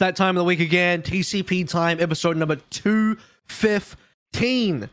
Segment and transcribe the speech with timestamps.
[0.00, 1.02] that time of the week again.
[1.02, 4.90] TCP time, episode number 215.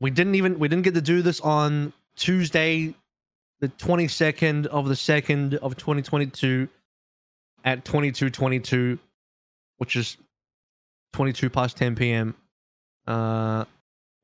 [0.00, 2.92] We didn't even we didn't get to do this on Tuesday,
[3.60, 6.68] the 22nd of the 2nd of 2022
[7.64, 8.98] at 2222,
[9.78, 10.16] which is
[11.12, 12.34] 22 past 10 p.m.
[13.06, 13.64] Uh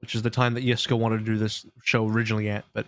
[0.01, 2.87] which is the time that Yiska wanted to do this show originally at, but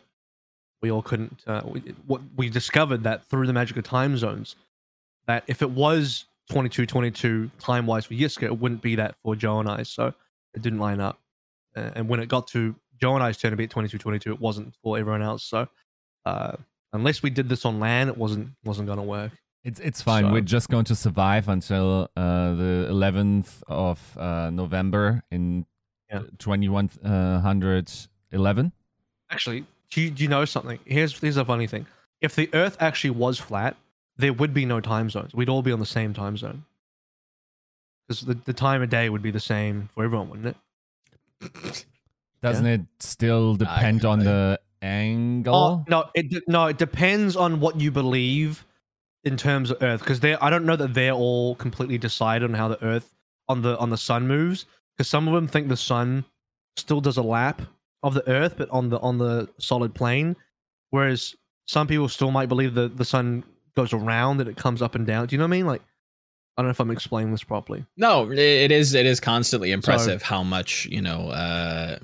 [0.81, 1.43] we all couldn't.
[1.47, 4.57] Uh, we, what we discovered that through the magic of time zones,
[5.27, 9.35] that if it was 22 22 time wise for Yiska, it wouldn't be that for
[9.37, 9.83] Joe and I.
[9.85, 10.13] So
[10.55, 11.19] it didn't line up.
[11.77, 14.33] Uh, and when it got to Joe and I's turn to be at 22 22,
[14.33, 15.45] it wasn't for everyone else.
[15.45, 15.69] So
[16.27, 16.57] uh,
[16.93, 19.33] unless we did this on land, it wasn't wasn't going to work.
[19.65, 20.25] It's it's fine.
[20.25, 25.65] So- We're just going to survive until uh, the 11th of uh, November in
[26.11, 26.23] Yeah.
[26.39, 28.73] 2111.
[29.31, 30.79] Actually, do you, do you know something?
[30.85, 31.87] Here's here's a funny thing.
[32.21, 33.77] If the Earth actually was flat,
[34.17, 35.35] there would be no time zones.
[35.35, 36.65] We'd all be on the same time zone.
[38.07, 40.57] Because the, the time of day would be the same for everyone, wouldn't
[41.43, 41.87] it?
[42.43, 45.55] Doesn't it still depend on the angle?
[45.55, 48.67] Oh, no, it de- no, it depends on what you believe
[49.23, 50.01] in terms of Earth.
[50.01, 53.15] Because they, I don't know that they're all completely decided on how the Earth
[53.49, 54.67] on the on the sun moves.
[54.97, 56.25] Because some of them think the sun
[56.77, 57.63] still does a lap
[58.03, 60.35] of the Earth, but on the on the solid plane,
[60.91, 63.45] whereas some people still might believe that the sun
[63.77, 65.27] goes around and it comes up and down.
[65.27, 65.67] Do you know what I mean?
[65.67, 65.83] Like,
[66.57, 67.85] I don't know if I'm explaining this properly.
[67.97, 71.99] No, it is it is constantly impressive how much, you know, uh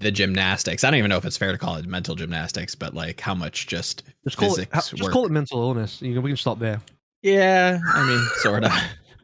[0.00, 0.82] the gymnastics.
[0.82, 3.34] I don't even know if it's fair to call it mental gymnastics, but like how
[3.34, 5.12] much just Just call physics it, just work.
[5.12, 6.00] call it mental illness.
[6.02, 6.80] You can, we can stop there.
[7.22, 8.72] Yeah, I mean, sort of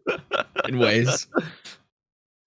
[0.68, 1.26] in ways.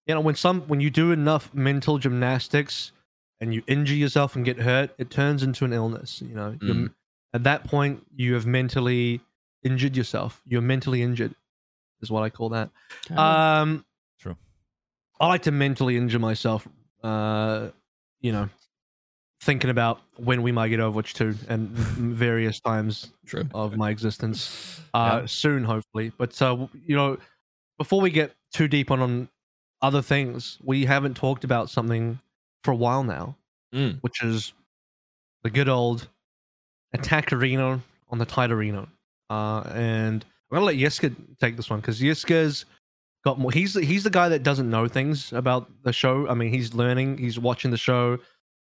[0.06, 2.92] you know when some when you do enough mental gymnastics
[3.40, 6.92] and you injure yourself and get hurt it turns into an illness you know Mm.
[7.34, 9.20] At that point you have mentally
[9.62, 11.34] injured yourself you're mentally injured
[12.00, 12.70] is what i call that
[13.16, 13.84] um
[14.18, 14.36] True.
[15.20, 16.66] i like to mentally injure myself
[17.02, 17.68] uh
[18.20, 18.48] you know
[19.42, 23.48] thinking about when we might get overwatch 2 and various times True.
[23.54, 25.26] of my existence uh Yeah.
[25.26, 27.16] soon hopefully but uh you know
[27.78, 29.28] before we get too deep on on
[29.82, 32.18] other things we haven't talked about something
[32.64, 33.36] for a while now
[33.72, 33.98] Mm.
[34.00, 34.52] which is
[35.44, 36.08] the good old
[36.92, 38.86] attack arena on the tide arena
[39.30, 42.64] uh and i'm gonna let Yiska take this one because Yiska's
[43.24, 46.26] got more he's the- he's the guy that doesn't know things about the show.
[46.28, 48.18] I mean he's learning he's watching the show.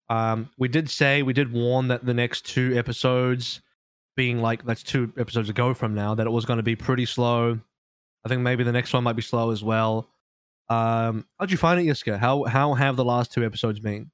[0.08, 3.60] Um we did say we did warn that the next two episodes
[4.16, 7.06] being like that's two episodes ago from now that it was going to be pretty
[7.06, 7.60] slow.
[8.24, 10.08] I think maybe the next one might be slow as well.
[10.68, 12.18] Um how'd you find it Yiska?
[12.18, 14.10] how how have the last two episodes been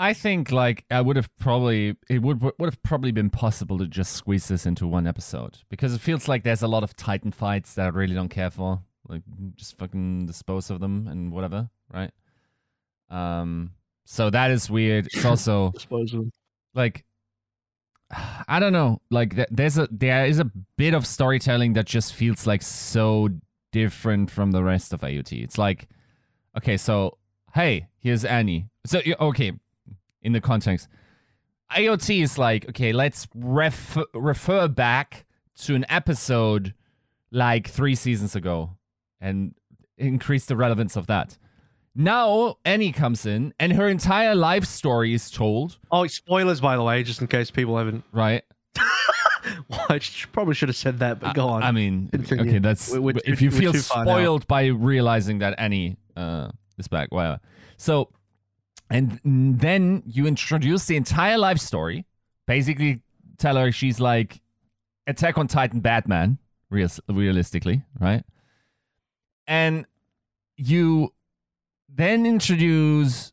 [0.00, 3.86] I think like I would have probably it would would have probably been possible to
[3.86, 7.32] just squeeze this into one episode because it feels like there's a lot of Titan
[7.32, 8.80] fights that I really don't care for.
[9.08, 9.22] Like
[9.56, 12.12] just fucking dispose of them and whatever, right?
[13.10, 13.72] Um
[14.04, 15.08] so that is weird.
[15.12, 15.72] It's also
[16.74, 17.04] like
[18.48, 19.00] I don't know.
[19.10, 23.30] Like there's a there is a bit of storytelling that just feels like so
[23.72, 25.42] different from the rest of AOT.
[25.42, 25.88] It's like
[26.56, 27.18] okay, so
[27.52, 28.68] hey, here's Annie.
[28.86, 29.52] So okay,
[30.22, 30.88] in the context,
[31.76, 35.24] AOT is like okay, let's ref- refer back
[35.62, 36.74] to an episode
[37.30, 38.70] like three seasons ago
[39.20, 39.54] and
[39.96, 41.36] increase the relevance of that.
[41.94, 46.82] Now Annie comes in and her entire life story is told, Oh, spoilers, by the
[46.82, 48.04] way, just in case people haven't.
[48.12, 48.44] right?
[49.70, 49.98] Well, I
[50.32, 51.62] probably should have said that, but go on.
[51.62, 52.44] I mean, Continue.
[52.48, 57.08] okay, that's We're- we're if you feel spoiled by realizing that Annie uh, is back,
[57.12, 57.40] whatever.
[57.78, 58.10] So,
[58.90, 62.06] and then you introduce the entire life story.
[62.46, 63.02] Basically,
[63.38, 64.40] tell her she's like
[65.06, 66.38] Attack on Titan Batman,
[66.70, 68.24] real, realistically, right?
[69.46, 69.86] And
[70.56, 71.12] you
[71.88, 73.32] then introduce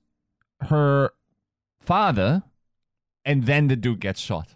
[0.62, 1.12] her
[1.82, 2.44] father,
[3.26, 4.56] and then the dude gets shot.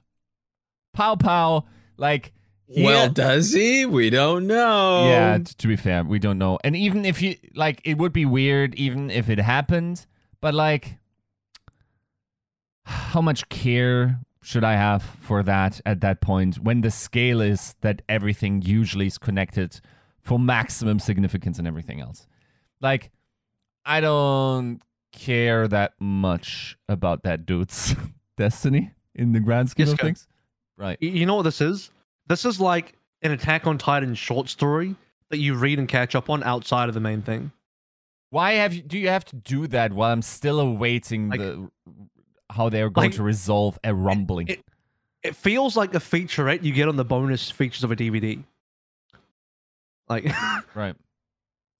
[0.93, 1.65] Pow pow,
[1.97, 2.31] like.
[2.67, 3.85] he- Well, does he?
[3.85, 5.07] We don't know.
[5.09, 6.59] yeah, t- to be fair, we don't know.
[6.63, 10.05] And even if you like it would be weird even if it happened,
[10.39, 10.97] but like
[12.89, 17.75] how much care should I have for that at that point when the scale is
[17.81, 19.79] that everything usually is connected
[20.21, 22.25] for maximum significance and everything else?
[22.81, 23.11] Like
[23.85, 24.79] I don't
[25.11, 27.95] care that much about that dude's
[28.37, 30.27] destiny in the grand scheme Yes, of things.
[30.77, 30.97] Right.
[31.01, 31.91] You know what this is?
[32.27, 34.95] This is like an Attack on Titan short story
[35.29, 37.51] that you read and catch up on outside of the main thing.
[38.31, 41.69] Why have you, do you have to do that while I'm still awaiting Like- the
[42.49, 44.47] how they're going like, to resolve a rumbling?
[44.47, 44.63] it-
[45.23, 48.43] It feels like a featurette you get on the bonus features of a DVD.
[50.07, 50.25] Like,
[50.75, 50.95] Right.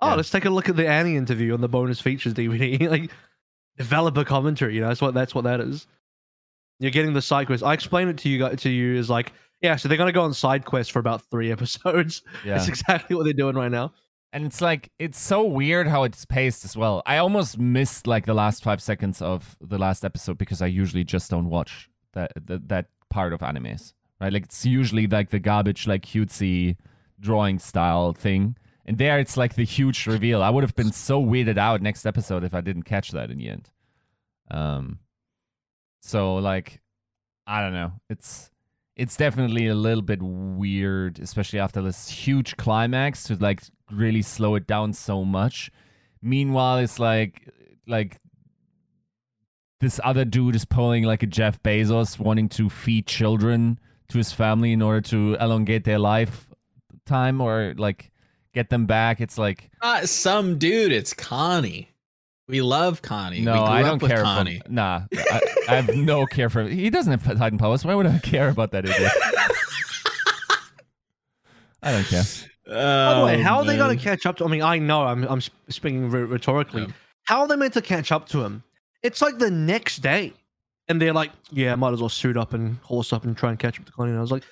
[0.02, 0.16] oh, Yeah.
[0.16, 2.90] let's take a look at the Annie interview on the bonus features DVD.
[2.90, 3.12] like,
[3.78, 4.76] developer commentary.
[4.76, 5.88] You know, that's what that's what that is.
[6.80, 7.64] You're getting the side quest.
[7.64, 10.34] I explained it to you to you is like, yeah, so they're gonna go on
[10.34, 12.22] side quest for about three episodes.
[12.46, 12.56] Yeah.
[12.58, 13.94] That's exactly what they're doing right now.
[14.32, 17.02] And it's like it's so weird how it's paced as well.
[17.06, 21.04] I almost missed like the last five seconds of the last episode because I usually
[21.04, 23.94] just don't watch that that, that part of animes.
[24.22, 24.32] Right?
[24.32, 26.78] Like it's usually like the garbage, like cutesy
[27.20, 28.56] drawing style thing.
[28.86, 30.44] And there it's like the huge reveal.
[30.44, 33.38] I would have been so weirded out next episode if I didn't catch that in
[33.38, 33.72] the end.
[34.52, 35.00] Um
[36.02, 36.82] so like
[37.48, 37.94] I don't know.
[38.12, 38.52] It's
[39.00, 44.56] it's definitely a little bit weird, especially after this huge climax to like really slow
[44.56, 45.72] it down so much.
[46.22, 47.48] Meanwhile, it's like
[47.88, 48.20] like
[49.80, 53.80] this other dude is pulling like a Jeff Bezos wanting to feed children
[54.10, 58.12] to his family in order to elongate their lifetime or like
[58.54, 59.22] get them back.
[59.22, 60.92] It's like Not some dude.
[60.92, 61.90] It's Connie.
[62.50, 63.42] We love Connie.
[63.42, 64.60] no, we grew I don't with care Connie.
[64.66, 65.02] for nah.
[65.16, 66.72] I, I have no care for him.
[66.72, 67.86] he doesn't have Titan powers.
[67.86, 69.12] Why would I care about that idiot?
[71.82, 72.24] I don't care.
[72.66, 72.74] By
[73.20, 74.46] the way, Oh, how are they oh, going to catch up to?
[74.46, 76.84] I mean, I know I'm I'm speaking rhe- rhetorically.
[76.84, 76.92] Yeah.
[77.24, 78.64] How are they meant to catch up to him?
[79.02, 80.34] It's like the next day,
[80.88, 83.58] and they're like, "Yeah, might as well suit up and horse up and try and
[83.60, 84.44] catch up to Connie." And I was like,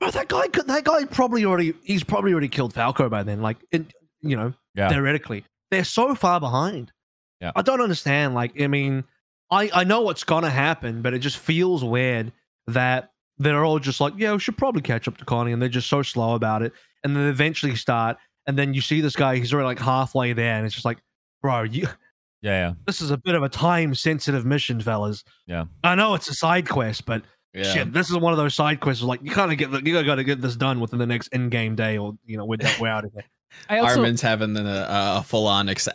[0.00, 3.42] "Bro, that guy, could, that guy probably already he's probably already killed Falco by then.
[3.42, 3.92] Like, it,
[4.22, 4.88] you know, Yeah.
[4.88, 6.92] theoretically, they're so far behind.
[7.40, 7.52] Yeah.
[7.54, 8.34] I don't understand.
[8.34, 9.04] Like, I mean,
[9.50, 12.32] I I know what's gonna happen, but it just feels weird
[12.66, 15.68] that they're all just like, yeah, we should probably catch up to Connie, and they're
[15.68, 16.72] just so slow about it,
[17.04, 20.56] and then eventually start, and then you see this guy, he's already like halfway there,
[20.56, 20.98] and it's just like,
[21.42, 21.86] bro, you
[22.42, 22.74] Yeah, yeah.
[22.86, 25.24] this is a bit of a time sensitive mission, fellas.
[25.46, 25.64] Yeah.
[25.82, 27.62] I know it's a side quest, but Yeah.
[27.64, 29.02] shit, this is one of those side quests.
[29.02, 31.48] Like you kind of get, you got to get this done within the next in
[31.48, 33.24] game day, or you know, we're, we're out of here.
[33.68, 35.88] I also Armin's having a, a full-on ex-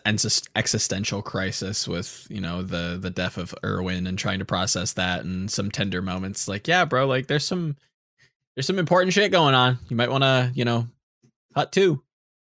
[0.56, 5.24] existential crisis with you know the the death of Erwin and trying to process that
[5.24, 6.48] and some tender moments.
[6.48, 7.76] Like, yeah, bro, like there's some
[8.56, 9.80] there's some important shit going on.
[9.90, 10.88] You might want to you know
[11.56, 12.02] hut too.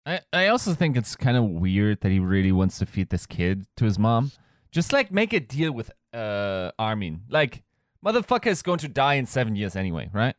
[0.05, 3.25] I, I also think it's kind of weird that he really wants to feed this
[3.25, 4.31] kid to his mom.
[4.71, 7.21] Just like make a deal with uh Armin.
[7.29, 7.63] Like
[8.05, 10.35] motherfucker is going to die in seven years anyway, right?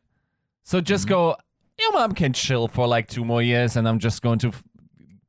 [0.63, 1.09] So just Mhm.
[1.09, 1.35] go.
[1.85, 4.63] Your mom can chill for like two more years, and I'm just going to f-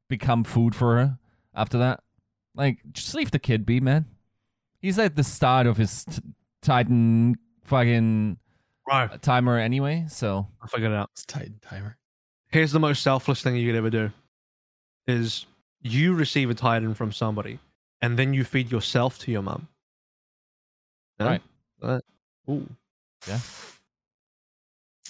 [0.08, 1.18] become food for her
[1.54, 2.00] after that.
[2.54, 4.06] Like just leave the kid be, man.
[4.80, 6.22] He's at the start of his t-
[6.62, 8.38] Titan fucking
[8.88, 11.10] Right, timer anyway, so I figured it out.
[11.12, 11.98] It's Titan timer.
[12.48, 14.10] Here's the most selfless thing you could ever do:
[15.06, 15.44] is
[15.82, 17.58] you receive a Titan from somebody,
[18.00, 19.68] and then you feed yourself to your mom.
[21.20, 21.26] Yeah?
[21.26, 21.42] Right.
[21.82, 22.00] Uh,
[22.48, 22.66] ooh.
[23.28, 23.40] Yeah.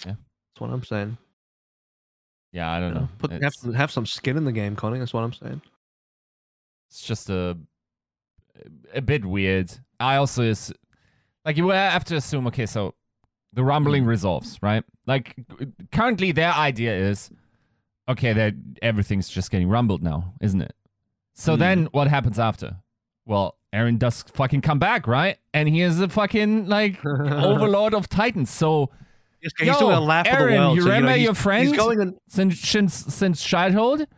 [0.04, 0.14] Yeah.
[0.14, 1.19] That's what I'm saying.
[2.56, 3.08] Yeah, I don't know.
[3.19, 4.99] Put have, some- have some skin in the game, Connie.
[4.99, 5.61] That's what I'm saying.
[6.88, 7.56] it's just a
[8.94, 9.70] a bit weird.
[10.00, 10.73] I also is
[11.44, 12.47] like you have to assume.
[12.47, 12.94] Okay, so
[13.53, 14.82] the rumbling resolves, right?
[15.06, 15.35] Like
[15.93, 17.31] currently, their idea is
[18.08, 20.75] okay that everything's just getting rumbled now, isn't it?
[21.35, 21.58] So Mm.
[21.58, 22.76] then what happens after?
[23.26, 25.37] Well, Eren does fucking come back, right?
[25.53, 28.49] And he is a fucking like overlord of Titans.
[28.49, 28.91] So
[29.46, 30.76] He's, he's Yo, doing a lap of the Eren, world.
[30.76, 31.69] you so, know, remember he's- your friend?
[31.69, 34.08] He's going and since since since childhood,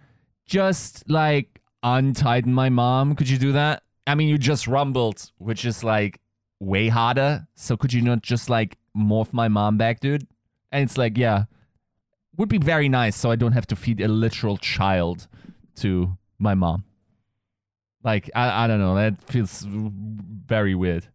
[0.46, 3.14] just like untighten my mom.
[3.14, 3.82] Could you do that?
[4.06, 6.18] I mean, you just rumbled, which is like
[6.60, 7.46] way harder.
[7.54, 10.26] So could you not just like morph my mom back, dude?
[10.72, 11.44] And it's like, yeah,
[12.38, 15.28] would be very nice, so I don't have to feed a literal child
[15.76, 16.84] to my mom.
[18.02, 21.06] Like I, I don't know, that feels very weird.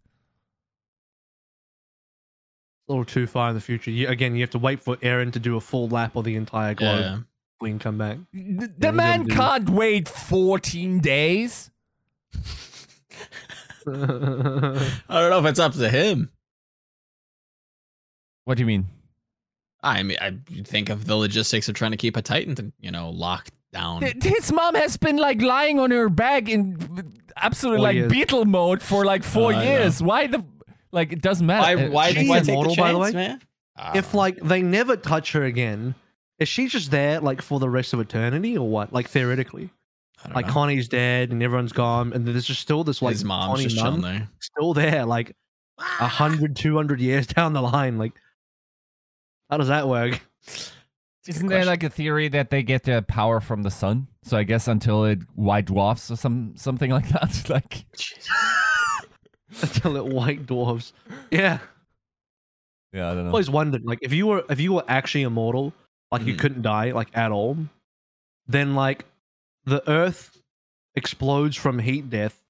[2.87, 3.91] A little too far in the future.
[3.91, 6.35] You, again, you have to wait for Eren to do a full lap of the
[6.35, 7.09] entire globe Yeah.
[7.11, 7.25] before
[7.61, 8.17] we can come back.
[8.33, 11.71] The, the he's man can't wait 14 days.
[13.87, 16.29] I don't know if it's up to him.
[18.45, 18.87] What do you mean?
[19.81, 23.09] I mean, I think of the logistics of trying to keep a Titan, you know,
[23.09, 24.01] locked down.
[24.21, 26.77] His mom has been like lying on her back in
[27.35, 28.11] absolute Four like years.
[28.11, 29.63] beetle mode for like four I know.
[29.63, 30.01] years.
[30.01, 30.43] Why the
[30.93, 31.77] like it doesn't matter.
[31.77, 31.87] Why?
[31.89, 32.13] Why?
[32.13, 33.11] she's Why take the immortal, by the way.
[33.11, 33.41] man?
[33.75, 34.19] I if don't know.
[34.19, 35.95] like they never touch her again,
[36.39, 38.93] is she just there like for the rest of eternity or what?
[38.93, 39.71] Like theoretically,
[40.33, 40.53] like know.
[40.53, 43.83] Connie's dead and everyone's gone, and there's just still this like his mom's Connie just
[43.83, 44.29] mum there.
[44.39, 45.35] still there, like
[45.77, 46.61] a hundred, ah.
[46.61, 47.97] two hundred years down the line.
[47.97, 48.13] Like,
[49.49, 50.21] how does that work?
[51.25, 54.07] Isn't there like a theory that they get their power from the sun?
[54.23, 57.45] So I guess until it white dwarfs or some something like that.
[57.49, 57.85] like
[59.61, 60.93] Until it white dwarfs.
[61.31, 61.59] Yeah.
[62.91, 63.29] yeah, I don't I've know.
[63.31, 65.73] always wondered, like, if you were if you were actually immortal,
[66.11, 66.39] like you Mhm.
[66.39, 67.57] couldn't die, like at all,
[68.47, 69.05] then like
[69.65, 70.39] the Earth
[70.95, 72.41] explodes from heat death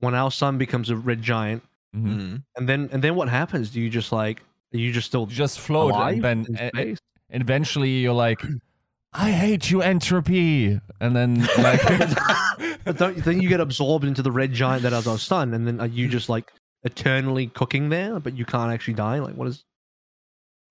[0.00, 1.62] when our sun becomes a red giant,
[1.94, 2.06] Mhm.
[2.16, 2.42] Mhm.
[2.56, 3.70] and then and then what happens?
[3.70, 4.42] Do you just like
[4.74, 6.98] are you just still You just float, alive and then in space?
[7.30, 8.40] eventually you're like,
[9.12, 11.80] I hate you, entropy, and then like,
[12.84, 15.66] But don't, then you get absorbed into the red giant that is our sun, and
[15.66, 16.52] then are you just like
[16.84, 19.18] eternally cooking there, but you can't actually die?
[19.18, 19.64] Like, what is?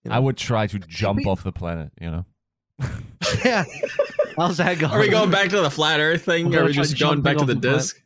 [0.05, 1.91] you I would try to jump we- off the planet.
[1.99, 2.25] You know,
[3.45, 3.65] yeah.
[4.37, 4.93] How's that going?
[4.93, 6.49] Are we going back to the flat Earth thing?
[6.49, 8.01] We're Or are we just going back to the the disc?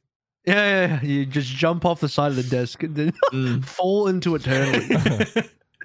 [0.48, 1.02] Yeah, yeah, yeah.
[1.04, 3.64] You just jump off the side of the disk and then Mm.
[3.64, 4.96] fall into eternity.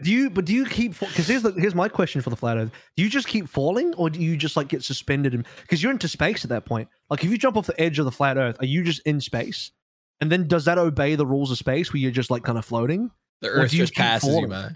[0.03, 0.31] Do you?
[0.31, 0.99] But do you keep?
[0.99, 3.95] Because here's the, here's my question for the flat Earth: Do you just keep falling,
[3.95, 5.47] or do you just like get suspended?
[5.63, 6.89] Because you're into space at that point.
[7.11, 9.21] Like, if you jump off the edge of the flat Earth, are you just in
[9.21, 9.73] space?
[10.21, 12.65] And then does that obey the rules of space, where you're just like kind of
[12.65, 14.71] floating, The Earth just passes you by.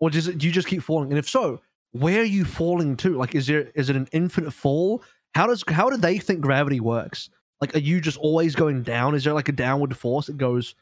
[0.00, 0.38] or does it?
[0.38, 1.10] Do you just keep falling?
[1.10, 1.60] And if so,
[1.92, 3.16] where are you falling to?
[3.16, 5.02] Like, is there is it an infinite fall?
[5.34, 7.28] How does how do they think gravity works?
[7.60, 9.14] Like, are you just always going down?
[9.14, 10.74] Is there like a downward force that goes?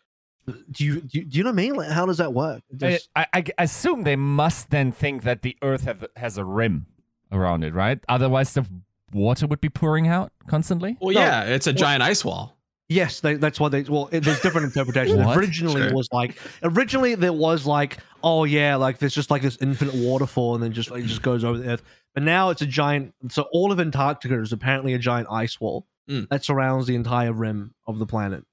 [0.70, 1.74] Do you do you, do you know what I mean?
[1.74, 2.62] Like, how does that work?
[2.80, 6.44] It I, I, I assume they must then think that the Earth have, has a
[6.44, 6.86] rim
[7.32, 7.98] around it, right?
[8.08, 8.66] Otherwise, the
[9.12, 10.96] water would be pouring out constantly.
[11.00, 11.20] Well, No.
[11.20, 12.56] yeah, it's a giant ice wall.
[12.90, 13.82] Yes, they, that's why they.
[13.84, 15.18] Well, it, there's different interpretations.
[15.34, 15.88] Originally, Sure.
[15.88, 19.94] it was like originally there was like, oh yeah, like there's just like this infinite
[19.94, 21.82] waterfall, and then just like, it just goes over the earth.
[22.12, 23.14] But now it's a giant.
[23.30, 26.28] So all of Antarctica is apparently a giant ice wall Mm.
[26.28, 28.44] that surrounds the entire rim of the planet.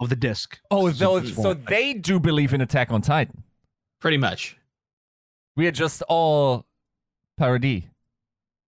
[0.00, 0.04] Yep.
[0.04, 0.58] Of the disk.
[0.70, 3.42] Oh, So so, so they do believe in Attack on Titan.
[4.00, 4.56] Pretty much.
[5.56, 6.64] We are just all
[7.38, 7.82] Paradis.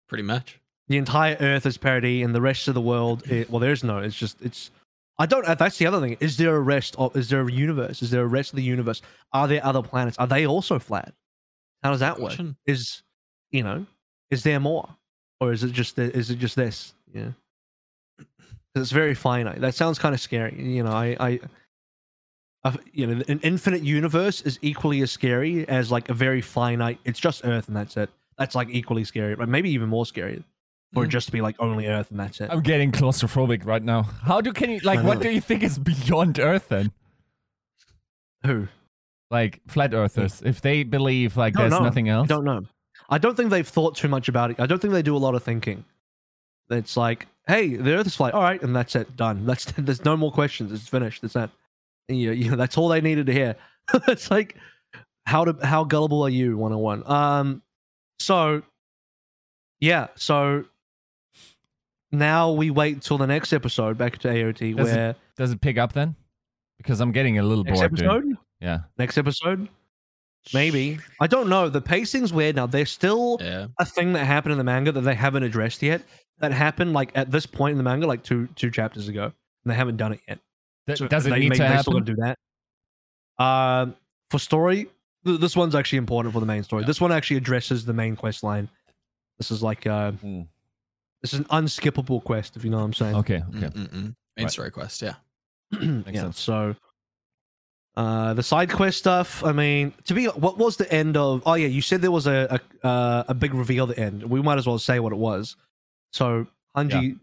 [0.09, 0.59] Pretty much.
[0.89, 3.99] the entire Earth is Paradis, and the rest of the world, it, well, there's no.
[3.99, 4.71] It's just it's.
[5.19, 5.47] I don't.
[5.47, 6.17] uh, That's the other thing.
[6.21, 7.17] Is there a rest of?
[7.17, 8.03] Is there a universe?
[8.03, 9.01] Is there a rest of the universe?
[9.33, 10.19] Are there other planets?
[10.19, 11.15] Are they also flat?
[11.83, 12.33] How does that work?
[12.67, 13.03] Is
[13.51, 13.87] you know,
[14.31, 14.89] is there more,
[15.41, 16.93] or is it just is it just this?
[17.15, 17.33] Yeah, 'Cause
[18.75, 19.61] it's very finite.
[19.61, 20.55] That sounds kind of scary.
[20.63, 21.41] You know, I, I,
[22.65, 26.99] I, you know, an infinite universe is equally as scary as like a very finite.
[27.05, 28.09] It's just Earth, and that's it.
[28.39, 30.43] That's like equally scary, but maybe even more scary
[30.95, 31.11] Or it Mhm.
[31.11, 32.51] just to be like only Earth and that's it.
[32.51, 34.03] I'm getting claustrophobic right now.
[34.03, 35.03] How do can you like?
[35.05, 36.93] What do you think is beyond Earth then?
[38.45, 38.69] Who?
[39.31, 41.81] Like flat earthers, if they believe like there's know.
[41.83, 42.29] nothing I else.
[42.29, 42.65] don't know.
[43.09, 44.61] I don't think they've thought too much about it.
[44.61, 45.85] I don't think they do a lot of thinking.
[46.71, 48.35] It's like, hey, the Earth is flat.
[48.35, 49.17] All right, and that's it.
[49.17, 49.45] Done.
[49.47, 50.73] That's there's no more questions.
[50.73, 51.23] It's finished.
[51.23, 51.51] That's that.
[52.09, 53.55] And you, you know, that's all they needed to hear.
[54.09, 54.57] it's like,
[55.27, 56.57] how to how gullible are you?
[56.57, 57.07] One on one.
[57.11, 57.63] Um,
[58.19, 58.63] so
[59.81, 60.65] yeah, so
[62.11, 65.61] now we wait till the next episode back to AOT Does it- where Does it
[65.61, 66.15] pick up then?
[66.77, 67.95] Because I'm getting a little next bored.
[67.95, 68.05] dude.
[68.07, 68.37] episode.
[68.61, 68.81] Yeah.
[68.99, 69.69] Next episode.
[70.53, 70.99] Maybe.
[71.21, 71.69] I don't know.
[71.69, 72.67] The pacing's weird now.
[72.67, 73.69] There's still Yeah.
[73.79, 76.03] a thing that happened in the manga that they haven't addressed yet.
[76.43, 79.33] That happened like at this point in the manga, like two two chapters ago, and
[79.65, 80.41] they haven't done it yet.
[80.87, 81.93] That So does it they, need they, to they still happen?
[81.93, 82.17] gotta do
[83.39, 83.45] that.
[83.45, 83.97] Um,
[84.31, 84.89] for story,
[85.25, 86.83] th- this one's actually important for the main story.
[86.83, 86.89] Yeah.
[86.89, 88.69] This one actually addresses the main quest line.
[89.39, 90.43] This is like uh, Hmm.
[91.23, 93.15] this is an unskippable quest, if you know what I'm saying.
[93.17, 93.43] Okay.
[93.57, 93.67] Okay.
[93.69, 93.93] Mm-mm-mm.
[93.93, 94.15] Main
[94.47, 94.51] Right.
[94.51, 95.01] story quest.
[95.01, 95.15] Yeah.
[95.81, 96.13] yeah.
[96.13, 96.41] sense.
[96.41, 96.75] So,
[97.97, 99.45] uh, the side quest stuff.
[99.45, 101.43] I mean, to be, what was the end of?
[101.47, 104.25] Oh yeah, you said there was a a, uh, a big reveal at the end.
[104.25, 105.55] We might as well say what it was.
[106.13, 107.19] So Hanji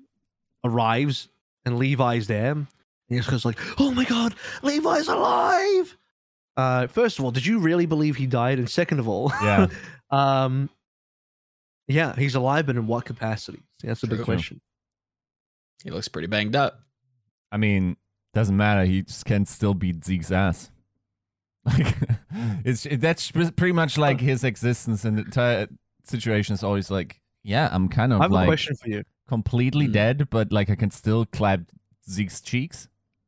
[0.63, 1.29] arrives
[1.65, 2.67] and Levi's there, and
[3.07, 5.97] he just goes like, "Oh my god, Levi's alive!"
[6.57, 8.59] Uh, first of all, did you really believe he died?
[8.59, 9.67] And second of all, Yeah.
[10.09, 10.69] um,
[11.87, 13.63] yeah, he's alive, but in what capacity?
[13.81, 14.59] See, that's a big question.
[15.83, 16.81] He looks pretty banged up.
[17.51, 17.95] I mean,
[18.33, 18.83] doesn't matter.
[18.85, 20.71] He just can still beat Zeke's ass.
[21.65, 21.95] Like,
[22.63, 25.67] it's it, that's pretty much like his existence and the entire
[26.05, 29.03] situation is always like, yeah, I'm kind of I have a question for you.
[29.27, 29.91] completely Hmm.
[29.93, 31.61] dead, but like I can still clap
[32.09, 32.87] Zeke's cheeks.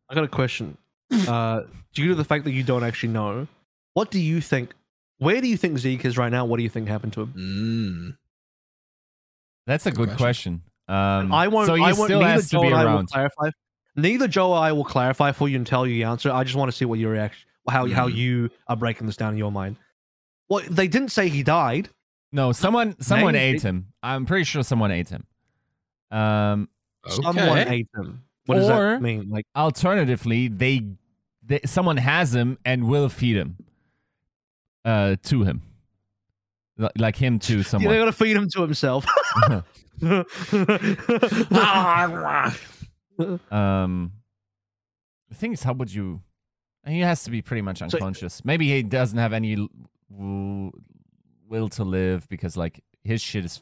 [0.09, 0.77] I got a question.
[1.27, 1.63] Uh,
[1.93, 3.45] due to the fact that you don't actually know,
[3.95, 4.73] what do you think?
[5.17, 6.45] Where do you think Zeke is right now?
[6.45, 7.33] What do you think happened to him?
[7.37, 8.17] Mm.
[9.67, 10.61] That's a Good good question.
[10.87, 11.23] question.
[11.27, 11.67] Um, I won't.
[11.67, 12.05] So he I won't.
[12.05, 13.09] still neither has to Joe be and I will around.
[13.09, 13.49] clarify.
[13.95, 16.31] Neither Joe or I will clarify for you and tell you the answer.
[16.31, 18.15] I just want to see what your reaction, how how Mhm.
[18.15, 19.75] you are breaking this down in your mind.
[20.49, 21.89] Well, they didn't say he died.
[22.31, 23.57] No, someone someone Maybe.
[23.57, 23.88] ate him.
[24.01, 25.25] I'm pretty sure someone ate him.
[26.11, 26.69] Um,
[27.07, 28.23] Someone ate him.
[28.45, 29.29] What does Or- that mean?
[29.29, 30.81] Like, alternatively, they,
[31.43, 33.57] they someone has him and will feed him.
[34.85, 35.61] Uh, to him,
[36.77, 37.85] Li- like him to someone.
[37.85, 39.05] yeah, they're gonna feed him to himself.
[43.51, 44.11] um,
[45.29, 46.21] the thing is, how would you?
[46.88, 48.43] He has to be pretty much unconscious.
[48.43, 49.67] Maybe he doesn't have any l-
[50.11, 50.71] w-
[51.51, 53.62] will to live because like his shit is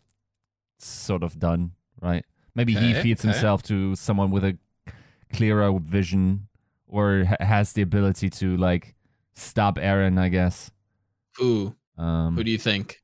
[0.77, 2.23] sort of done, right?
[2.55, 3.31] Maybe he feeds okay.
[3.31, 4.57] himself to someone with a
[5.33, 6.47] clearer vision
[6.87, 8.95] or ha- has the ability to like
[9.33, 10.71] stop Eren, I guess.
[11.37, 11.75] Who?
[11.97, 13.01] Um, who do you think?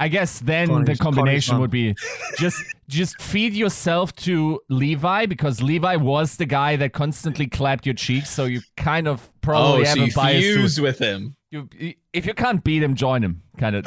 [0.00, 1.94] I guess then Connie's- the combination would be
[2.38, 7.94] just just feed yourself to Levi because Levi was the guy that constantly clapped your
[7.94, 10.76] cheeks, so you kind of probably oh, have so a you bias.
[10.76, 11.36] to- with him.
[11.50, 11.68] you,
[12.12, 13.86] if you can't beat him, join him, kind of.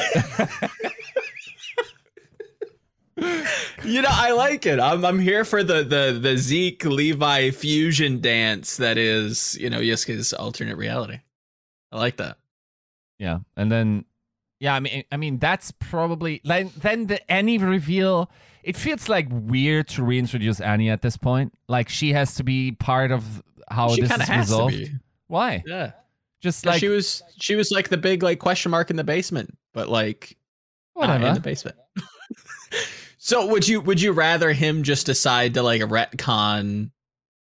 [3.84, 4.80] You know, I like it.
[4.80, 9.80] I'm I'm here for the the the Zeke Levi fusion dance that is, you know,
[9.80, 11.20] Yiska's alternate reality.
[11.92, 12.38] I like that.
[13.18, 14.06] Yeah, and then
[14.60, 18.30] yeah, I mean, I mean that's probably like then the Annie reveal.
[18.63, 21.54] It feels like weird to reintroduce Annie at this point.
[21.68, 24.74] Like she has to be part of how she this kind is resolved.
[24.75, 24.92] to be.
[25.28, 25.63] Why?
[25.66, 25.92] Yeah.
[26.41, 29.03] Just 'Cause like she was she was like the big like question mark in the
[29.03, 30.36] basement, but like
[30.95, 31.27] not whatever.
[31.27, 31.77] in the basement.
[33.17, 36.91] so would you would you rather him just decide to like retcon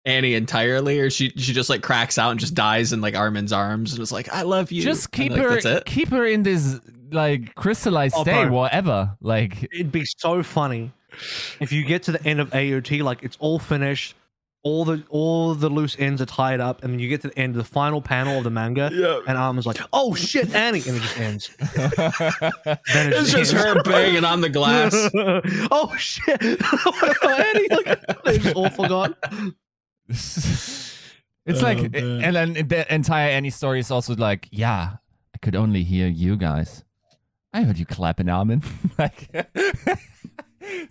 [0.04, 3.52] Annie entirely, or she she just like cracks out and just dies in like Armin's
[3.52, 4.82] arms and is like, I love you.
[4.82, 5.84] Just And, keep like, her, That's it.
[5.84, 6.80] keep her in this
[7.12, 8.52] like crystallized Oh, state, bro.
[8.52, 9.16] whatever.
[9.20, 10.90] Like, It'd be so funny
[11.60, 14.14] if you get to the end of AOT, like it's all finished,
[14.66, 17.54] all the all the loose ends are tied up, and you get to the end
[17.54, 19.20] of the final panel of the manga, Yeah.
[19.28, 21.50] and Armin's like, "Oh shit, Annie," and it just ends.
[22.66, 23.64] It It's just ends.
[23.64, 24.92] her banging on the glass.
[25.70, 27.87] oh shit, Annie, look,
[28.25, 29.16] they just all forgot.
[30.08, 30.96] it's
[31.49, 32.25] Oh, like, man.
[32.25, 34.96] and then the entire Annie story is also like, yeah,
[35.35, 36.82] I could only hear you guys.
[37.52, 38.62] I heard you clapping, Armin.
[38.99, 39.30] like,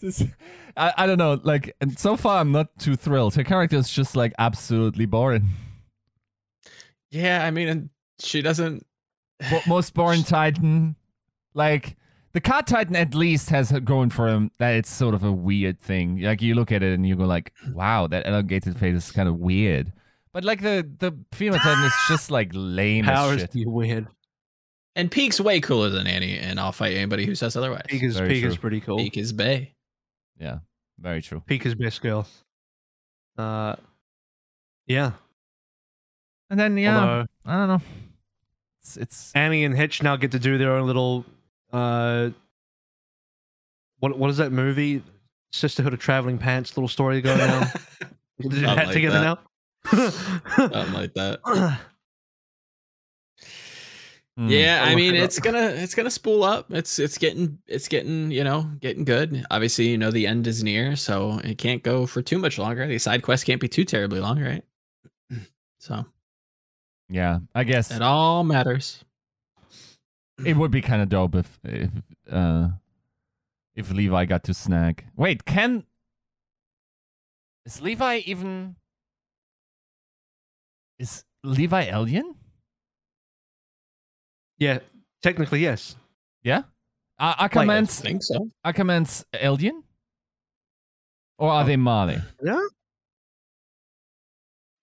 [0.01, 0.23] this-
[0.77, 1.39] I, I don't know.
[1.43, 3.35] Like, and so far I'm not too thrilled.
[3.35, 5.49] Her character is just like absolutely boring.
[7.11, 7.89] Yeah, I mean, and
[8.19, 8.85] she doesn't.
[9.51, 10.95] Mo- most boring Titan.
[11.53, 11.95] Like
[12.33, 15.79] the cat Titan at least has going for him that it's sort of a weird
[15.79, 16.19] thing.
[16.19, 19.29] Like you look at it and you go like, wow, that elongated face is kind
[19.29, 19.93] of weird.
[20.33, 23.51] But like the the female Titan is just like lame as Powers shit.
[23.53, 24.07] be weird.
[24.97, 27.83] And Pieck's way cooler than Annie, and I'll fight anybody who says otherwise.
[27.89, 28.97] Pieck is Very Pieck is pretty cool.
[28.97, 29.74] Pieck is Bay.
[30.39, 30.59] Yeah,
[30.99, 31.41] very true.
[31.45, 32.27] Pika's best girl.
[33.37, 33.75] Uh,
[34.87, 35.11] yeah.
[36.49, 37.81] And then yeah, Although I don't know.
[38.81, 41.25] It's it's Annie and Hitch now get to do their own little.
[41.73, 42.29] Uh,
[43.99, 45.01] what what is that movie?
[45.51, 47.67] Sisterhood of Traveling Pants little story going on.
[48.37, 49.39] They do Something like together that.
[49.93, 50.09] now.
[50.57, 51.39] Something like that.
[54.37, 54.49] hmm.
[54.49, 56.71] Yeah, I mean it it's gonna it's gonna spool up.
[56.71, 59.45] It's it's getting it's getting you know getting good.
[59.51, 62.87] Obviously, you know the end is near, so it can't go for too much longer.
[62.87, 64.63] The side quest can't be too terribly long, right?
[65.79, 66.03] So
[67.09, 69.03] Yeah, I guess it all matters.
[70.43, 71.91] it would be kind of dope if if
[72.31, 72.69] uh
[73.75, 75.05] if Levi got to snag.
[75.15, 75.85] Wait, can
[77.65, 78.75] is Levi even
[80.97, 82.35] is Levi Eldian?
[84.57, 84.79] Yeah,
[85.21, 85.95] technically yes.
[86.43, 86.63] Yeah,
[87.19, 88.49] uh, I Ackerman's think so.
[88.65, 89.83] Ackerman's Eldian,
[91.37, 92.17] or are they Mali?
[92.43, 92.61] Yeah.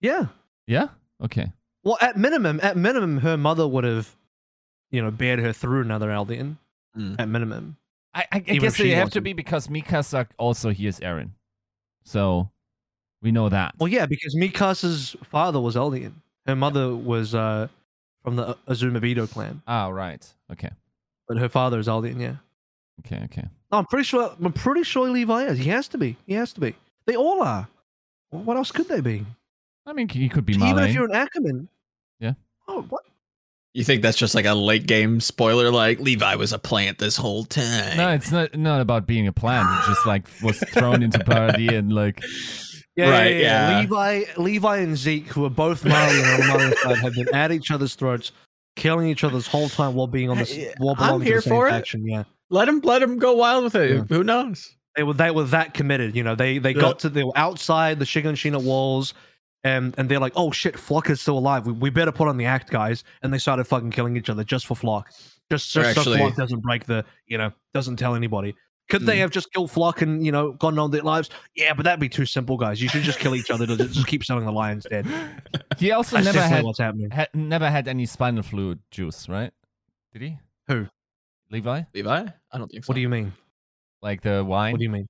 [0.01, 0.27] Yeah.
[0.67, 0.89] Yeah.
[1.23, 1.53] Okay.
[1.85, 4.15] Well, at minimum, at minimum, her mother would have,
[4.91, 6.57] you know, bared her through another Eldian.
[6.99, 7.17] Mm.
[7.19, 7.77] At minimum.
[8.13, 9.25] I, I, I guess they have to wasn't.
[9.25, 11.31] be because Mikasa also hears Eren,
[12.05, 12.51] so
[13.23, 13.75] we know that.
[13.79, 16.13] Well, yeah, because Mikasa's father was Eldian.
[16.47, 17.69] Her mother was uh,
[18.23, 20.25] from the Azumabito clan, Ah, right.
[20.51, 20.71] Okay.
[21.29, 22.21] but her father is Eldian.
[22.21, 22.37] Yeah.
[23.07, 23.23] Okay.
[23.25, 23.45] Okay.
[23.71, 24.35] No, I'm pretty sure.
[24.43, 25.59] I'm pretty sure Levi is.
[25.59, 26.17] He has to be.
[26.27, 26.75] He has to be.
[27.07, 27.67] They all are.
[28.31, 29.25] What else could they be?
[29.87, 31.69] I mean, he could be Even if you're an Ackerman.
[32.21, 32.35] Yeah.
[32.69, 33.03] Oh, what?
[33.75, 35.71] You think that's just like a late game spoiler?
[35.71, 37.97] Like Levi was a plant this whole time.
[37.97, 39.67] No, it's not not about being a plant.
[39.83, 42.23] It just like was thrown into Paradis and like
[42.97, 43.81] Yeah, Right, yeah, yeah.
[43.81, 47.35] Levi, Levi, and Zeke, who are both Mali and on the Mali side, have been
[47.35, 48.33] at each other's throats,
[48.77, 50.55] killing each other this whole time while being on this.
[50.79, 51.71] While I'm belonging to here the same for it.
[51.71, 52.07] faction.
[52.07, 53.91] Yeah, Let him let him go wild with it.
[53.97, 54.03] Yeah.
[54.09, 54.77] Who knows?
[54.95, 56.15] they were they were that committed.
[56.15, 56.81] You know, they they Yeah.
[56.83, 59.15] got to they were outside the Shiganshina walls.
[59.65, 61.65] And, and they're like, oh shit, Floch is still alive.
[61.67, 63.05] We, we better put on the act, guys.
[63.23, 65.05] And they started fucking killing each other just for Floch.
[65.53, 68.57] Just, They're just actually- so Floch doesn't break the, you know, doesn't tell anybody.
[68.93, 69.21] Could they Mm.
[69.21, 71.31] have just killed Floch and, you know, gone on their lives?
[71.57, 72.81] Yeah, but that'd be too simple, guys.
[72.83, 75.07] You should just kill each other to just keep selling the lions dead.
[75.79, 77.11] he also That's never had, what's happening.
[77.11, 79.51] had never had any spinal fluid juice, right?
[80.13, 80.39] Did he?
[80.69, 80.87] Who?
[81.51, 81.83] Levi?
[81.95, 82.27] Levi?
[82.53, 82.91] I don't think so.
[82.91, 83.33] What do you mean?
[84.03, 84.73] Like the wine?
[84.73, 85.09] What do you mean?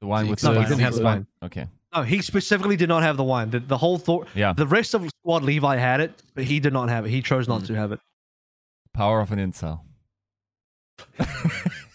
[0.00, 1.26] the wine with Zeke's the No, he didn't have the spine- wine.
[1.44, 1.66] Okay.
[1.94, 3.48] No, he specifically did not have the wine.
[3.48, 4.52] The, the whole thought, Yeah.
[4.52, 7.08] the rest of the squad, Levi had it, but he did not have it.
[7.08, 7.66] He chose not Mm.
[7.68, 8.00] to have it.
[8.92, 9.80] Power of an incel.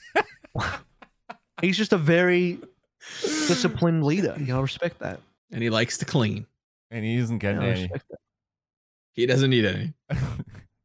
[1.62, 2.60] He's just a very
[3.22, 4.36] disciplined leader.
[4.40, 5.20] You know, respect that.
[5.52, 6.46] and he likes to clean.
[6.90, 7.90] And he isn't You getting know, any.
[9.14, 9.94] He doesn't need any.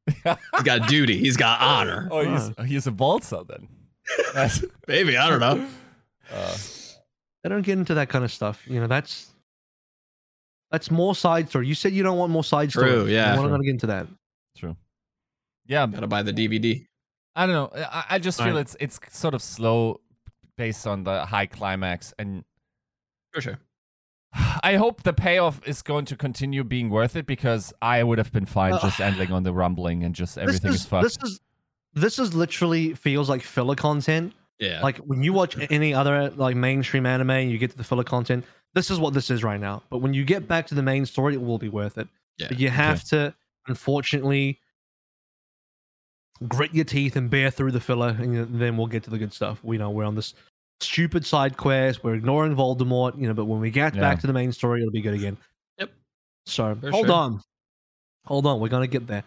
[0.07, 1.19] He's got duty.
[1.19, 2.09] He's got honor.
[2.11, 2.23] oh,
[2.59, 3.69] he's, he's a bald balsa then.
[4.35, 5.67] That's- Maybe I don't know.
[6.33, 6.57] uh,
[7.43, 8.63] They don't get into that kind of stuff.
[8.67, 9.31] You know, that's
[10.71, 11.67] that's more side story.
[11.69, 13.13] You said you don't want more side True, stories.
[13.13, 13.37] yeah.
[13.37, 14.07] We're not going to get into that.
[14.57, 14.77] true.
[15.69, 16.87] Yeah, Gotta buy the DVD.
[17.37, 17.71] I don't know.
[17.85, 18.61] I, I just feel Right.
[18.63, 20.01] it's it's sort of slow
[20.57, 22.45] based on the high climax, and
[23.33, 23.59] For sure.
[24.63, 28.33] I hope the payoff is going to continue being worth it because I would have
[28.33, 31.05] been fine Uh, just ending on the rumbling and just everything this is, fucked.
[31.05, 31.41] This is
[31.95, 34.33] this is literally feels like filler content.
[34.59, 34.83] Yeah.
[34.83, 38.05] Like when you watch any other like mainstream anime and you get to the filler
[38.05, 38.45] content,
[38.75, 39.83] this is what this is right now.
[39.91, 42.09] But when you get back to the main story, it will be worth it.
[42.39, 43.35] Yeah, But you have to,
[43.67, 44.61] unfortunately,
[46.49, 49.33] grit your teeth and bear through the filler, and then we'll get to the good
[49.33, 49.63] stuff.
[49.63, 50.35] We know we're on this
[50.81, 52.05] stupid side quest.
[52.05, 53.35] We're ignoring Voldemort, you know.
[53.35, 54.01] But when we get Yeah.
[54.03, 55.37] back to the main story, it'll be good again.
[55.79, 55.91] Yep.
[56.47, 57.15] So For hold sure.
[57.15, 57.41] on,
[58.27, 58.61] hold on.
[58.61, 59.25] We're gonna get there.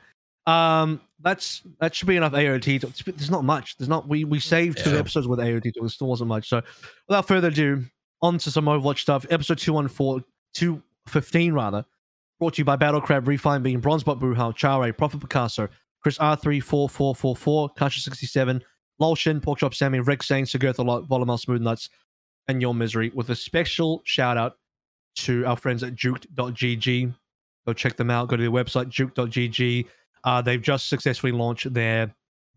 [0.48, 2.80] Um, that's that should be enough AOT.
[2.80, 2.92] talk.
[3.06, 3.78] There's not much.
[3.78, 4.08] There's not.
[4.08, 5.72] We we saved two episodes with AOT.
[5.74, 5.82] talk.
[5.82, 6.48] There still wasn't much.
[6.50, 6.62] So
[7.08, 7.84] without further ado,
[8.22, 9.26] on to some Overwatch stuff.
[9.30, 11.86] Episode 214, 215 rather.
[12.40, 15.68] Brought to you by Battle Crab, Refine Bean, Bronzebot Bruhal, Chare, Prophet Picasso,
[16.02, 18.62] Chris R34444, Kasha67,
[19.02, 21.90] Lolshin, Porkchop Sammy, Rex Zane, Sigurtha Lot, Volamel Smooth Nuts,
[22.48, 24.58] and Your Misery, with a special shout out
[25.16, 27.14] to our friends at juke.gg.
[27.68, 28.30] Go check them out.
[28.30, 29.86] Go to their website, juke.gg.
[30.24, 32.14] Uh, they've just successfully launched their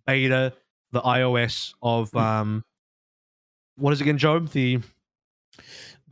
[0.06, 0.52] beta,
[0.92, 2.64] the iOS of um,
[3.76, 4.50] what is it again, Job?
[4.50, 4.80] The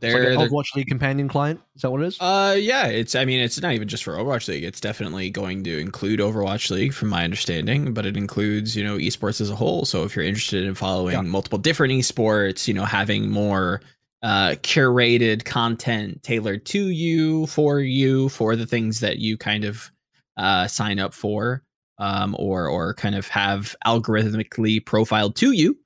[0.01, 1.59] like they're, an Overwatch League companion client.
[1.75, 2.17] Is that what it is?
[2.19, 3.15] Uh, yeah, it's.
[3.15, 4.63] I mean, it's not even just for Overwatch League.
[4.63, 7.93] It's definitely going to include Overwatch League, from my understanding.
[7.93, 9.85] But it includes, you know, esports as a whole.
[9.85, 11.21] So if you're interested in following Yeah.
[11.21, 13.81] multiple different esports, you know, having more
[14.23, 19.91] uh curated content tailored to you, for you, for the things that you kind of
[20.37, 21.63] uh sign up for,
[21.97, 25.77] um, or or kind of have algorithmically profiled to you.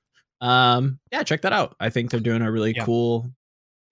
[0.42, 1.76] Um, yeah, check that out.
[1.80, 2.84] I think they're doing a really Yeah.
[2.84, 3.30] cool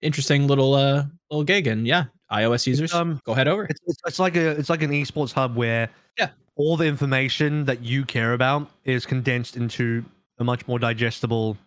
[0.05, 3.99] interesting little uh little gig and yeah ios users um, go head over It's, it's,
[4.05, 6.29] it's like a it's like an esports hub where Yeah.
[6.55, 10.03] all the information that you care about is condensed into
[10.39, 11.57] a much more digestible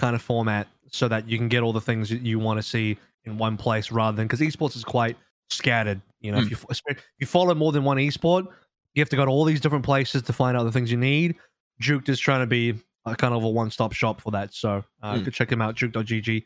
[0.00, 2.62] kind of format, so that you can get all the things that you want to
[2.62, 5.16] see in one place rather than because esports is quite
[5.50, 6.00] scattered.
[6.20, 6.50] You know, if Mm.
[6.50, 6.56] you
[6.88, 8.46] if you follow more than one esport,
[8.94, 10.98] you have to go to all these different places to find out the things you
[10.98, 11.36] need.
[11.80, 12.74] Juke is trying to be
[13.06, 15.32] a kind of a one stop shop for that, so uh, Mm.
[15.32, 15.74] check him out.
[15.76, 16.44] Juke.gg.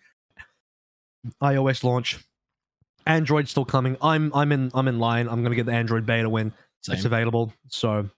[1.43, 2.19] iOS launch.
[3.07, 3.97] Android still coming.
[4.03, 5.29] I'm I'm in I'm in line.
[5.29, 6.53] I'm gonna get the Android beta when
[6.89, 7.53] it's available.
[7.69, 8.09] So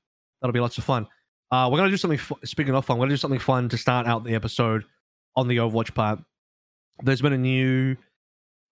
[0.40, 1.06] that'll be lots of fun.
[1.50, 2.18] Uh, we're gonna do something.
[2.18, 4.84] Fu- speaking of fun, we're gonna do something fun to start out the episode
[5.36, 6.20] on the Overwatch part.
[7.02, 7.96] There's been a new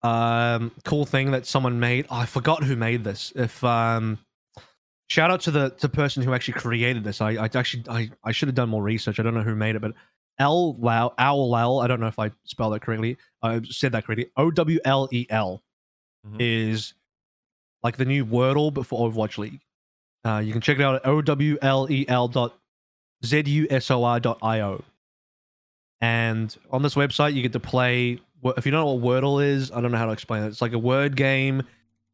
[0.03, 2.07] um, cool thing that someone made.
[2.11, 3.33] Oh, I forgot who made this.
[3.37, 4.19] If um,
[5.09, 7.21] shout out to the to person who actually created this.
[7.21, 9.21] I, I actually I, I should have done more research.
[9.21, 9.93] I don't know who made it, but
[10.41, 11.81] L Owl.
[11.81, 13.17] I don't know if I spelled that correctly.
[13.43, 14.31] I said that correctly.
[14.37, 15.63] O W L E L
[16.27, 16.37] Mhm.
[16.41, 16.95] is
[17.85, 19.61] like the new Wordle, but for Overwatch League.
[20.25, 22.59] Uh, you can check it out at O W L E L dot
[23.25, 24.83] Z U S O R dot I O.
[26.01, 28.19] And on this website, you get to play.
[28.43, 30.49] If you don't know what Wordle is, I don't know how to explain it.
[30.49, 31.63] It's like a word game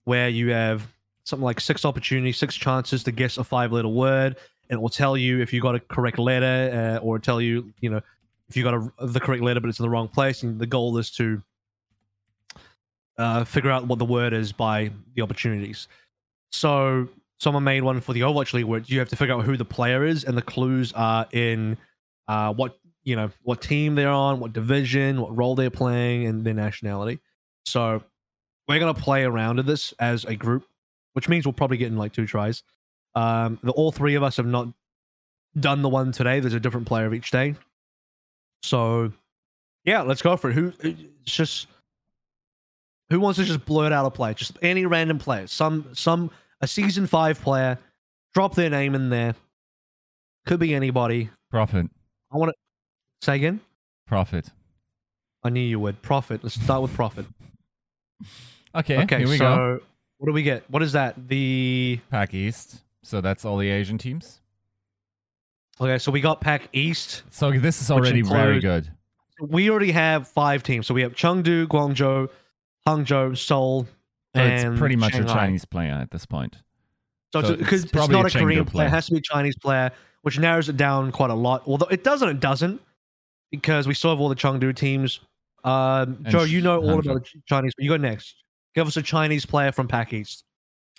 [0.04, 0.86] where you have
[1.24, 4.36] something like six opportunities, six chances to guess a five-letter word,
[4.70, 7.72] and it will tell you if you got a correct letter, uh, or tell you,
[7.80, 8.00] you know,
[8.48, 10.42] if you got a, the correct letter but it's in the wrong place.
[10.42, 11.42] And the goal is to
[13.18, 15.88] uh, figure out what the word is by the opportunities.
[16.52, 19.56] So someone made one for the Overwatch League where you have to figure out who
[19.56, 21.76] the player is, and the clues are in
[22.28, 26.44] uh, what you know, what team they're on, what division, what role they're playing, and
[26.44, 27.20] their nationality.
[27.64, 28.02] So
[28.68, 30.66] we're gonna play around with this as a group,
[31.12, 32.62] which means we'll probably get in like two tries.
[33.14, 34.68] Um, the all three of us have not
[35.58, 36.40] done the one today.
[36.40, 37.54] There's a different player of each day.
[38.62, 39.12] So
[39.84, 40.54] yeah, let's go for it.
[40.54, 41.68] Who it's just
[43.10, 44.34] who wants to just blurt out a play?
[44.34, 45.46] Just any random player.
[45.46, 47.78] Some some a season five player.
[48.34, 49.34] Drop their name in there.
[50.44, 51.30] Could be anybody.
[51.50, 51.86] Profit.
[52.32, 53.60] I want to say again.
[54.06, 54.50] Profit.
[55.42, 56.02] I knew you would.
[56.02, 56.42] Profit.
[56.42, 57.26] Let's start with profit.
[58.74, 59.80] Okay, okay, here we so go.
[60.18, 60.62] what do we get?
[60.70, 61.28] What is that?
[61.28, 62.82] The Pack East.
[63.02, 64.42] So that's all the Asian teams.
[65.80, 67.22] Okay, so we got Pack East.
[67.30, 68.90] So this is already very good.
[69.40, 70.86] We already have five teams.
[70.86, 72.28] So we have Chengdu, Guangzhou,
[72.86, 75.30] Hangzhou, Seoul, So and it's pretty much Shanghai.
[75.32, 76.56] a Chinese player at this point.
[77.32, 78.72] So, So it's, because it's it's, not a a Korean player.
[78.72, 78.86] player.
[78.86, 79.90] It has to be a Chinese player,
[80.22, 81.62] which narrows it down quite a lot.
[81.66, 82.80] Although it doesn't, it doesn't,
[83.50, 85.20] because we still have all the Chengdu teams.
[85.64, 87.10] Um, Joe, you know all Hangzhou.
[87.10, 87.72] about Chinese.
[87.78, 88.36] You go next.
[88.74, 90.44] Give us a Chinese player from Pack East.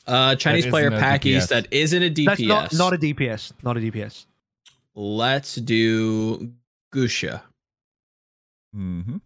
[0.05, 2.25] Uh, Chinese player a Pack East that isn't a DPS.
[2.47, 3.51] That's not not a DPS.
[3.63, 4.25] Not a DPS.
[4.97, 6.51] Let's do
[6.91, 7.39] Guxue.
[8.75, 9.17] Mm-hmm.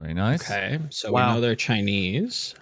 [0.00, 0.42] Very nice.
[0.50, 1.28] Okay, so Wow.
[1.28, 2.54] we know they're Chinese.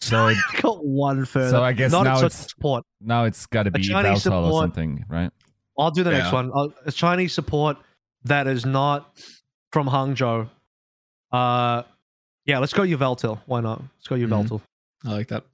[0.00, 1.50] So it, I got one further.
[1.50, 2.84] So I guess not now so it's- support.
[3.00, 5.30] now it's got to be Chinese Valtal or support- something, right?
[5.78, 6.32] I'll do the next Yeah.
[6.32, 6.50] one.
[6.54, 7.76] Uh, a Chinese support
[8.24, 9.16] that is not
[9.72, 10.48] from Hangzhou.
[11.30, 11.82] Uh,
[12.46, 13.40] yeah, let's go Yveltal.
[13.46, 13.80] Why not?
[13.80, 14.60] Let's go Mhm.
[15.04, 15.44] I like that.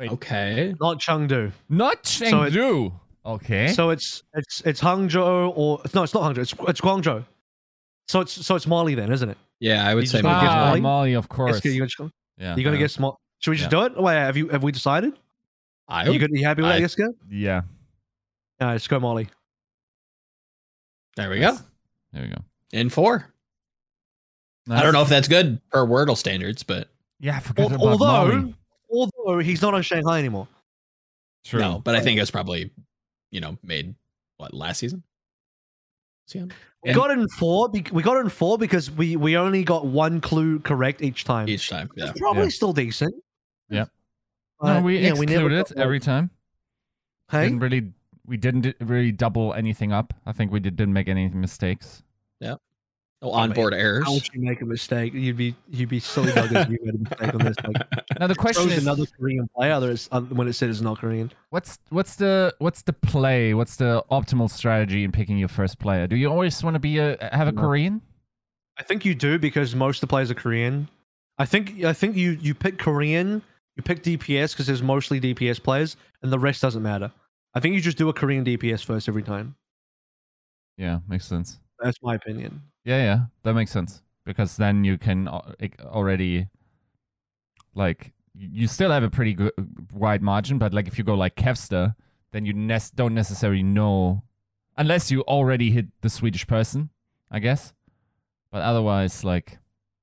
[0.00, 0.10] Wait.
[0.12, 0.74] Okay.
[0.80, 1.52] Not Chengdu.
[1.68, 2.92] Not So it- Chengdu.
[3.26, 3.68] okay.
[3.68, 6.38] So it's it's it's Hangzhou or no, it's not Hangzhou.
[6.38, 7.24] It's it's Guangzhou.
[8.08, 9.36] So it's so it's Mali then, isn't it?
[9.60, 10.80] Yeah, I would You say just wanna maybe guess ah, Mali?
[10.80, 11.60] Mali, of course.
[11.62, 12.56] Yes, you're gonna, yeah.
[12.56, 12.80] you're gonna yeah.
[12.80, 13.20] get small.
[13.40, 13.86] Should we just Yeah.
[13.88, 14.02] do it?
[14.02, 15.12] Wait, have you have we decided?
[15.86, 16.32] I Are you would, good?
[16.32, 17.08] Are you happy with I- that, Jessica?
[17.28, 17.60] Yeah.
[18.60, 19.28] All right, let's go Molly.
[21.16, 21.56] There we go.
[22.12, 22.42] There we go.
[22.72, 23.26] In four.
[24.70, 27.86] I don't know if that's good per Wordle standards, but Yeah, I forgot Al- about
[27.88, 28.06] although
[28.38, 28.54] Mali.
[29.26, 30.48] Although he's not on Shanghai anymore.
[31.44, 31.60] True.
[31.60, 31.78] no.
[31.78, 32.70] But I think it was probably,
[33.30, 33.94] you know, made
[34.36, 35.02] what last season.
[36.26, 36.50] See him
[36.84, 37.68] We got in four.
[37.68, 41.48] bec- We got in four because we we only got one clue correct each time.
[41.48, 41.90] each time.
[41.96, 42.10] Yeah.
[42.10, 42.48] It's probably Yeah.
[42.50, 43.14] still decent.
[43.68, 43.86] Yeah.
[44.60, 46.00] Uh, no, we yeah, excluded never it every one.
[46.02, 46.30] time.
[47.30, 47.92] Hey, Didn't really.
[48.26, 50.12] We didn't really double anything up.
[50.26, 52.02] I think we did, didn't make any mistakes.
[53.22, 54.04] No onboard errors.
[54.06, 55.12] how would you make a mistake?
[55.12, 57.56] You'd be you'd be silly buggers if you made a mistake on this.
[57.66, 60.80] Like, Now the question is, another Korean player that is, uh, when it said it's
[60.80, 61.30] not Korean.
[61.50, 63.52] what's what's the what's the play?
[63.52, 66.06] What's the optimal strategy in picking your first player?
[66.06, 67.60] Do you always want to be a have a No.
[67.60, 68.00] Korean?
[68.78, 70.88] I think you do because most of the players are Korean.
[71.36, 73.42] I think I think you you pick Korean,
[73.76, 77.12] you pick DPS because there's mostly DPS players, and the rest doesn't matter.
[77.52, 79.56] I think you just do a Korean DPS first every time.
[80.78, 81.58] Yeah, makes sense.
[81.82, 82.62] That's my opinion.
[82.84, 86.48] Yeah, yeah, that makes sense because then you can already
[87.74, 89.52] like you still have a pretty good
[89.92, 91.94] wide margin, but like if you go like Kevster,
[92.32, 94.22] then you nes- don't necessarily know
[94.76, 96.90] unless you already hit the Swedish person,
[97.30, 97.74] I guess.
[98.50, 99.58] But otherwise, like,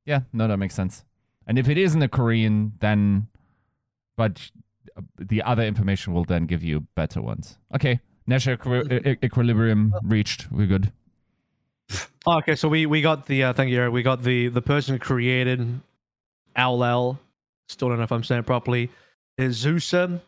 [0.06, 1.04] yeah, no, that makes sense.
[1.48, 3.28] And if it isn't a Korean, then
[4.16, 4.52] but
[4.98, 7.58] uh, the other information will then give you better ones.
[7.74, 10.52] Okay, Nash equi- equilibrium reached.
[10.52, 10.92] We're good.
[12.26, 13.90] Oh, okay, so we we got the uh, thank you.
[13.90, 15.80] We got the the person who created
[16.56, 17.18] Owl.
[17.70, 18.90] Still don't know if I'm saying it properly.
[19.38, 20.20] Is Zeusa?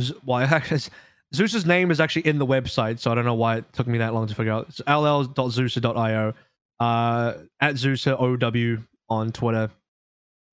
[0.00, 0.46] Z- Why?
[1.34, 3.98] Zeus's name is actually in the website, so I don't know why it took me
[3.98, 4.66] that long to figure out.
[4.68, 6.34] It's ll.zeusa.io.
[6.78, 9.70] Uh, at Zeusa OW on Twitter.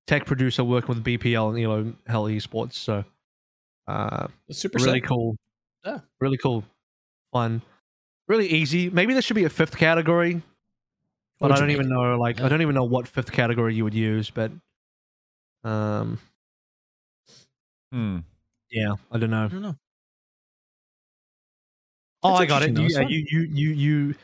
[0.06, 2.72] Tech producer working with BPL and Elo Hell Esports.
[2.72, 3.04] So,
[3.86, 5.08] uh, Super really sick.
[5.08, 5.36] cool.
[5.84, 5.98] Yeah.
[6.20, 6.64] Really cool.
[7.32, 7.62] Fun.
[8.30, 8.88] Really easy.
[8.90, 10.40] Maybe there should be a fifth category.
[11.40, 12.46] But I don't even know like Yeah.
[12.46, 14.52] I don't even know what fifth category you would use, but
[15.64, 16.16] um
[17.90, 18.18] Hmm.
[18.70, 19.46] yeah, I don't know.
[19.46, 19.76] I don't know.
[22.22, 22.78] Oh, That's I got it.
[22.78, 24.14] You, yeah, you you you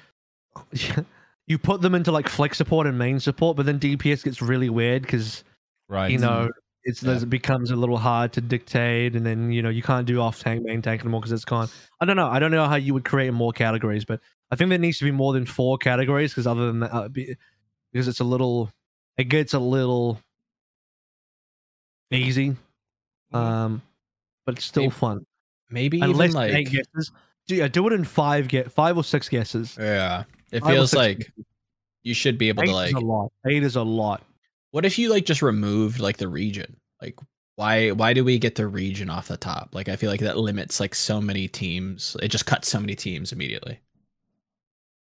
[0.70, 1.04] you
[1.48, 4.70] you put them into like flex support and main support, but then DPS gets really
[4.70, 5.42] weird because
[5.88, 6.12] Right.
[6.12, 6.52] you know
[6.86, 7.16] it's Yeah.
[7.16, 10.40] it becomes a little hard to dictate, and then you know you can't do off
[10.40, 11.68] tank main tank anymore because it's gone.
[12.00, 12.28] I don't know.
[12.28, 14.20] I don't know how you would create more categories, but
[14.50, 17.08] I think there needs to be more than four categories because other than that, uh,
[17.08, 17.36] be,
[17.92, 18.70] because it's a little,
[19.18, 20.20] it gets a little
[22.10, 22.54] easy,
[23.32, 23.82] um,
[24.44, 25.26] but it's still Maybe- fun.
[25.68, 27.10] Maybe And even like guesses.
[27.48, 29.76] Do, yeah, do it in five get five or six guesses.
[29.78, 30.24] yeah.
[30.52, 31.44] It Five feels like guesses.
[32.04, 33.32] you should be able eight to like is a lot.
[33.48, 34.22] Eight is a lot.
[34.76, 36.76] What if you like just removed like the region?
[37.00, 37.18] Like
[37.54, 39.70] why why do we get the region off the top?
[39.72, 42.14] Like I feel like that limits like so many teams.
[42.22, 43.80] It just cuts so many teams immediately.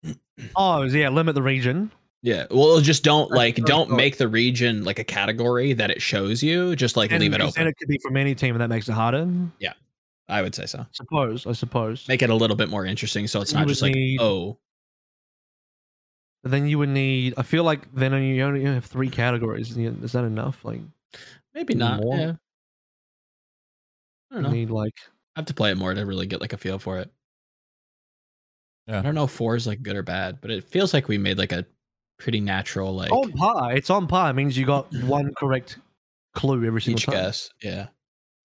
[0.56, 1.92] Oh yeah, limit the region.
[2.22, 2.46] Yeah.
[2.52, 6.78] Well just don't like don't make the region like a category that it shows you.
[6.78, 7.54] Just like and, leave it open.
[7.58, 9.30] And it could be from any team, and that makes it harder.
[9.60, 9.74] Yeah,
[10.30, 10.86] I would say so.
[10.94, 11.46] Suppose.
[11.48, 12.08] I suppose.
[12.08, 14.58] Make it a little bit more interesting so it's You not just like need- oh
[16.46, 17.34] But then you would need.
[17.38, 19.76] I feel like then you only have three categories.
[19.76, 20.64] Is that enough?
[20.64, 20.80] Like
[21.56, 22.02] maybe not.
[22.04, 22.16] more?
[22.16, 22.34] Yeah.
[24.30, 24.50] I don't you know.
[24.52, 24.94] need like.
[25.36, 27.10] I have to play it more to really get like a feel for it.
[28.86, 29.00] Yeah.
[29.00, 31.18] I don't know if four is like good or bad, but it feels like we
[31.18, 31.66] made like a
[32.20, 33.74] pretty natural like on par.
[33.76, 34.30] It's on par.
[34.30, 35.80] It means you got one correct
[36.36, 37.16] clue every single each time.
[37.16, 37.50] guess.
[37.64, 37.88] Yeah.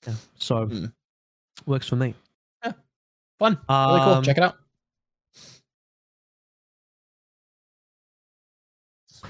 [0.06, 0.14] Yeah.
[0.38, 0.86] So Hmm.
[1.66, 2.14] works for me.
[2.64, 2.72] Yeah.
[3.38, 3.58] Fun.
[3.68, 4.14] Really cool.
[4.14, 4.56] Um, Check it out.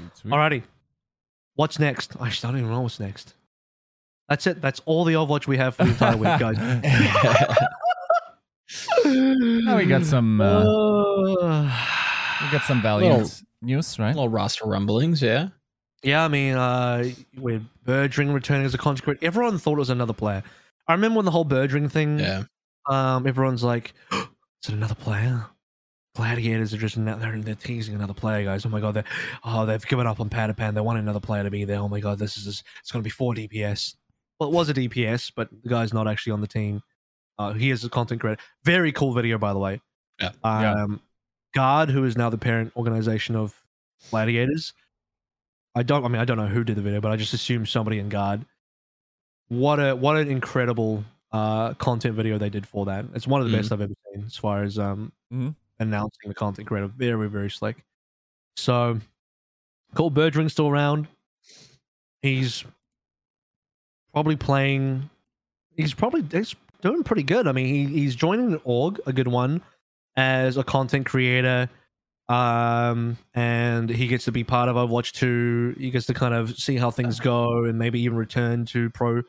[0.00, 0.30] Sweet, sweet.
[0.32, 0.62] Alrighty.
[1.54, 2.16] What's next?
[2.20, 3.34] I don't even know what's next.
[4.28, 4.60] That's it.
[4.60, 6.56] That's all the Overwatch we have for the entire week, guys.
[9.04, 10.40] Now we got some.
[10.40, 10.62] Uh,
[12.42, 13.30] we got some valiant Little-
[13.62, 14.08] news, right?
[14.14, 15.48] Little roster rumblings, yeah.
[16.02, 19.90] yeah, I mean, uh, with Birdring returning as a content creator, everyone thought it was
[19.90, 20.42] another player.
[20.86, 22.44] I remember when the whole Birdring thing, Yeah.
[22.88, 25.46] um, everyone's like, "Is it another player?"
[26.16, 28.66] Gladiators are just now they're, they're teasing another player, guys.
[28.66, 29.04] Oh my god, they
[29.44, 30.74] oh they've given up on Patiphan.
[30.74, 31.78] They want another player to be there.
[31.78, 33.94] Oh my god, this is just, it's going to be four DPS.
[34.38, 36.82] Well, it was a DPS, but the guy's not actually on the team.
[37.38, 38.40] Uh, he is a content creator.
[38.64, 39.80] Very cool video, by the way.
[40.20, 40.30] Yeah.
[40.44, 40.72] Yeah.
[40.72, 41.00] Um,
[41.54, 43.54] Guard, who is now the parent organization of
[44.10, 44.72] Gladiators.
[45.74, 46.04] I don't.
[46.04, 48.08] I mean, I don't know who did the video, but I just assume somebody in
[48.08, 48.44] Guard.
[49.48, 53.04] What a what an incredible uh, content video they did for that.
[53.14, 55.54] It's one of the best I've ever seen as far as um, Mhm.
[55.80, 56.86] Announcing the content creator.
[56.86, 57.76] Very very slick.
[58.56, 58.98] So,
[59.94, 61.08] Colt Birdring's still around.
[62.22, 62.64] He's
[64.12, 65.10] probably playing.
[65.76, 67.46] He's probably he's doing pretty good.
[67.46, 69.62] I mean, he, he's joining an org, a good one,
[70.16, 71.68] as a content creator.
[72.28, 75.76] Um, and he gets to be part of Overwatch 2.
[75.80, 79.22] He gets to kind of see how things go and maybe even return to pro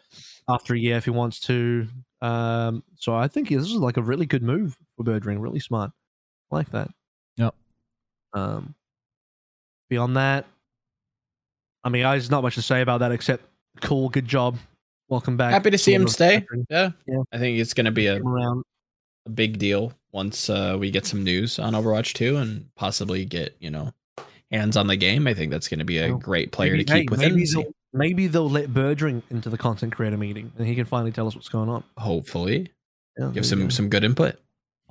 [0.47, 1.87] after a year if he wants to.
[2.21, 5.41] Um, so I think this is like a really good move for Birdring.
[5.41, 5.91] Really smart.
[6.51, 6.89] I like that.
[7.37, 7.55] Yep.
[8.33, 8.75] Um,
[9.89, 10.45] beyond that,
[11.83, 13.43] I mean, there's not much to say about that except
[13.81, 14.57] cool, good job.
[15.09, 15.51] Welcome back.
[15.51, 16.45] Happy to see him stay.
[16.69, 16.91] Yeah.
[17.05, 17.23] Yeah.
[17.33, 21.23] I think it's going to be a, a big deal once uh, we get some
[21.23, 23.91] news on Overwatch 2 and possibly get, you know,
[24.51, 25.27] hands on the game.
[25.27, 27.33] I think that's going to be a Well, great player Maybe- to keep hey, within.
[27.35, 31.11] Maybe they'll, maybe they'll let Birdring into the content creator meeting and he can finally
[31.11, 31.83] tell us what's going on.
[31.97, 32.71] Hopefully.
[33.19, 33.69] Yeah, Give some go.
[33.69, 34.39] some good input.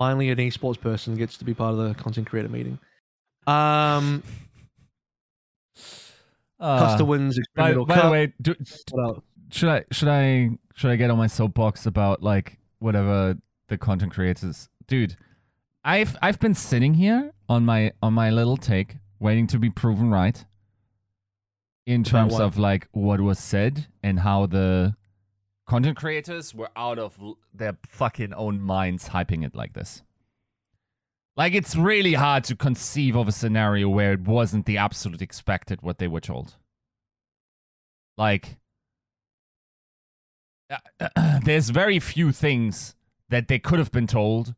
[0.01, 2.79] Finally an esports person gets to be part of the content creator meeting.
[3.47, 4.23] Um,
[6.59, 8.55] Uh, Custer wins by, experimental by the way, do,
[9.51, 13.37] should I should I should I get on my soapbox about like whatever
[13.69, 15.17] the content creators dude
[15.85, 20.11] I've I've been sitting here on my on my little take waiting to be proven
[20.11, 20.45] right
[21.87, 24.95] in terms of like what was said and how the
[25.71, 27.17] content creators were out of
[27.55, 30.03] their fucking own minds hyping it like this
[31.37, 35.81] like it's really hard to conceive of a scenario where it wasn't the absolute expected
[35.81, 36.57] what they were told
[38.19, 38.57] like
[40.71, 42.97] uh, there's very few things
[43.29, 44.57] that they could have been told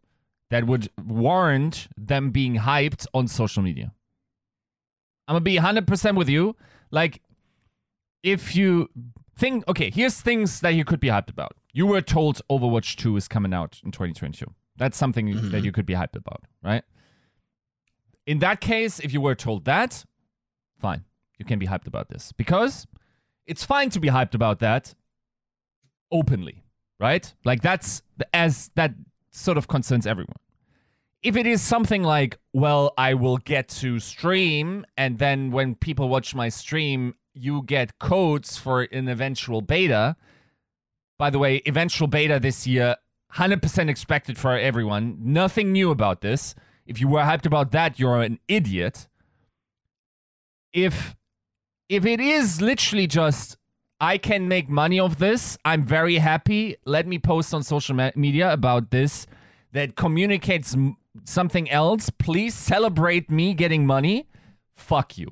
[0.51, 3.92] that would warrant them being hyped on social media.
[5.27, 6.57] I'm gonna be 100% with you.
[6.90, 7.22] Like,
[8.22, 8.90] if you
[9.43, 11.55] think, okay, here's things that you could be hyped about.
[11.73, 14.47] You were told Overwatch 2 is coming out in 2022.
[14.77, 15.65] That's something that Mhm.
[15.65, 16.85] you could be hyped about, right?
[18.25, 20.05] In that case, if you were told that,
[20.79, 21.05] fine,
[21.39, 22.87] you can be hyped about this because
[23.45, 24.95] it's fine to be hyped about that
[26.11, 26.63] openly,
[27.01, 27.35] right?
[27.45, 28.03] Like that's
[28.33, 28.93] as that
[29.33, 30.37] sort of concerns everyone.
[31.23, 36.09] If it is something like, well, I will get to stream, and then when people
[36.09, 40.16] watch my stream, you get codes for an eventual beta.
[41.18, 42.97] By the way, eventual beta this year,
[43.35, 45.16] 100% expected for everyone.
[45.21, 46.55] Nothing new about this.
[46.87, 49.09] If you were hyped about that, you're an idiot.
[50.73, 51.16] If
[51.88, 53.57] if it is literally just
[54.03, 55.57] I can make money off this.
[55.64, 56.75] I'm very happy.
[56.85, 59.29] Let me post on social me- media about this
[59.71, 60.77] that communicates
[61.23, 62.11] something else.
[62.11, 64.27] Please celebrate me getting money.
[64.75, 65.29] Fuck you.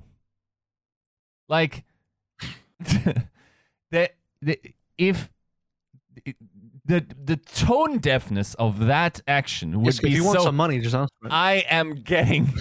[1.49, 1.83] Like,
[3.91, 4.11] the,
[4.43, 4.59] the,
[4.99, 5.31] if
[6.91, 10.57] the the tone deafness of that action would Yes, be if you want so some
[10.57, 11.13] money, just ask.
[11.25, 12.53] I am getting,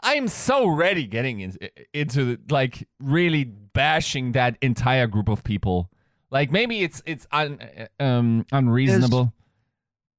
[0.00, 1.56] I am so ready getting in,
[1.92, 5.90] into like really bashing that entire group of people.
[6.30, 7.60] Like maybe it's it's un,
[8.00, 9.32] um unreasonable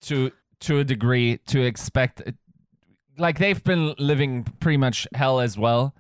[0.03, 2.21] to to a degree to expect.
[3.17, 5.93] Like they've been living pretty much hell as well.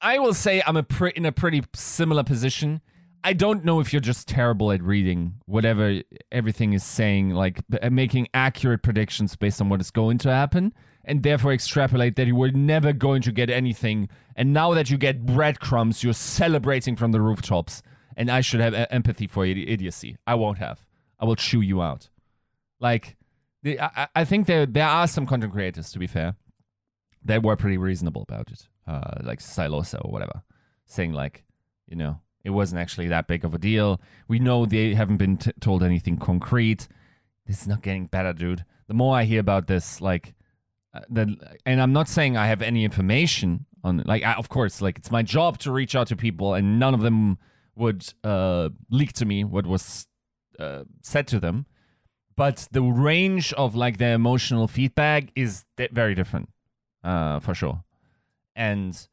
[0.00, 2.80] I will say I'm a pre- in a pretty similar position.
[3.24, 7.90] I don't know if you're just terrible at reading whatever everything is saying, like uh,
[7.90, 10.72] making accurate predictions based on what is going to happen,
[11.04, 14.08] and therefore extrapolate that you were never going to get anything.
[14.36, 17.82] And now that you get breadcrumbs, you're celebrating from the rooftops.
[18.16, 20.16] And I should have uh, empathy for your idiocy.
[20.26, 20.84] I won't have.
[21.20, 22.08] I will chew you out.
[22.80, 23.16] Like,
[23.64, 26.36] I- I think there there are some content creators, to be fair,
[27.24, 30.42] that were pretty reasonable about it, uh, like Silosa or whatever,
[30.86, 31.44] saying like,
[31.86, 34.00] you know, it wasn't actually that big of a deal.
[34.26, 36.88] We know they haven't been t- told anything concrete.
[37.46, 38.64] This is not getting better, dude.
[38.86, 40.34] The more I hear about this, like,
[40.94, 41.36] uh, the,
[41.66, 45.10] and I'm not saying I have any information on, like, I, of course, like it's
[45.10, 47.38] my job to reach out to people, and none of them
[47.76, 50.06] would uh, leak to me what was
[50.58, 51.66] uh, said to them,
[52.36, 56.48] but the range of like their emotional feedback is di- very different,
[57.04, 57.84] uh, for sure.
[58.58, 59.08] And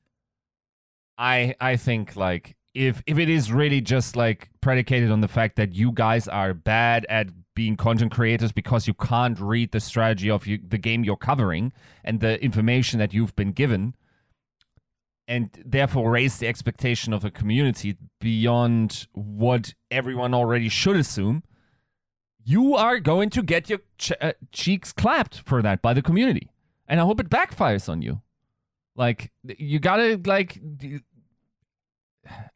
[1.18, 5.56] I I think like if if it is really just like predicated on the fact
[5.56, 10.30] that you guys are bad at being content creators because you can't read the strategy
[10.30, 11.72] of you, the game you're covering
[12.04, 13.94] and the information that you've been given
[15.28, 21.44] and therefore raise the expectation of a community beyond what everyone already should assume
[22.44, 26.52] you are going to get your ch- uh, cheeks clapped for that by the community.
[26.88, 28.22] And i hope it backfires on you
[28.96, 30.60] like you gotta like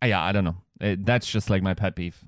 [0.04, 0.58] yeah i don't know.
[0.82, 2.24] Uh, that's just like my pet peeve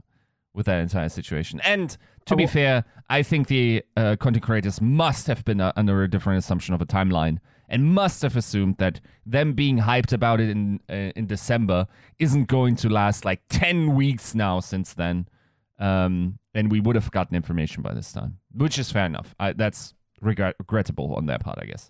[0.53, 1.61] with that entire situation.
[1.63, 1.91] And
[2.25, 5.71] to Oh, be well- fair i think the uh, content creators must have been uh,
[5.75, 7.37] under a different assumption of a timeline
[7.69, 11.87] and must have assumed that them being hyped about it in uh, in december
[12.19, 15.27] isn't going to last like 10 weeks now since then.
[15.79, 19.33] Um, and we would have gotten information by this time which is fair enough.
[19.39, 21.89] I, that's regret- regrettable on their part i guess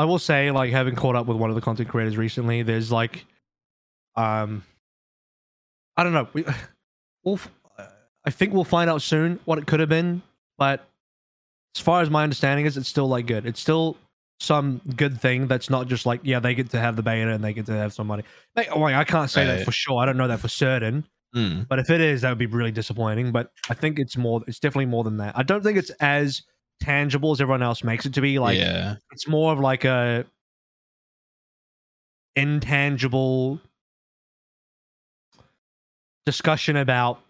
[0.00, 2.90] I will say, like having caught up with one of the content creators recently, there's
[2.90, 3.26] like,
[4.16, 4.64] um,
[5.94, 6.26] I don't know.
[6.32, 6.42] We,
[7.22, 7.38] we'll,
[8.24, 10.22] I think we'll find out soon what it could have been,
[10.56, 10.88] but
[11.76, 13.44] as far as my understanding is, it's still like good.
[13.44, 13.98] It's still
[14.38, 17.44] some good thing that's not just like, yeah, they get to have the beta and
[17.44, 18.22] they get to have some money.
[18.56, 20.00] Like, oh, wait, I can't say that for sure.
[20.00, 21.04] I don't know that for certain.
[21.36, 21.68] Mm.
[21.68, 23.32] But if it is, that would be really disappointing.
[23.32, 24.40] But I think it's more.
[24.46, 25.36] It's definitely more than that.
[25.36, 26.40] I don't think it's as
[26.80, 28.38] tangible as everyone else makes it to be.
[28.38, 28.96] Like yeah.
[29.12, 30.24] it's more of like a
[32.36, 33.60] intangible
[36.26, 37.20] discussion about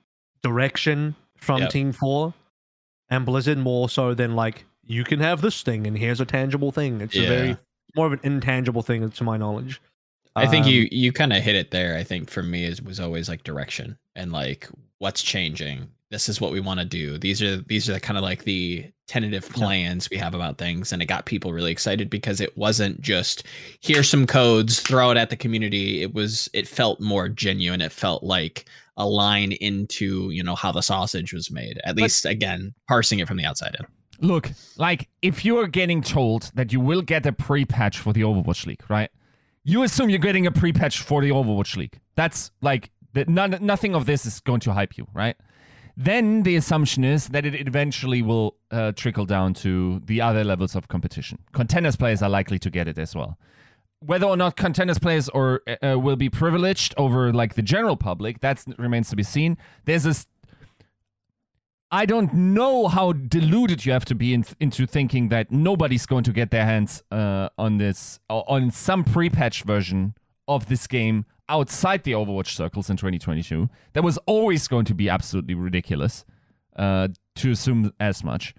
[0.42, 1.70] direction from Yep.
[1.70, 2.34] Team Four
[3.09, 6.70] and Blizzard more so than like you can have this thing and here's a tangible
[6.72, 7.01] thing.
[7.01, 7.57] It's a very
[7.96, 9.80] more of an intangible thing to my knowledge.
[10.36, 11.96] I think Um, you you kind of hit it there.
[11.96, 15.88] I think for me is was always like direction and like what's changing.
[16.11, 17.18] This is what we want to do.
[17.18, 20.92] These are these are the kind of like the tentative plans we have about things,
[20.92, 23.44] and it got people really excited because it wasn't just
[23.80, 26.02] here's some codes, throw it at the community.
[26.02, 27.80] It was it felt more genuine.
[27.80, 28.64] It felt like
[28.96, 31.80] a line into you know how the sausage was made.
[31.84, 33.86] At least again, parsing it from the outside in.
[34.20, 38.66] Look, like if you're getting told that you will get a pre-patch for the Overwatch
[38.66, 39.11] League, right?
[39.62, 42.00] You assume you're getting a pre-patch for the Overwatch League.
[42.16, 43.28] That's like that.
[43.28, 45.36] None, nothing of this is going to hype you, right?
[45.97, 50.74] Then the assumption is that it eventually will uh, trickle down to the other levels
[50.74, 51.38] of competition.
[51.53, 53.38] Contenders players are likely to get it as well.
[54.01, 58.41] Whether or not contenders players or uh, will be privileged over like the general public,
[58.41, 59.59] that remains to be seen.
[59.84, 60.26] There's this
[61.93, 66.22] I don't know how deluded you have to be in, into thinking that nobody's going
[66.24, 70.14] to get their hands uh, on this on some pre-patch version
[70.47, 73.68] of this game outside the Overwatch circles in 2022.
[73.92, 76.24] That was always going to be absolutely ridiculous
[76.76, 78.55] uh, to assume as much.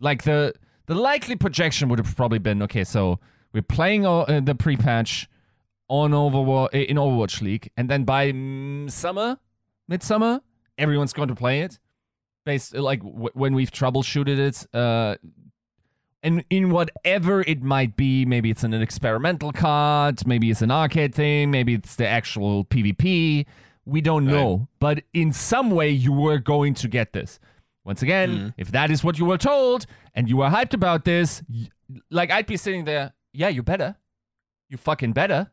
[0.00, 0.54] Like the
[0.86, 2.84] the likely projection would have probably been okay.
[2.84, 3.18] So
[3.52, 5.28] we're playing uh, the pre-patch
[5.88, 9.38] on Overwatch in Overwatch League, and then by mm, summer,
[9.88, 10.40] midsummer,
[10.78, 11.78] everyone's going to play it
[12.44, 15.16] based like w- when we've troubleshooted it uh
[16.24, 21.14] and in whatever it might be maybe it's an experimental card maybe it's an arcade
[21.14, 23.46] thing maybe it's the actual pvp
[23.86, 24.66] we don't know.
[24.80, 27.38] But in some way you were going to get this.
[27.84, 28.54] Once again Mhm.
[28.56, 31.42] if that is what you were told and you were hyped about this
[32.10, 33.96] like i'd be sitting there yeah you better.
[34.70, 35.50] You fucking better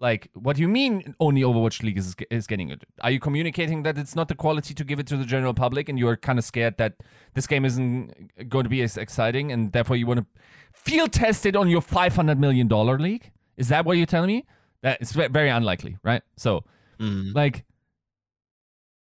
[0.00, 2.84] like, what do you mean only Overwatch League is is getting it?
[3.00, 5.88] Are you communicating that it's not the quality to give it to the general public,
[5.88, 6.94] and you're kind of scared that
[7.34, 10.26] this game isn't going to be as exciting, and therefore you want to
[10.72, 13.30] field test it on your five hundred million dollar league?
[13.56, 14.44] Is that what you're telling me?
[14.82, 16.22] That it's very unlikely, right?
[16.36, 16.64] So,
[17.00, 17.34] Mm.
[17.34, 17.64] like,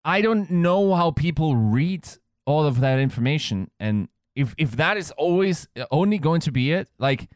[0.06, 2.08] I don't know how people read
[2.46, 6.90] all of that information, and if if that is always only going to be it,
[6.98, 7.30] like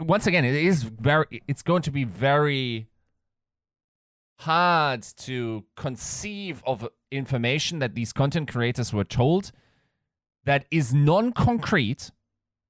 [0.00, 1.42] once again, it is very.
[1.46, 2.88] It's going to be very
[4.40, 9.52] hard to conceive of information that these content creators were told
[10.44, 12.10] that is non-concrete.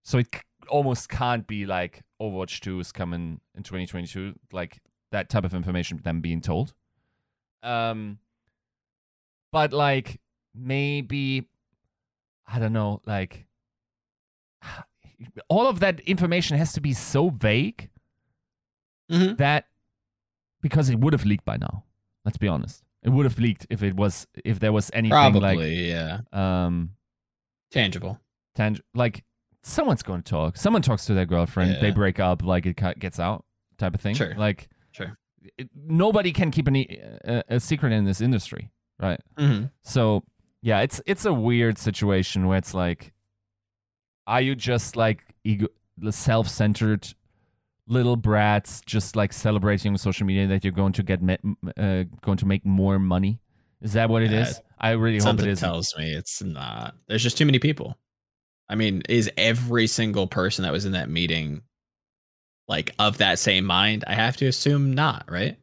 [0.04, 0.28] So it
[0.68, 4.78] almost can't be like Overwatch 2 is coming in 2022, like
[5.12, 6.74] that type of information them being told.
[7.62, 8.18] Um,
[9.50, 10.20] but like
[10.54, 11.48] maybe
[12.46, 13.45] I don't know, like
[15.48, 17.90] all of that information has to be so vague
[19.10, 19.36] Mhm.
[19.38, 19.66] that
[20.60, 21.84] because it would have leaked by now.
[22.24, 22.82] Let's be honest.
[23.02, 26.20] It would have leaked if it was if there was anything Probably, yeah.
[26.32, 26.90] um
[27.70, 28.18] Tangible.
[28.54, 29.24] tang- like
[29.62, 30.56] someone's going to talk.
[30.56, 33.44] Someone talks to their girlfriend, they break up, like it gets out
[33.78, 34.14] type of thing.
[34.14, 34.34] Sure.
[34.36, 35.16] Like Sure.
[35.58, 39.20] it, nobody can keep any uh, a secret in this industry, right?
[39.38, 39.70] Mhm.
[39.82, 40.24] So
[40.62, 43.12] yeah, it's it's a weird situation where it's like,
[44.26, 45.68] are you just like ego,
[46.10, 47.14] self-centered
[47.88, 51.38] little brats, just like celebrating on social media that you're going to get me-
[51.76, 53.38] uh, going to make more money?
[53.80, 54.60] Is that what it Yeah, is?
[54.80, 55.60] I really hope it is.
[55.60, 56.94] tells me it's not.
[57.06, 57.96] There's just too many people.
[58.68, 61.62] I mean, is every single person that was in that meeting
[62.66, 64.04] like of that same mind?
[64.08, 65.56] I have to assume not, right?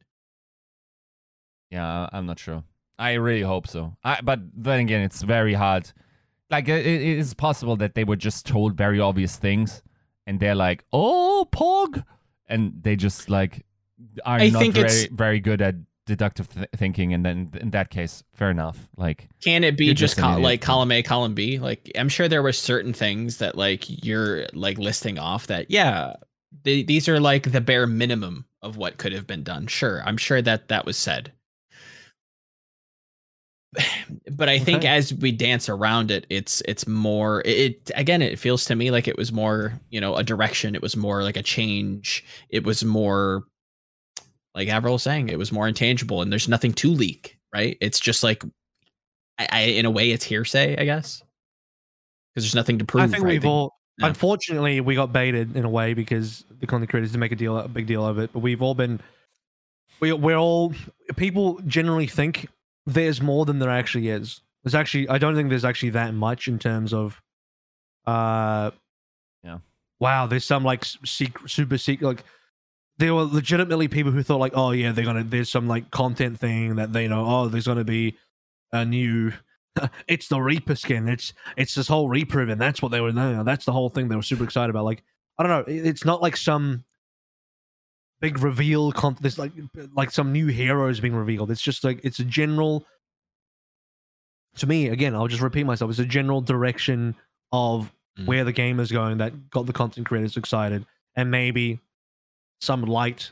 [1.70, 2.64] Yeah, I'm not sure.
[3.00, 3.98] I really hope so.
[4.04, 5.92] I, but then again, it's very hard.
[6.54, 9.82] Like it, it is possible that they were just told very obvious things,
[10.28, 12.04] and they're like, "Oh, Pog,"
[12.48, 13.66] and they just like
[14.24, 15.76] are I not very very good at
[16.06, 17.14] deductive th- thinking.
[17.14, 18.88] And then in that case, fair enough.
[18.98, 21.60] Like, Can it be just just col- like column A, column B?
[21.60, 26.14] Like I'm sure there were certain things that like you're like listing off that yeah,
[26.64, 29.68] they, these are like the bare minimum of what could have been done.
[29.68, 31.32] Sure, I'm sure that that was said.
[34.32, 34.88] But I think Okay.
[34.88, 38.22] as we dance around it, it's it's more it, again.
[38.22, 40.76] It feels to me like it was more you know a direction.
[40.76, 42.26] It was more like a change.
[42.50, 43.44] It was more
[44.56, 45.30] like Avril was saying.
[45.30, 47.38] It was more intangible, and there's nothing to leak.
[47.54, 47.78] Right?
[47.80, 48.44] It's just like
[49.38, 51.22] I, I in a way it's hearsay, I guess,
[52.34, 53.04] because there's nothing to prove.
[53.04, 53.34] I think right?
[53.34, 53.74] we've all.
[54.02, 57.56] Unfortunately, we got baited in a way because the content creators did make a deal,
[57.60, 58.32] a big deal of it.
[58.34, 59.00] But we've all been,
[60.00, 60.74] we we're all
[61.16, 62.48] people generally think
[62.86, 64.42] there's more than there actually is.
[64.64, 67.22] There's actually, I don't think there's actually that much in terms of,
[68.06, 68.72] uh,
[69.44, 69.60] Yeah.
[70.00, 72.24] Wow, there's some like secret, super secret, like
[72.98, 76.40] there were legitimately people who thought like, oh yeah, they're gonna, there's some like content
[76.40, 78.18] thing that they know, oh, there's gonna be
[78.72, 79.32] a new
[80.08, 81.08] it's the Reaper skin.
[81.08, 82.60] It's it's this whole Reaper event.
[82.60, 84.86] That's what they were no, That's the whole thing they were super excited about.
[84.86, 85.04] Like
[85.38, 85.74] I don't know.
[85.74, 86.84] It's not like some
[88.24, 88.92] big reveal.
[88.94, 89.52] Con- there's like
[89.94, 91.52] like some new heroes being revealed.
[91.52, 92.86] It's just like it's a general.
[94.58, 95.90] To me, again, I'll just repeat myself.
[95.92, 97.16] It's a general direction
[97.52, 98.28] of Mm.
[98.28, 101.80] where the game is going that got the content creators excited, and maybe
[102.62, 103.32] some light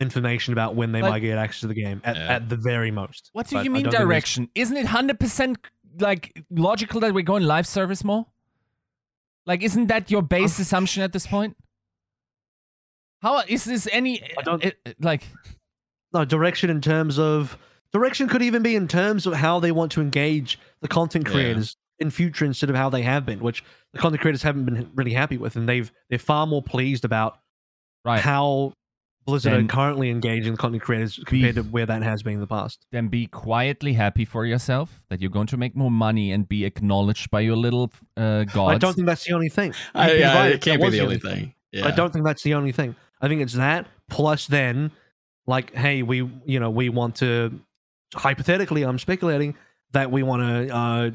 [0.00, 2.32] information about when they Like- might get access to the game at, Yeah.
[2.36, 3.28] at the very most.
[3.34, 4.48] what do But you mean don't think there's- direction?
[4.54, 5.58] Isn't it hundred percent
[6.00, 8.24] like logical that we're going live service more?
[9.44, 11.54] Like, isn't that your base assumption at this point?
[13.22, 15.22] How is this any I don't- it- it- like?
[16.12, 17.56] no direction in terms of
[17.92, 21.32] direction could even be in terms of how they want to engage the content Yeah.
[21.32, 23.62] creators in future instead of how they have been which
[23.92, 27.38] the content creators haven't been really happy with and they've they're far more pleased about
[28.04, 28.20] Right.
[28.20, 28.72] how
[29.24, 32.40] blizzard Then- are currently engaging the content creators compared to where that has been in
[32.40, 36.32] the past then be quietly happy for yourself that you're going to make more money
[36.32, 38.74] and be acknowledged by your little uh, gods.
[38.74, 41.04] i don't think that's the only thing I, yeah, right it can't that be the
[41.04, 41.54] only thing.
[41.70, 41.86] Yeah.
[41.86, 42.94] I don't think that's the only thing.
[43.22, 44.90] I think it's that plus then,
[45.46, 47.58] like, hey, we you know we want to
[48.14, 49.56] hypothetically, I'm speculating
[49.92, 51.10] that we want to uh,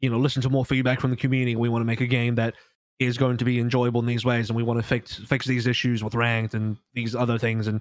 [0.00, 1.56] you know listen to more feedback from the community.
[1.56, 2.54] We want to make a game that
[2.98, 5.66] is going to be enjoyable in these ways, and we want to fix fix these
[5.66, 7.80] issues with ranked and these other things, and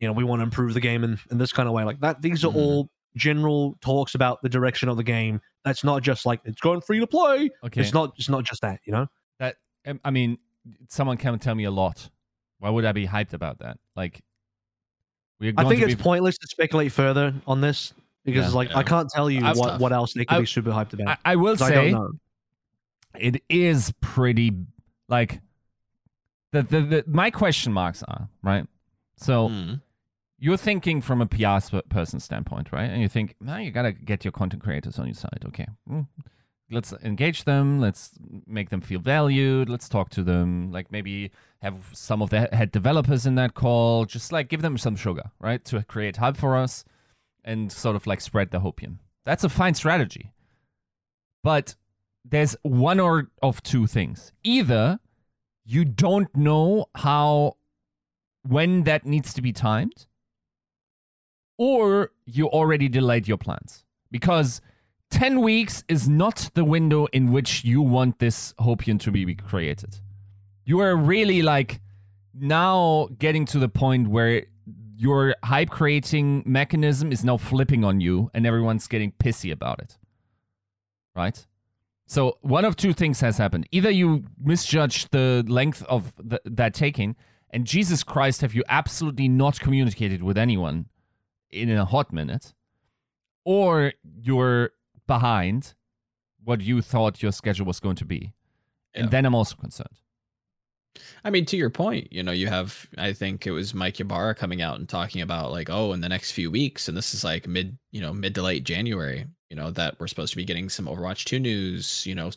[0.00, 1.84] you know we want to improve the game in, in this kind of way.
[1.84, 2.56] Like that, these are Mhm.
[2.56, 5.40] all general talks about the direction of the game.
[5.64, 7.50] That's not just like it's going free to play.
[7.64, 7.80] Okay.
[7.80, 8.12] It's not.
[8.18, 8.80] It's not just that.
[8.84, 9.06] You know.
[9.38, 9.56] That
[10.04, 10.38] I mean,
[10.88, 12.08] someone can tell me a lot.
[12.58, 13.78] Why would I be hyped about that?
[13.94, 14.20] Like,
[15.40, 17.92] we're I think to it's be, pointless to speculate further on this
[18.24, 18.56] because, Yeah.
[18.56, 18.78] like, Yeah.
[18.78, 19.80] I can't tell you That's what, tough.
[19.80, 21.18] what else they could I- be super hyped about.
[21.24, 22.10] I, I will 'cause I say don't know.
[23.18, 24.52] it is pretty
[25.08, 25.40] like
[26.52, 28.66] the, the the my question marks are right.
[29.18, 29.80] So Mm.
[30.38, 32.88] you're thinking from a PR sp- person standpoint, right?
[32.90, 35.44] And you think, now you gotta get your content creators on your side.
[35.46, 36.06] Okay, Mm.
[36.70, 37.78] let's engage them.
[37.80, 38.12] Let's
[38.46, 39.68] make them feel valued.
[39.68, 40.72] Let's talk to them.
[40.72, 41.30] Like maybe
[41.66, 44.04] have some of the head developers in that call.
[44.04, 46.84] Just like give them some sugar, right, to create hype for us,
[47.44, 48.98] and sort of like spread the hopium.
[49.24, 50.32] That's a fine strategy,
[51.42, 51.74] but
[52.24, 54.32] there's one or of two things.
[54.42, 55.00] Either
[55.64, 57.56] you don't know how
[58.42, 60.06] when that needs to be timed,
[61.58, 63.84] or you already delayed your plans.
[64.10, 64.60] Because
[65.10, 69.98] 10 weeks is not the window in which you want this hopium to be created.
[70.66, 71.80] You are really like
[72.34, 74.44] now getting to the point where
[74.96, 79.96] your hype creating mechanism is now flipping on you and everyone's getting pissy about it.
[81.14, 81.46] Right?
[82.06, 83.66] So one of two things has happened.
[83.72, 87.16] Either you misjudged the length of the, that taking,
[87.50, 90.86] and Jesus Christ, have you absolutely not communicated with anyone
[91.50, 92.52] in a hot minute,
[93.44, 94.70] or you're
[95.06, 95.74] behind
[96.44, 98.32] what you thought your schedule was going to be.
[98.94, 99.02] Yeah.
[99.02, 99.98] And then I'm also concerned.
[101.24, 104.34] I mean, to your point, you know, you have I think it was Mike Ybarra
[104.34, 107.24] coming out and talking about like, oh, in the next few weeks, and this is
[107.24, 110.44] like mid, you know, mid to late January, you know, that we're supposed to be
[110.44, 112.30] getting some Overwatch 2 news, you know,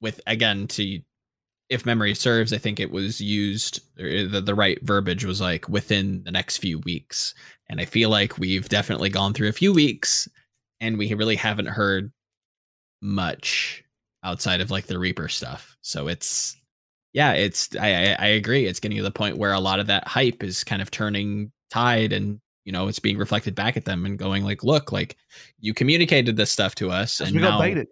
[0.00, 1.00] with again to
[1.68, 5.68] if memory serves, I think it was used uh, the, the right verbiage was like
[5.68, 7.34] within the next few weeks.
[7.68, 10.28] And I feel like we've definitely gone through a few weeks
[10.80, 12.12] and we really haven't heard
[13.02, 13.82] much
[14.22, 15.76] outside of like the Reaper stuff.
[15.80, 16.56] So it's
[17.16, 18.66] yeah, it's I I agree.
[18.66, 21.50] It's getting to the point where a lot of that hype is kind of turning
[21.70, 25.16] tide and you know it's being reflected back at them and going like, look, like
[25.58, 27.88] you communicated this stuff to us and we got baited.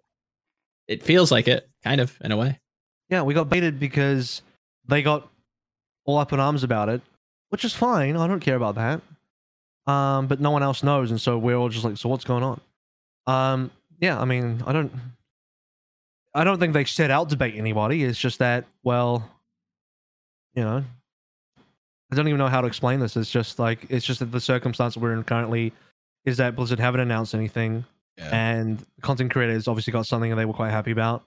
[0.87, 2.59] it feels like it, kind of in a way.
[3.09, 4.43] Yeah, we got baited because
[4.87, 5.27] they got
[6.05, 7.01] all up in arms about it,
[7.49, 8.15] which is fine.
[8.17, 9.01] I don't care about that.
[9.91, 12.43] Um, but no one else knows, and so we're all just like, so what's going
[12.43, 12.61] on?
[13.25, 14.91] Um, yeah, I mean, I don't,
[16.35, 18.03] I don't think they set out to bait anybody.
[18.03, 19.27] It's just that, well,
[20.53, 20.83] you know,
[22.11, 23.15] I don't even know how to explain this.
[23.17, 25.73] It's just like it's just that the circumstance we're in currently
[26.25, 27.85] is that Blizzard haven't announced anything,
[28.17, 28.29] Yeah.
[28.35, 31.23] and content creators obviously got something that they were quite happy about.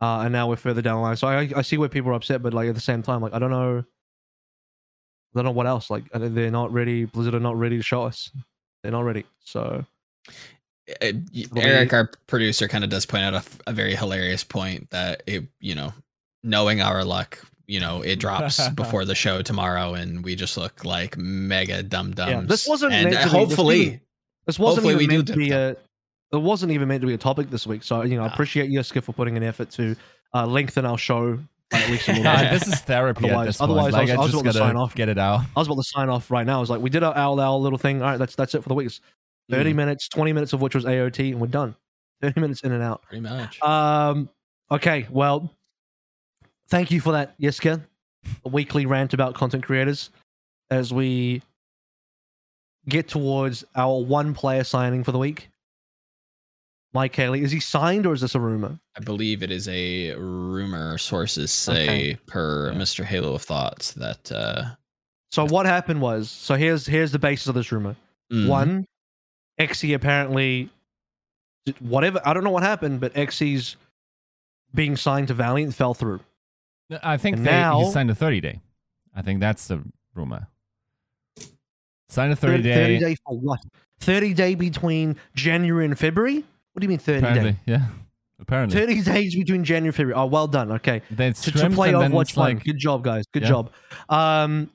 [0.00, 1.16] Uh, and now we're further down the line.
[1.16, 3.32] So I, I see where people are upset, but like at the same time, like
[3.32, 3.84] I don't know, I
[5.34, 5.88] don't know what else.
[5.90, 7.04] Like uh, they're not ready.
[7.06, 8.30] Blizzard are not ready to show us.
[8.82, 9.24] They're not ready.
[9.44, 9.84] So
[11.02, 15.22] Uh, y- Eric, our producer, kind of does point out a very hilarious point that
[15.26, 15.92] it, you know,
[16.42, 20.84] knowing our luck, you know, it drops before the show tomorrow, and we just look
[20.84, 22.30] like mega dumb dums.
[22.30, 24.00] Yeah, this wasn't and meant to be- hopefully, even-
[24.46, 25.76] this wasn't Hopefully we even do meant to be a.
[26.32, 27.82] It wasn't even meant to be a topic this week.
[27.82, 29.94] So you know, I appreciate you, Skip, for putting an effort to
[30.34, 31.38] uh, lengthen our show
[31.70, 32.50] by at least a little God, bit.
[32.50, 33.70] this is therapy at Otherwise- this point.
[33.70, 34.94] otherwise I like, was- I, I was just about to gotta sign off.
[34.94, 35.40] get it out.
[35.56, 36.58] I was about to sign off right now.
[36.58, 38.02] I was like, we did our owl owl little thing.
[38.02, 38.90] All right, that's that's it for the week.
[39.48, 41.74] It's Thirty Mm, minutes, twenty minutes of which was AOT, and we're done.
[42.22, 43.02] Thirty minutes in and out.
[43.02, 43.60] pretty much.
[43.62, 44.28] Um.
[44.70, 45.06] Okay.
[45.10, 45.50] Well,
[46.68, 47.82] thank you for that, Yiska.
[48.44, 50.08] A weekly rant about content creators
[50.70, 51.42] as we
[52.88, 55.50] get towards our one player signing for the week.
[56.94, 58.78] Mike Haley, is he signed or is this a rumor?
[58.96, 60.96] I believe it is a rumor.
[60.96, 62.14] Sources say, Okay.
[62.26, 62.78] per Yeah.
[62.78, 63.04] Mr.
[63.04, 64.76] Halo of Thoughts, that uh,
[65.32, 67.96] So what happened was, so here's here's the basis of this rumor.
[68.32, 68.86] mm, One,
[69.58, 70.68] Xe apparently,
[71.80, 73.76] whatever I don't know what happened, but Xe's
[74.74, 76.20] being signed to Valiant fell through.
[77.02, 78.60] I think And they, now- he signed a 30 day.
[79.14, 79.80] I think that's the
[80.14, 80.48] rumor.
[82.08, 82.74] Signed a 30 30 day.
[82.74, 83.60] 30 day for what?
[84.00, 86.36] 30 day between January and February?
[86.72, 87.58] What do you mean 30 apparently, day?
[87.66, 87.86] yeah.
[88.40, 88.78] Apparently.
[88.78, 90.14] 30 days between January and February.
[90.20, 90.72] Oh, well done.
[90.72, 91.00] Okay.
[91.10, 92.54] They To, to play Overwatch it's 1.
[92.56, 93.24] like, Good job, guys.
[93.32, 93.48] Good Yeah.
[93.48, 93.70] job.
[94.08, 94.70] Um,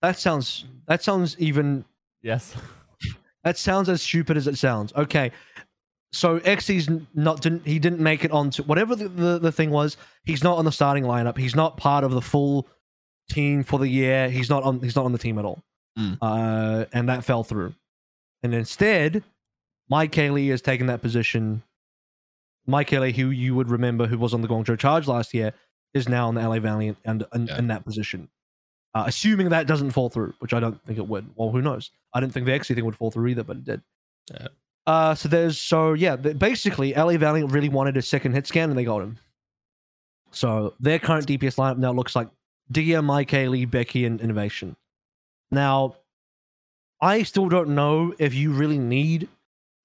[0.00, 1.84] that sounds that sounds even
[2.22, 2.54] yes.
[3.44, 4.92] that sounds as stupid as it sounds.
[4.94, 5.32] Okay.
[6.12, 9.70] So Xe's n- not didn't he didn't make it onto whatever the, the, the thing
[9.70, 11.38] was, he's not on the starting lineup.
[11.38, 12.68] He's not part of the full
[13.30, 14.28] team for the year.
[14.28, 15.62] He's not on he's not on the team at all.
[15.98, 16.18] Mm.
[16.20, 17.74] Uh and that fell through.
[18.42, 19.22] And instead,
[19.88, 21.62] Mike Haley has taken that position.
[22.66, 25.52] Mike Haley, who you would remember who was on the Guangzhou Charge last year,
[25.94, 27.58] is now on the LA Valiant and in, Yeah.
[27.58, 28.28] in that position.
[28.94, 31.30] Uh, assuming that doesn't fall through, which I don't think it would.
[31.34, 31.90] Well, who knows?
[32.12, 33.82] I didn't think the XC thing would fall through either, but it did.
[34.30, 34.48] Yeah.
[34.86, 38.78] Uh, so there's so yeah, basically LA Valiant really wanted a second hit scan and
[38.78, 39.18] they got him.
[40.30, 42.28] So their current DPS lineup now looks like
[42.70, 44.76] Dia, Mike Haley, Becky, and Innovation.
[45.50, 45.96] Now,
[47.00, 49.28] I still don't know if you really need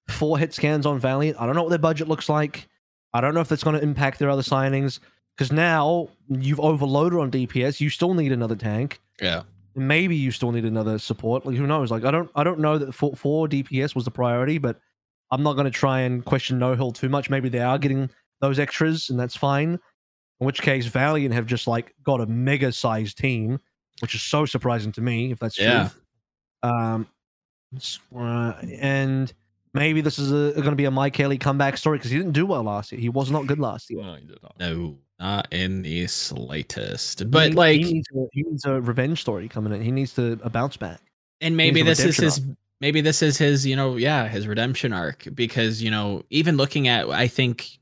[0.07, 1.39] four hit scans on Valiant.
[1.39, 2.67] I don't know what their budget looks like.
[3.13, 4.99] I don't know if that's going to impact their other signings
[5.37, 7.79] because now you've overloaded on DPS.
[7.79, 8.99] You still need another tank.
[9.21, 9.43] yeah.
[9.75, 11.45] Maybe you still need another support.
[11.45, 11.91] Like who knows?
[11.91, 14.79] Like I don't I don't know that four, four DPS was the priority, but
[15.29, 17.29] I'm not going to try and question No Hill too much.
[17.29, 18.09] Maybe they are getting
[18.41, 19.73] those extras, and that's fine.
[20.39, 23.59] In which case, Valiant have just like got a mega sized team,
[23.99, 25.31] which is so surprising to me.
[25.31, 25.89] If that's Yeah.
[26.63, 26.71] true.
[26.71, 27.07] Um,
[28.15, 29.31] uh, and
[29.75, 32.47] maybe this is going to be a Mike Haley comeback story because he didn't do
[32.47, 32.99] well last year.
[32.99, 34.01] He was not good last year.
[34.01, 34.55] No, he did not.
[34.59, 37.29] No, not in the slightest.
[37.31, 39.81] But need- like, he needs, a, he needs a revenge story coming in.
[39.81, 41.01] He needs to a bounce back.
[41.41, 42.41] and maybe this is his
[42.81, 46.87] maybe this is his you know yeah his redemption arc because you know even looking
[46.87, 47.79] at i think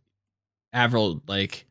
[0.74, 1.66] avril like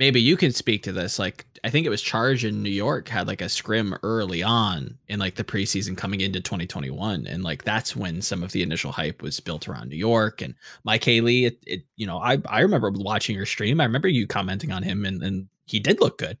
[0.00, 3.06] maybe you can speak to this like i think it was charge in new york
[3.06, 7.62] had like a scrim early on in like the preseason coming into 2021 and like
[7.62, 11.44] that's when some of the initial hype was built around new york and mike haley
[11.44, 14.82] it, it you know i i remember watching your stream i remember you commenting on
[14.82, 16.38] him and, and he did look good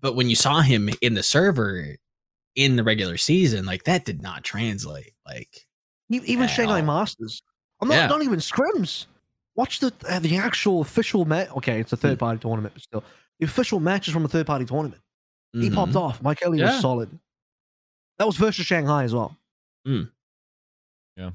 [0.00, 1.96] but when you saw him in the server
[2.56, 5.12] in the regular season, like that did not translate.
[5.26, 5.66] Like,
[6.10, 6.86] Even Shanghai Hell.
[6.86, 7.42] Masters.
[7.80, 8.06] I'm not, Yeah.
[8.06, 9.06] not even scrims.
[9.54, 11.50] Watch the uh, the actual official match.
[11.50, 12.00] Okay, it's a Hmm.
[12.02, 13.04] third party tournament, but still,
[13.38, 15.00] the official matches from a third party tournament.
[15.52, 16.22] He popped off.
[16.22, 16.72] Mike Kelly Yeah.
[16.72, 17.18] was solid.
[18.18, 19.36] That was versus Shanghai as well.
[19.86, 20.10] Mm.
[21.18, 21.32] Yeah.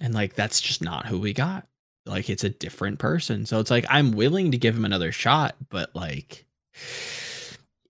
[0.00, 1.66] And like that's just not who we got.
[2.04, 3.46] Like it's a different person.
[3.46, 6.44] So it's like I'm willing to give him another shot, but like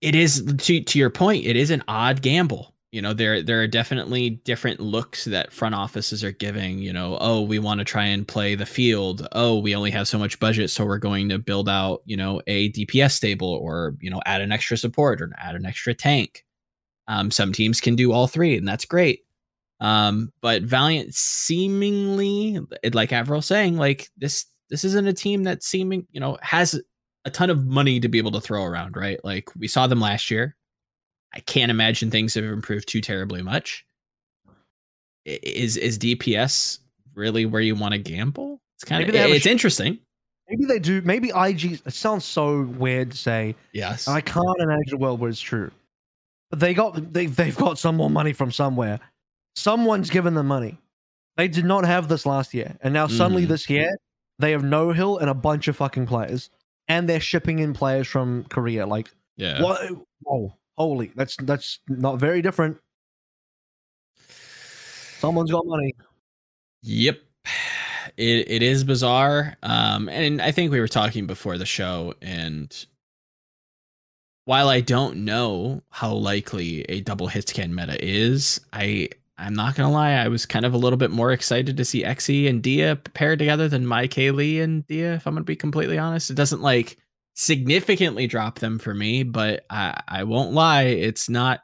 [0.01, 2.74] it is to to your point, it is an odd gamble.
[2.95, 7.19] You know, there there are definitely different looks that front offices are giving, you know,
[7.21, 9.27] oh, we want to try and play the field.
[9.33, 12.41] Oh, we only have so much budget, so we're going to build out, you know,
[12.47, 16.45] a DPS stable or, you know, add an extra support or add an extra tank.
[17.09, 19.25] Um, some teams can do all three, and that's great.
[19.81, 22.61] Um, but Valiant seemingly,
[22.93, 26.81] like Avril saying, like this this isn't a team that seeming, you know, has
[27.25, 29.19] a ton of money to be able to throw around, right?
[29.25, 30.55] Like we saw them last year.
[31.35, 33.85] I can't imagine things have improved too terribly much.
[35.25, 36.79] Is is DPS
[37.15, 38.61] really where you want to gamble?
[38.77, 39.99] It's kind Maybe of it's sh- interesting.
[40.49, 41.01] Maybe they do.
[41.03, 41.81] Maybe IG.
[41.87, 43.57] It sounds so weird to say.
[43.73, 44.07] Yes.
[44.07, 45.71] I can't imagine a world where it's true.
[46.51, 49.01] But they got they they've got some more money from somewhere.
[49.57, 50.79] Someone's given them money.
[51.37, 53.49] They did not have this last year, and now suddenly Mhm.
[53.49, 53.97] this year
[54.39, 56.51] they have no hill and a bunch of fucking players,
[56.87, 58.87] and they're shipping in players from Korea.
[58.87, 59.63] Like yeah.
[59.63, 59.81] what?
[60.21, 61.13] Whoa, holy!
[61.15, 62.79] That's that's not very different.
[65.19, 65.95] Someone's got money.
[66.83, 67.21] Yep.
[68.17, 69.57] It it is bizarre.
[69.63, 72.87] Um and I think we were talking before the show and
[74.45, 79.09] while I don't know how likely a double hit scan meta is, I
[79.39, 82.05] I'm not gonna lie, I was kind of a little bit more excited to see
[82.05, 85.99] Xe and Dia paired together than my Kaylee and Dia, if I'm gonna be completely
[85.99, 86.31] honest.
[86.31, 86.99] It doesn't like
[87.35, 91.61] significantly drop them for me, but I, I won't lie, it's not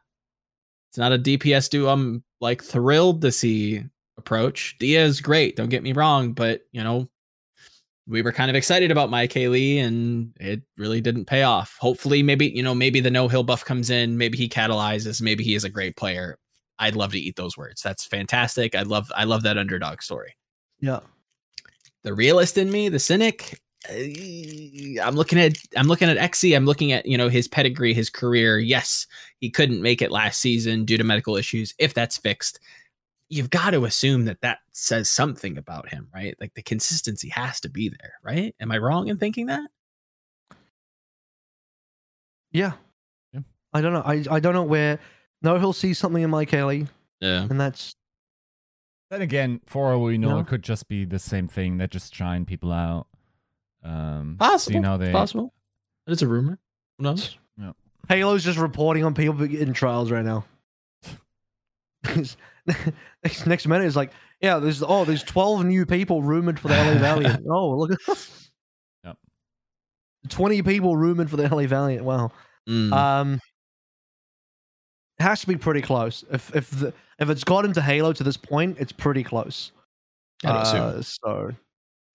[0.90, 3.84] it's not a DPS duo I'm like thrilled to see
[4.18, 4.76] approach.
[4.78, 7.08] Dia is great, don't get me wrong, but you know,
[8.06, 11.76] we were kind of excited about my Kaylee and it really didn't pay off.
[11.80, 15.44] Hopefully, maybe, you know, maybe the no hill buff comes in, maybe he catalyzes, maybe
[15.44, 16.36] he is a great player.
[16.80, 17.82] I'd love to eat those words.
[17.82, 18.74] That's fantastic.
[18.74, 20.34] I love I love that underdog story.
[20.80, 21.00] Yeah.
[22.02, 26.54] The realist in me, the cynic, Uh, I'm looking at I'm looking at Xe.
[26.54, 28.58] I'm looking at you know his pedigree, his career.
[28.58, 29.06] Yes,
[29.38, 31.74] he couldn't make it last season due to medical issues.
[31.78, 32.60] If that's fixed,
[33.30, 36.36] you've got to assume that that says something about him, right?
[36.40, 38.54] Like the consistency has to be there, right?
[38.60, 39.70] Am I wrong in thinking that?
[42.52, 42.72] Yeah.
[43.32, 43.40] Yeah.
[43.72, 44.02] I don't know.
[44.04, 44.98] I I don't know where.
[45.42, 46.86] No, he'll see something in Mike Haley,
[47.20, 47.46] Yeah.
[47.48, 47.94] and that's
[49.08, 50.38] Then again, for all we know, No.
[50.40, 51.78] it could just be the same thing.
[51.78, 53.06] They're just trying people out.
[53.82, 54.72] Um, Possible.
[54.72, 55.52] Seeing how they, Possible.
[56.06, 56.58] It's a rumor.
[56.98, 57.36] Who knows?
[58.08, 60.44] Halo's just reporting on people getting trials right now.
[62.04, 62.36] next,
[63.46, 64.10] next minute is like,
[64.40, 67.44] yeah, there's oh, there's twelve new people rumored for the LA Valiant.
[67.48, 67.98] oh, look at
[69.04, 69.16] Yep.
[70.28, 72.04] twenty people rumored for the LA Valiant.
[72.04, 72.32] Wow.
[72.68, 72.92] Mm.
[72.92, 73.40] Um,
[75.18, 76.24] it has to be pretty close.
[76.32, 79.72] If if the if it's got into Halo to this point, it's pretty close.
[80.44, 80.80] I'd assume.
[80.80, 81.50] Uh, so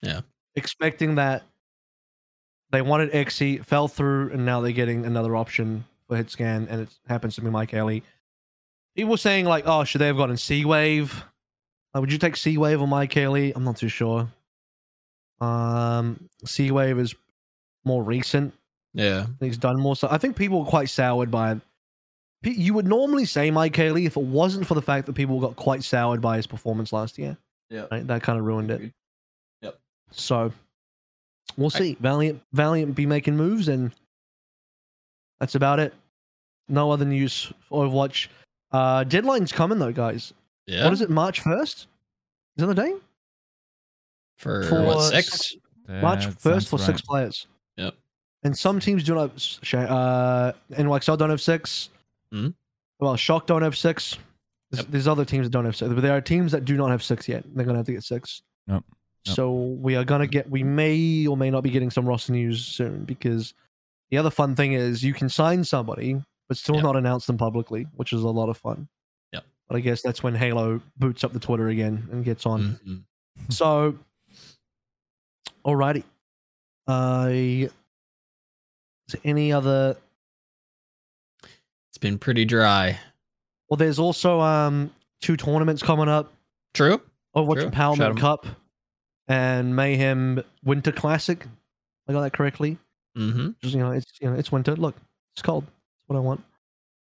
[0.02, 0.22] Yeah.
[0.56, 1.44] expecting that
[2.72, 6.82] they wanted Xe, fell through, and now they're getting another option for hit scan, and
[6.82, 8.04] it happens to be Mike Ellie.
[8.96, 11.24] People were saying like, oh, should they have gotten Sea Wave?
[11.94, 13.54] Like, would you take Sea Wave or Mike Ellie?
[13.56, 14.28] I'm not too sure.
[15.42, 17.16] Um, Sea Wave is
[17.84, 18.54] more recent.
[18.94, 19.28] yeah.
[19.40, 19.96] He's done more.
[19.96, 21.60] So I think people were quite soured by it.
[22.44, 25.56] You would normally say Mike Haley if it wasn't for the fact that people got
[25.56, 27.38] quite soured by his performance last year.
[27.70, 27.86] Yeah.
[27.92, 28.06] Right?
[28.06, 28.94] That kind of ruined it.
[29.62, 29.80] Yep.
[30.12, 30.54] So
[31.58, 31.98] we'll I- see.
[32.00, 33.92] Valiant Valiant be making moves and
[35.40, 35.94] that's about it.
[36.68, 38.28] No other news for Overwatch.
[38.72, 40.34] Uh deadline's coming though, guys.
[40.68, 40.84] Yeah.
[40.84, 41.10] What is it?
[41.10, 41.88] March first?
[42.58, 42.94] Is that the day?
[44.38, 45.28] For, what six?
[45.52, 45.56] six-
[45.88, 47.48] March first sounds for six players.
[47.78, 47.94] Yep.
[48.44, 49.22] And some teams do not.
[49.30, 51.90] have s- sh- Uh, NYXL don't have 6
[52.34, 52.54] Mhm.
[53.00, 54.18] Well, Shock don't have six.
[54.72, 54.92] There's, Yep.
[54.92, 57.04] there's other teams that don't have six, but there are teams that do not have
[57.04, 57.44] six yet.
[57.56, 58.42] They're gonna have to get six.
[58.68, 58.84] Yep.
[59.26, 59.36] Yep.
[59.36, 60.50] So we are gonna get.
[60.50, 63.54] We may or may not be getting some roster news soon because
[64.12, 66.84] the other fun thing is you can sign somebody but still Yep.
[66.84, 68.88] not announce them publicly, which is a lot of fun.
[69.34, 69.40] Yeah.
[69.68, 72.80] But I guess that's when Halo boots up the Twitter again and gets on.
[72.86, 73.04] Mhm.
[73.50, 73.98] So,
[75.66, 76.04] alrighty.
[76.88, 77.72] Uh, is
[79.10, 79.98] there any other?
[81.90, 83.00] It's been pretty dry.
[83.70, 86.32] Well, there's also um two tournaments coming up:
[86.74, 87.02] True.
[87.36, 87.70] Overwatch True.
[87.72, 88.18] Empowerment Shout 'em.
[88.18, 88.46] Cup
[89.28, 91.46] and Mayhem Winter Classic.
[92.08, 92.78] I got that correctly.
[93.18, 93.52] Mm-hmm.
[93.62, 94.76] Just you know, it's you know, it's winter.
[94.76, 94.96] Look,
[95.34, 95.66] it's cold.
[95.66, 96.44] That's what I want.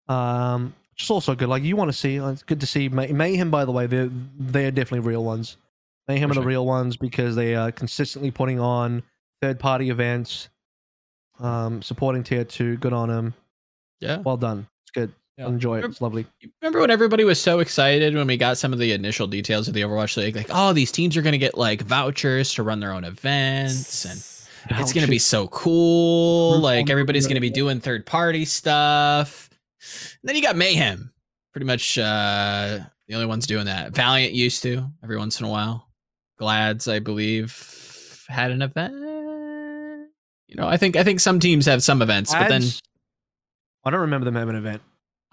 [0.07, 1.49] Um, it's also good.
[1.49, 2.17] Like you want to see.
[2.17, 3.49] It's good to see May- Mayhem.
[3.49, 5.57] By the way, they're they're definitely real ones.
[6.07, 9.03] Mayhem For are the real ones because they are consistently putting on
[9.41, 10.49] third party events,
[11.39, 12.77] um, supporting tier two.
[12.77, 13.33] Good on them.
[13.99, 14.17] Yeah.
[14.17, 14.67] Well done.
[15.37, 15.47] Yeah.
[15.47, 15.85] Enjoy it.
[15.85, 16.27] It's lovely.
[16.61, 19.73] Remember when everybody was so excited when we got some of the initial details of
[19.73, 20.35] the Overwatch League?
[20.35, 24.05] Like, oh, these teams are going to get like vouchers to run their own events
[24.69, 26.59] and it's going to be so cool.
[26.59, 29.49] Like, everybody's going to be doing third party stuff.
[30.21, 31.11] And then you got Mayhem,
[31.51, 33.91] pretty much uh, the only ones doing that.
[33.93, 35.87] Valiant used to every once in a while.
[36.37, 38.93] Glads, I believe, had an event.
[40.47, 42.61] You know, I think I think some teams have some events, but then
[43.83, 44.81] I don't remember them having an event.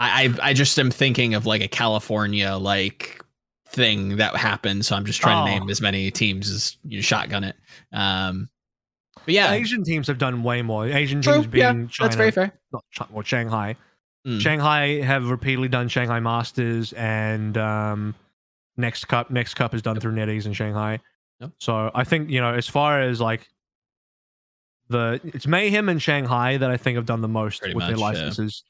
[0.00, 3.22] I, I I just am thinking of like a California like
[3.68, 4.84] thing that happened.
[4.86, 5.58] So I'm just trying to Oh.
[5.58, 7.54] name as many teams as you shotgun it.
[7.92, 8.48] Um,
[9.24, 10.86] but yeah, Asian teams have done way more.
[10.86, 11.34] Asian true.
[11.34, 12.52] teams being Yeah, China, that's very fair.
[12.72, 13.76] not Chi- well, Shanghai.
[14.26, 14.40] Mm.
[14.40, 18.14] Shanghai have repeatedly done Shanghai Masters and um,
[18.76, 19.30] Next Cup.
[19.30, 20.98] Next Cup is done through NetEase in Shanghai.
[21.40, 21.50] Yep.
[21.58, 23.48] So I think you know, as far as like
[24.88, 27.96] the it's Mayhem and Shanghai that I think have done the most Pretty with their
[27.96, 28.20] much, yeah.
[28.24, 28.64] licenses.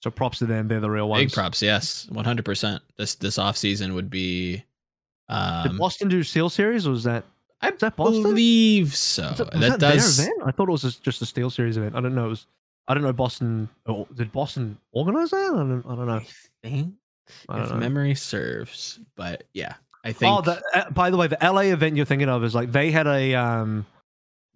[0.00, 0.66] So props to them.
[0.68, 1.24] They're the real ones.
[1.24, 2.44] Big props, yes, 100.
[2.44, 4.52] percent This this off season would be.
[5.28, 6.86] Did Um, Boston do Steel Series?
[6.86, 7.24] Or was that
[7.60, 8.22] I that Boston?
[8.22, 9.28] believe so.
[9.28, 10.16] was that, was Oh, that, that does.
[10.16, 10.42] their event?
[10.46, 11.94] I thought it was just- a Steel Series event.
[11.94, 12.26] I don't know.
[12.26, 12.46] It was.
[12.88, 13.12] I don't know.
[13.12, 13.68] Boston.
[13.86, 15.36] Oh, did Boston organize that?
[15.36, 15.84] I don't.
[15.86, 16.12] I don't know.
[16.14, 16.26] I
[16.62, 16.94] think
[17.48, 17.76] I don't if know.
[17.76, 20.32] memory serves, but yeah, I think.
[20.34, 22.90] Oh, the, uh, by the way, the LA event you're thinking of is like they
[22.90, 23.86] had a um,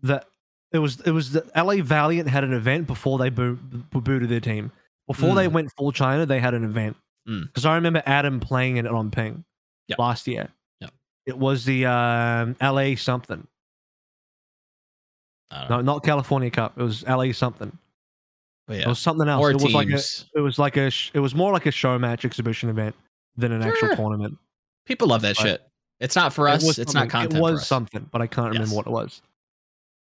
[0.02, 0.24] the
[0.72, 3.56] it was it was the LA Valiant had an event before they boo-
[3.92, 4.72] bo- booted their team.
[5.06, 5.52] Before they Mm.
[5.52, 6.96] went full China, they had an event
[7.28, 7.46] Mm.
[7.46, 9.44] because I remember Adam playing in it on Ping
[9.88, 9.98] Yep.
[9.98, 10.48] last year.
[10.80, 10.90] Yep.
[11.26, 13.46] It was the um, LA something.
[15.52, 16.76] No, know, not California Cup.
[16.78, 17.76] It was LA something.
[18.66, 19.40] but It was something else.
[19.40, 20.00] more it was like a
[20.38, 22.94] it was like a sh- it was more like a show match exhibition event
[23.36, 24.38] than an actual tournament.
[24.86, 25.68] People love that but- shit.
[26.00, 26.64] It's not for us.
[26.64, 29.22] was It's not content It was something, but I can't remember what it was.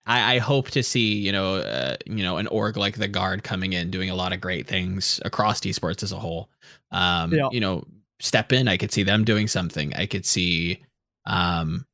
[0.05, 3.43] I, I hope to see you know uh, you know an org like the guard
[3.43, 6.49] coming in doing a lot of great things across esports as a whole.
[6.91, 7.49] Um, Yeah.
[7.51, 7.83] You know,
[8.19, 8.67] step in.
[8.67, 9.93] I could see them doing something.
[9.95, 10.81] I could see.
[11.25, 11.85] Um,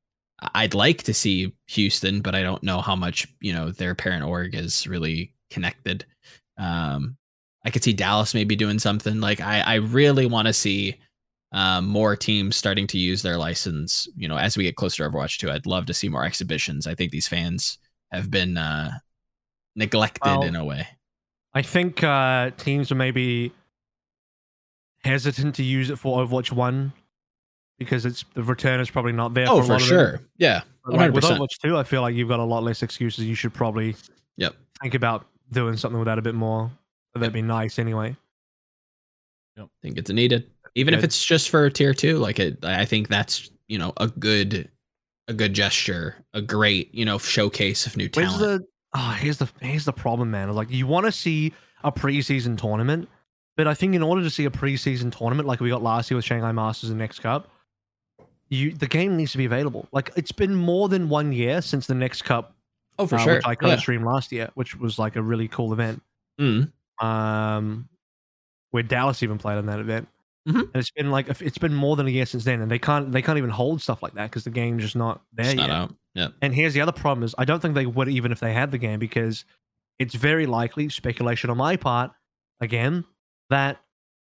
[0.54, 4.24] I'd like to see Houston, but I don't know how much you know their parent
[4.24, 6.06] org is really connected.
[6.58, 7.18] Um,
[7.66, 9.20] I could see Dallas maybe doing something.
[9.20, 10.98] Like I, I really want to see
[11.52, 14.08] um, more teams starting to use their license.
[14.16, 16.86] You know, as we get closer to Overwatch 2, I'd love to see more exhibitions.
[16.86, 17.80] I think these fans
[18.16, 18.92] have been uh,
[19.76, 20.88] neglected Well, in a way.
[21.54, 23.52] I think uh, teams are maybe
[25.04, 26.92] hesitant to use it for Overwatch One
[27.78, 29.48] because it's the return is probably not there.
[29.50, 29.98] Oh, for, a for lot of them.
[29.98, 30.22] sure.
[30.38, 31.24] Yeah, like, with.
[31.24, 33.26] Overwatch Two, I feel like you've got a lot less excuses.
[33.26, 33.96] You should probably
[34.38, 34.56] Yep.
[34.82, 36.72] think about doing something with that a bit more.
[37.14, 38.16] That'd be nice anyway.
[39.58, 42.18] I think it's needed, even if it's just for tier two.
[42.18, 44.70] Like it, I think that's you know a good,
[45.28, 48.64] a good gesture, a great you know showcase of new Where's talent.
[48.64, 50.52] the oh, here's the here's the problem, man.
[50.54, 51.54] Like you want to see
[51.84, 53.10] a preseason tournament,
[53.58, 56.16] but I think in order to see a preseason tournament like we got last year
[56.16, 57.50] with Shanghai Masters and Next Cup,
[58.50, 59.88] you the game needs to be available.
[59.92, 62.56] Like it's been more than one year since the Next Cup,
[63.00, 63.36] oh, for uh, sure.
[63.36, 63.74] which I kind Yeah.
[63.76, 66.02] of streamed last year, which was like a really cool event.
[66.40, 66.72] Mm.
[67.02, 67.90] Um,
[68.72, 70.08] where Dallas even played on that event.
[70.48, 70.62] Mhm.
[70.62, 73.12] And it's been like it's been more than a year since then, and they can't
[73.12, 75.68] they can't even hold stuff like that because the game's just not there It's yet.
[75.68, 75.96] not out.
[76.14, 76.28] Yeah.
[76.42, 78.72] And here's the other problem: is I don't think they would even if they had
[78.72, 79.44] the game because
[79.98, 82.12] it's very likely speculation on my part
[82.62, 83.06] again
[83.50, 83.80] that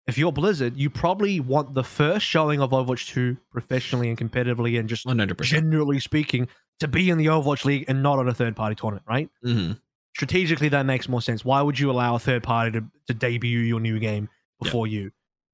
[0.06, 4.78] if you're Blizzard, you probably want the first showing of Overwatch 2 professionally and competitively
[4.78, 5.62] and just One hundred percent.
[5.62, 6.48] generally speaking
[6.80, 9.30] to be in the Overwatch League and not on a third party tournament, right?
[9.46, 9.74] Mm-hmm.
[10.16, 11.44] Strategically, that makes more sense.
[11.44, 14.28] Why would you allow a third party to, to debut your new game
[14.60, 15.12] before you?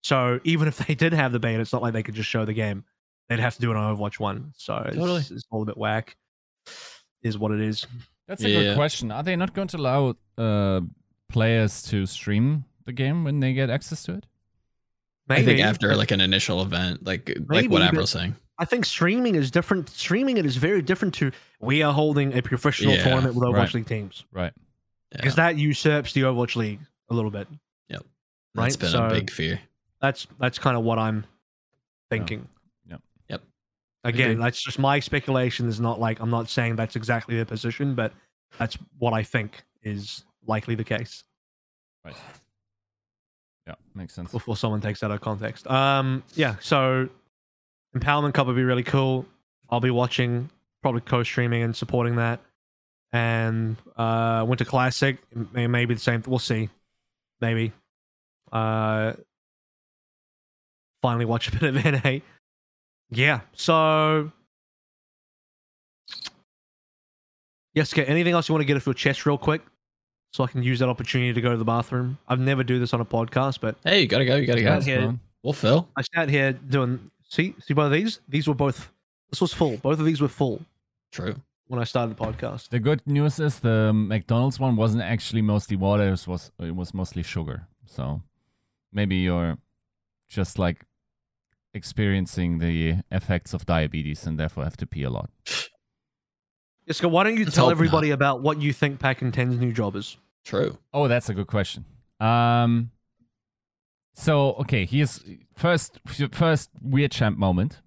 [0.09, 2.46] So even if they did have the beta, it's not like they could just show
[2.46, 2.82] the game.
[3.28, 4.54] They'd have to do it on Overwatch 1.
[4.56, 5.20] So it's, Totally.
[5.20, 6.16] it's all a bit whack.
[7.22, 7.86] Is what it is.
[8.26, 8.61] That's a Yeah.
[8.62, 9.12] good question.
[9.12, 10.80] Are they not going to allow uh,
[11.28, 14.24] players to stream the game when they get access to it?
[15.28, 18.34] I think after like an initial event, like like Maybe, what but- April's saying.
[18.61, 19.90] I think streaming is different.
[19.90, 21.30] Streaming it is very different to
[21.61, 23.74] we are holding a professional Yeah, tournament with Overwatch right.
[23.74, 24.52] League teams Right.
[25.12, 25.18] Yeah.
[25.18, 26.80] because that usurps the Overwatch League
[27.11, 27.46] a little bit.
[27.90, 28.02] That's
[28.54, 29.61] right, That's been so- a big fear.
[30.01, 31.24] That's that's kind of what I'm
[32.11, 32.49] thinking.
[32.88, 33.01] Yep.
[33.28, 33.42] Yep.
[34.05, 34.44] Again, Agreed.
[34.44, 35.68] that's just my speculation.
[35.68, 38.12] Is not like I'm not saying that's exactly their position, but
[38.59, 41.22] that's what I think is likely the case
[42.05, 42.16] Right.
[43.66, 44.32] Yeah, makes sense.
[44.32, 45.66] before someone takes that out of context.
[45.66, 46.57] Um, yeah.
[46.61, 47.09] So
[47.94, 49.26] Empowerment Cup would be really cool.
[49.68, 50.49] I'll be watching,
[50.80, 52.40] probably co-streaming and supporting that.
[53.12, 55.18] And uh, Winter Classic
[55.53, 56.22] may maybe the same.
[56.26, 56.70] We'll see.
[57.42, 57.72] Maybe.
[58.51, 59.12] Uh,
[61.03, 62.18] finally watch a bit of NA.
[63.11, 63.40] Yeah.
[63.53, 64.32] So.
[67.76, 69.62] Jessica, anything else you want to get off your chest real quick?
[70.32, 72.18] so I can use that opportunity to go to the bathroom.
[72.28, 74.36] I've never do this on a podcast, but Hey, you gotta go.
[74.36, 74.66] You gotta go.
[74.68, 74.74] Yeah.
[74.74, 75.01] That's here.
[75.01, 75.20] fine.
[75.42, 75.88] We'll fill.
[75.96, 77.11] I sat here doing.
[77.28, 78.20] See, see both of these.
[78.28, 78.92] These were both.
[79.30, 79.76] This was full.
[79.78, 80.61] Both of these were full
[81.12, 81.34] True.
[81.68, 82.70] when I started the podcast.
[82.70, 86.09] The good news is the McDonald's one wasn't actually mostly water.
[86.09, 87.66] It was it was mostly sugar.
[87.86, 88.22] So
[88.92, 89.59] maybe you're
[90.28, 90.84] just like
[91.75, 95.31] experiencing the effects of diabetes and therefore have to pee a lot.
[96.89, 99.59] Yiska, why don't you Let's tell hope everybody about what you think Pack and 10's
[99.59, 100.16] new job is?
[100.45, 100.79] True.
[100.95, 101.85] Oh, that's a good question.
[102.21, 102.91] Um,
[104.14, 105.23] so okay, here's
[105.55, 106.01] first
[106.33, 107.81] first weird champ moment.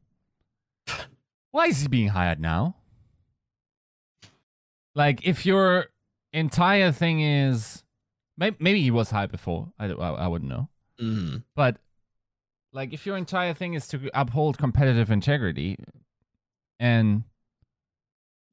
[1.50, 2.76] Why is he being hired now?
[4.96, 5.88] Like, if your
[6.34, 7.84] entire thing is,
[8.38, 9.72] maybe, maybe he was hired before.
[9.80, 10.70] I, don't- I, I wouldn't know.
[11.00, 11.78] hmm But
[12.74, 15.78] like, if your entire thing is to uphold competitive integrity,
[16.80, 17.24] and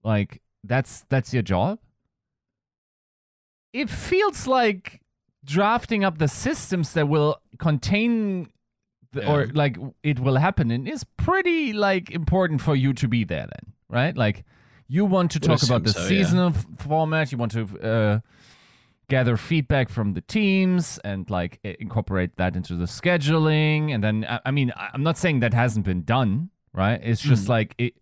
[0.03, 1.79] like that's that's your job,
[3.73, 5.01] it feels like
[5.45, 8.51] drafting up the systems that will contain
[9.13, 13.25] the, or like it will happen and is pretty like important for you to be
[13.25, 14.17] there then right?
[14.17, 14.45] Like
[14.87, 18.21] you want to talk about the so, seasonal f- format you want to uh,
[19.09, 24.41] gather feedback from the teams and like incorporate that into the scheduling and then i,
[24.47, 27.53] I mean i'm not saying that hasn't been done right it's just Hmm.
[27.53, 27.95] like it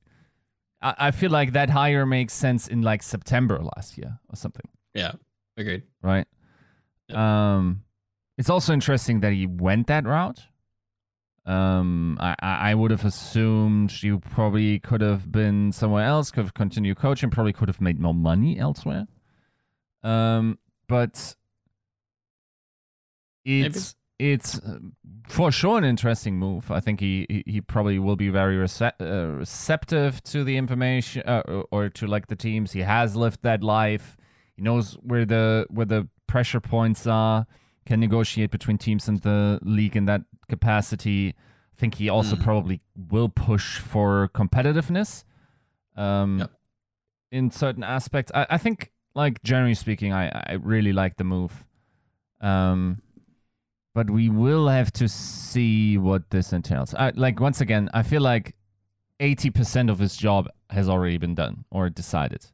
[0.83, 4.69] I, I feel like that hire makes sense in like september last year or something
[4.95, 5.13] Yeah.
[5.57, 5.85] Agreed.
[6.03, 6.27] right?
[7.09, 7.17] Yep.
[7.19, 7.83] Um,
[8.37, 10.41] it's also interesting that he went that route.
[11.47, 16.45] Um, I, I I would have assumed you probably could have been somewhere else, could
[16.45, 19.07] have continued coaching, probably could have made more money elsewhere.
[20.03, 20.59] Um,
[20.89, 21.35] but
[23.45, 24.79] it's it's uh,
[25.29, 26.71] for sure an interesting move.
[26.71, 31.43] I think he he, probably will be very rece- uh, receptive to the information uh,
[31.71, 32.73] or, to like the teams.
[32.73, 34.17] He has lived that life.
[34.57, 37.47] He knows where the where the pressure points are.
[37.85, 41.35] Can negotiate between teams and the league in that capacity.
[41.73, 42.43] I think he also Mhm.
[42.43, 45.23] probably will push for competitiveness.
[45.95, 46.51] Um, Yep.
[47.31, 51.65] in certain aspects, I, I think, like generally speaking, I I really like the move.
[52.41, 53.03] Um,
[53.95, 56.95] but we will have to see what this entails.
[56.95, 58.55] I, like once again, I feel like
[59.21, 62.45] eighty percent of his job has already been done or decided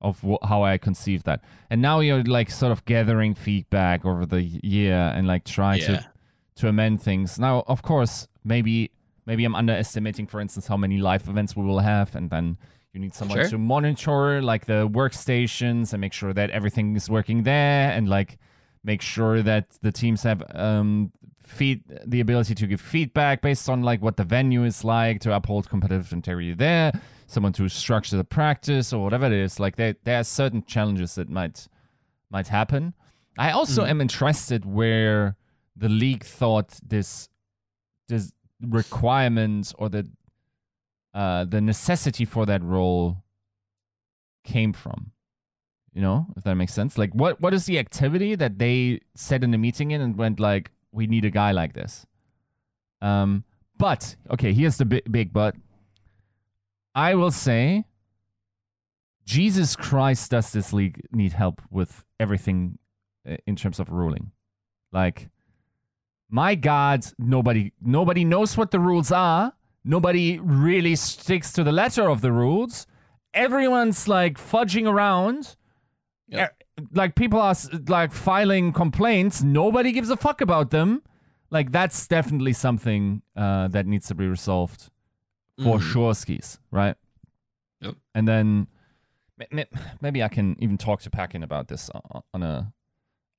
[0.00, 4.24] of wh- how I conceive that, and now you're like sort of gathering feedback over
[4.24, 5.86] the year and like trying yeah.
[5.86, 6.10] to
[6.54, 7.38] to amend things.
[7.38, 8.92] Now, of course, maybe
[9.26, 12.58] maybe I'm underestimating, for instance, how many live events we will have, and then
[12.92, 13.48] you need someone Sure.
[13.48, 18.38] to monitor like the workstations and make sure that everything is working there, and like
[18.84, 23.82] make sure that the teams have um feed the ability to give feedback based on
[23.82, 26.90] like what the venue is like to uphold competitive integrity there
[27.26, 31.14] someone to structure the practice or whatever it is like there there are certain challenges
[31.16, 31.68] that might
[32.30, 32.94] might happen
[33.38, 33.88] i also Mhm.
[33.90, 35.36] am interested where
[35.76, 37.28] the league thought this
[38.08, 40.08] this requirement or the
[41.14, 43.22] uh the necessity for that role
[44.44, 45.12] came from
[45.92, 46.96] you know if that makes sense.
[46.98, 50.40] Like what what is the activity that they said in the meeting in and went
[50.40, 52.06] like we need a guy like this.
[53.00, 53.44] Um
[53.78, 55.54] but okay here's the big, big but.
[56.94, 57.84] I will say
[59.24, 62.78] jesus christ does this league need help with everything
[63.28, 64.32] uh, in terms of ruling?
[64.92, 65.30] Like
[66.28, 69.52] my god nobody nobody knows what the rules are
[69.84, 72.86] nobody really sticks to the letter of the rules
[73.34, 75.56] everyone's like fudging around
[76.28, 76.40] Yep.
[76.78, 77.54] Eh, like people are
[77.88, 81.02] like filing complaints nobody gives a fuck about them
[81.50, 84.90] like that's definitely something uh, that needs to be resolved
[85.62, 85.92] for Mhm.
[85.92, 86.96] sure skis right
[87.80, 87.94] Yep.
[88.14, 88.66] and then
[89.38, 91.90] ma- ma- maybe i can even talk to Packin about this
[92.32, 92.72] on a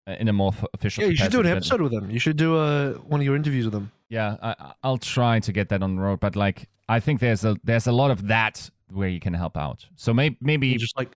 [0.08, 2.12] in a more f- official Yeah, you should do an capacity, but- episode with them.
[2.12, 3.92] You should do a one of your interviews with them.
[4.10, 7.20] yeah, I- I, I'll try to get that on the road, but like I think
[7.20, 9.86] there's a there's a lot of that where you can help out.
[9.96, 11.12] So maybe maybe You're just like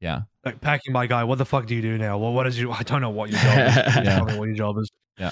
[0.00, 1.24] yeah, like packing my guy.
[1.24, 2.18] What the fuck do you do now?
[2.18, 2.70] Well, what is you?
[2.70, 3.76] I don't know what your job is.
[4.04, 4.16] Yeah.
[4.16, 4.90] Tell me what your job is.
[5.18, 5.30] Yeah,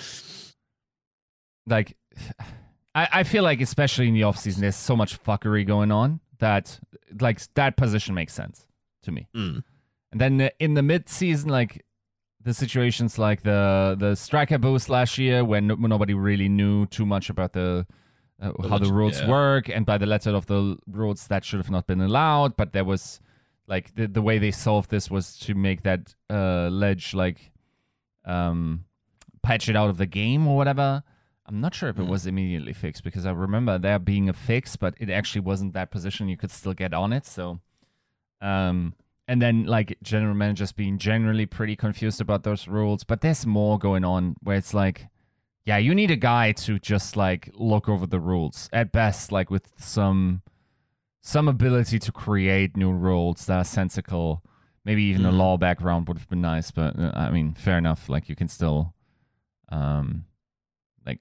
[1.66, 1.96] like
[2.94, 6.20] I, I feel like especially in the off season, there's so much fuckery going on
[6.38, 6.78] that
[7.20, 8.66] like that position makes sense
[9.04, 9.28] to me.
[9.34, 9.62] Mm.
[10.12, 11.84] And then uh, in the mid season, like
[12.44, 17.06] the situations like the the striker boost last year, when, no- nobody really knew too
[17.06, 17.86] much about the
[18.40, 19.28] uh, The how the rules yeah.
[19.28, 22.56] work, and by the letter of the rules, that should have not been allowed.
[22.56, 23.20] But there was
[23.68, 27.52] like the the way they solved this was to make that uh, ledge like
[28.24, 28.84] um
[29.42, 31.02] patch it out of the game or whatever.
[31.46, 32.08] I'm not sure if it Mm.
[32.08, 35.90] was immediately fixed because I remember there being a fix, but it actually wasn't that
[35.90, 36.28] position.
[36.28, 37.26] You could still get on it.
[37.26, 37.60] So,
[38.40, 38.94] um,
[39.32, 43.02] and then like general managers being generally pretty confused about those rules.
[43.02, 45.06] But there's more going on where it's like,
[45.64, 49.50] yeah, you need a guy to just like look over the rules at best, like
[49.50, 50.42] with some
[51.22, 54.42] some ability to create new rules that are sensical.
[54.84, 55.38] Maybe even a Mhm.
[55.38, 58.10] law background would have been nice, but uh, I mean, fair enough.
[58.10, 58.92] Like you can still,
[59.70, 60.26] um,
[61.06, 61.20] like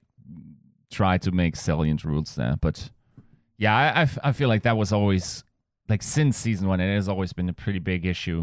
[0.90, 2.56] try to make salient rules there.
[2.60, 2.90] But
[3.56, 5.44] yeah, I, I f- I feel like that was always
[5.92, 8.40] like since season one, it has always been a pretty big issue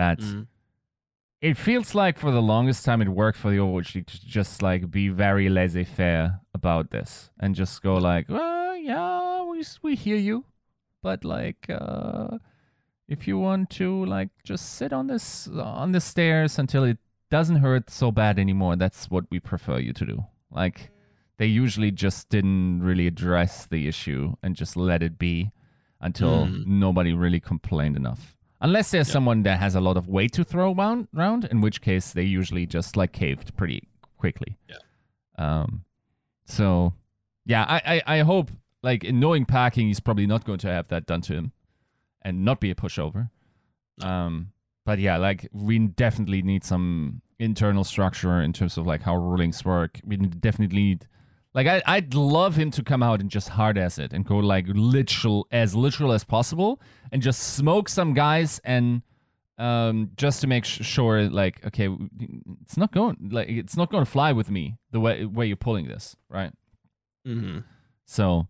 [0.00, 0.46] that Mm.
[1.48, 4.54] it feels like for the longest time it worked for the Overwatch League to just
[4.68, 9.92] like be very laissez faire about this and just go like, well, yeah, we we
[10.04, 10.44] hear you,
[11.06, 12.38] but like, uh,
[13.14, 15.48] if you want to like just sit on this
[15.82, 16.98] on the stairs until it
[17.30, 20.18] doesn't hurt so bad anymore, that's what we prefer you to do.
[20.50, 20.90] Like,
[21.38, 25.52] they usually just didn't really address the issue and just let it be
[26.00, 26.66] until Mm.
[26.66, 28.36] nobody really complained enough.
[28.60, 29.12] Unless there's Yeah.
[29.12, 32.22] someone that has a lot of weight to throw around, round, in which case they
[32.22, 34.56] usually just like caved pretty quickly.
[34.68, 34.76] Yeah.
[35.38, 35.84] Um.
[36.46, 36.94] So,
[37.44, 38.50] yeah, I, I, I hope
[38.82, 41.52] like in knowing packing, he's probably not going to have that done to him,
[42.22, 43.30] and not be a pushover.
[44.02, 44.52] Um.
[44.84, 49.64] But yeah, like we definitely need some internal structure in terms of like how rulings
[49.64, 50.00] work.
[50.04, 51.06] We definitely need
[51.56, 54.36] like I, I'd love him to come out and just hard ass it and go
[54.36, 56.80] like literal as literal as possible
[57.10, 59.02] and just smoke some guys and
[59.58, 61.88] um just to make sure like okay
[62.62, 65.56] it's not going like it's not going to fly with me the way way you're
[65.56, 66.52] pulling this right
[67.26, 67.64] Mhm.
[68.04, 68.46] so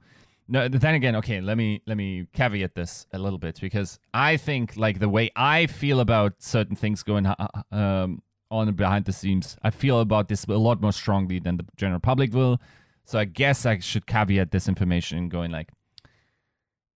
[0.48, 4.36] no then again okay let me let me caveat this a little bit because i
[4.36, 7.36] think like the way i feel about certain things going uh,
[7.70, 11.64] um on behind the scenes i feel about this a lot more strongly than the
[11.76, 12.60] general public will
[13.06, 15.70] so i guess i should caveat this information going like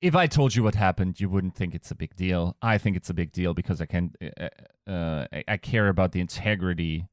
[0.03, 2.57] if I told you what happened, you wouldn't think it's a big deal.
[2.63, 4.49] I think it's a big deal because I can, uh,
[4.91, 7.07] uh, I- I care about the integrity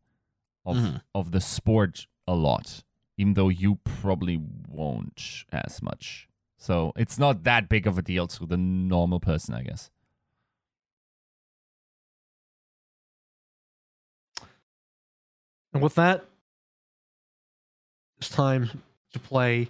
[0.65, 1.01] of Mhm.
[1.13, 2.85] of the sport a lot,
[3.17, 4.37] even though you probably
[4.69, 6.29] won't as much.
[6.57, 9.91] So it's not that big of a deal to the normal person, I guess.
[15.73, 16.23] And with that,
[18.17, 18.81] it's time
[19.13, 19.69] to play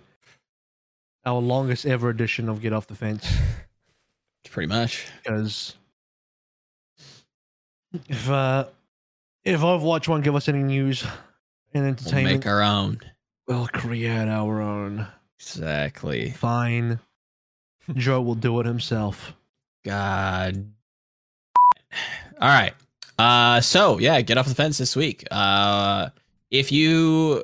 [1.26, 3.28] our longest ever edition of Get Off the Fence.
[4.50, 5.06] Pretty much.
[5.24, 5.76] Because
[8.10, 8.66] if uh,
[9.44, 11.06] if Overwatch won't give us any news
[11.74, 13.00] and entertainment, We'll make our own.
[13.48, 15.08] we'll create our own.
[15.40, 16.32] Exactly.
[16.32, 17.00] Fine.
[17.96, 19.34] Joe will do it himself.
[19.86, 20.66] God.
[22.40, 22.74] All right.
[23.20, 25.26] Uh so yeah, get off the fence this week.
[25.32, 26.10] Uh
[26.52, 27.44] if you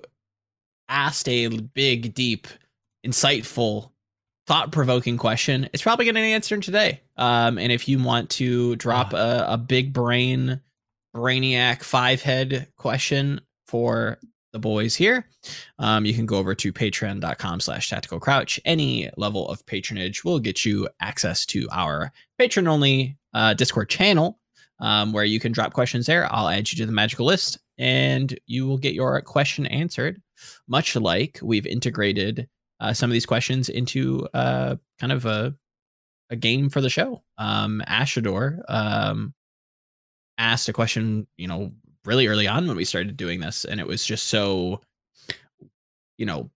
[0.93, 2.47] asked a big, deep,
[3.05, 3.89] insightful,
[4.47, 7.01] thought-provoking question, it's probably going to answer today.
[7.17, 10.61] Um and if you want to drop a, a big brain
[11.15, 14.17] brainiac five head question for
[14.51, 15.27] the boys here,
[15.79, 18.59] um, you can go over to patreon.com slash tactical crouch.
[18.65, 24.39] Any level of patronage will get you access to our patron only uh, Discord channel
[24.79, 26.31] um, where you can drop questions there.
[26.31, 30.21] I'll add you to the magical list and you will get your question answered.
[30.67, 32.47] Much like we've integrated
[32.79, 35.55] uh, some of these questions into uh, kind of a,
[36.29, 37.23] a game for the show.
[37.37, 39.33] Um, Ashador um,
[40.37, 41.71] asked a question, you know,
[42.05, 44.81] really early on when we started doing this, and it was just so,
[46.17, 46.49] you know,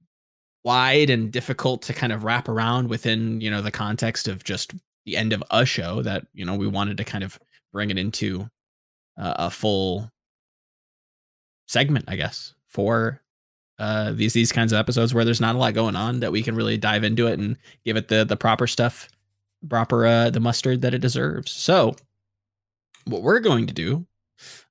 [0.63, 4.73] wide and difficult to kind of wrap around within, you know, the context of just
[5.05, 7.39] the end of a show that, you know, we wanted to kind of
[7.71, 8.41] bring it into
[9.17, 10.11] uh, a full
[11.69, 13.21] segment, I guess, for
[13.79, 16.41] uh these these kinds of episodes where there's not a lot going on that we
[16.41, 19.09] can really dive into it and give it the the proper stuff
[19.69, 21.51] proper uh the mustard that it deserves.
[21.51, 21.95] So
[23.05, 24.05] what we're going to do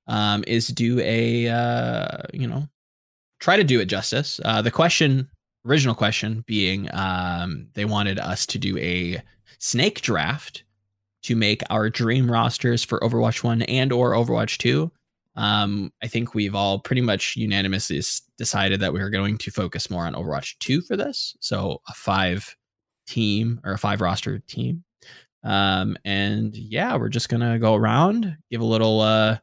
[0.07, 2.67] um is do a uh you know
[3.39, 4.39] try to do it justice.
[4.43, 5.29] Uh the question
[5.65, 9.21] original question being um they wanted us to do a
[9.59, 10.63] snake draft
[11.23, 14.91] to make our dream rosters for overwatch 1 and or overwatch 2
[15.37, 18.01] um, I think we've all pretty much unanimously
[18.37, 21.37] decided that we are going to focus more on Overwatch 2 for this.
[21.39, 22.55] So a five
[23.05, 24.83] team or a five roster team.
[25.43, 29.37] Um, and yeah, we're just gonna go around, give a little uh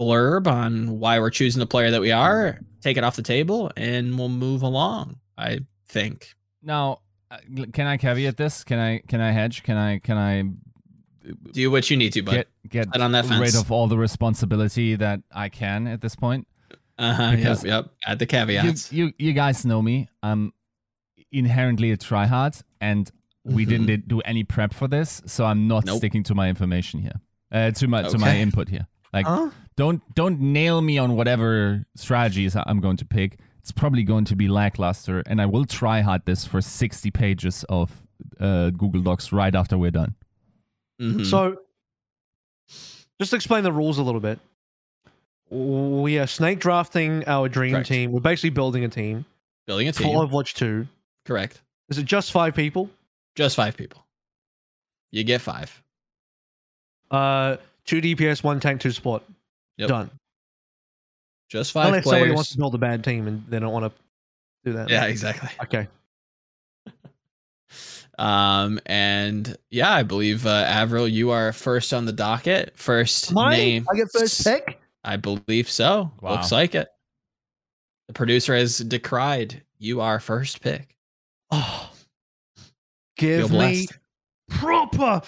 [0.00, 3.70] blurb on why we're choosing the player that we are, take it off the table,
[3.76, 5.18] and we'll move along.
[5.36, 6.34] I think.
[6.62, 7.00] Now,
[7.30, 7.38] uh,
[7.72, 8.62] can I caveat this?
[8.62, 9.64] Can I can I hedge?
[9.64, 10.44] Can I can I
[11.52, 13.98] Do what you need to, but get get Sit on that rid of all the
[13.98, 16.46] responsibility that I can at this point?
[16.98, 17.90] uh-huh, yep, because yep.
[18.06, 18.92] Add the caveats.
[18.92, 20.08] you you guys know me.
[20.22, 20.52] I'm
[21.32, 23.10] inherently a tryhard, and
[23.44, 23.68] we Mhm.
[23.86, 25.98] didn't do any prep for this, so I'm not Nope.
[25.98, 27.20] sticking to my information here.
[27.52, 28.86] uh, to my to my input here.
[29.12, 29.50] Like, Huh?
[29.76, 33.38] don't don't nail me on whatever strategies I'm going to pick.
[33.60, 37.64] It's probably going to be lackluster, and I will try hard this for 60 pages
[37.68, 38.02] of
[38.40, 40.14] uh, Google Docs right after we're done.
[41.00, 41.24] Mhm.
[41.26, 41.56] So,
[43.20, 44.38] just explain the rules a little bit.
[45.48, 47.88] We are snake drafting our dream Correct.
[47.88, 48.10] team.
[48.12, 49.24] We're basically building a team
[49.66, 50.14] building a team.
[50.14, 50.26] for.
[50.26, 50.86] Overwatch 2.
[51.24, 51.60] Correct.
[51.88, 52.90] Is it just five people?
[53.34, 54.04] Just five people.
[55.10, 55.82] You get five.
[57.10, 59.22] Uh, two DPS, one tank, two support.
[59.76, 59.88] Yep.
[59.88, 60.10] Done.
[61.48, 63.92] Just five Unless somebody wants to build a bad team and they don't want to
[64.64, 64.88] do that.
[64.88, 65.48] yeah, exactly.
[65.62, 65.86] Okay.
[68.18, 72.72] Um, and yeah, I believe uh, Avril, you are first on the docket.
[72.76, 73.58] First Mine?
[73.58, 73.86] name.
[73.92, 74.80] I get first pick.
[75.04, 76.10] I believe so.
[76.20, 76.32] Wow.
[76.32, 76.88] Looks like it.
[78.08, 80.96] The producer has decried you are first pick.
[81.50, 81.90] Oh,
[83.18, 83.86] give me
[84.48, 85.20] proper.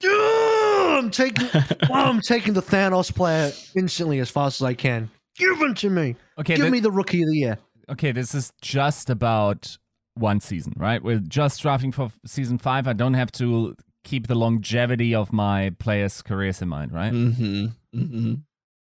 [0.00, 1.48] Yeah, I'm taking.
[1.54, 5.10] oh, I'm taking the Thanos player instantly as fast as I can.
[5.36, 6.16] Give him to me.
[6.38, 7.58] Okay, Give thi- me the rookie of the year.
[7.90, 9.76] okay, this is just about
[10.14, 11.02] one season, right?
[11.02, 12.86] We're just drafting for season five.
[12.86, 13.74] I don't have to
[14.04, 17.12] keep the longevity of my players' careers in mind, right?
[17.12, 17.66] Mm-hmm.
[17.94, 18.34] Mm-hmm.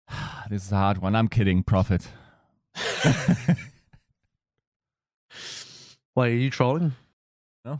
[0.49, 1.15] this is a hard one.
[1.15, 2.07] I'm kidding, Prophet.
[6.15, 6.93] Wait, are you trolling?
[7.63, 7.79] No.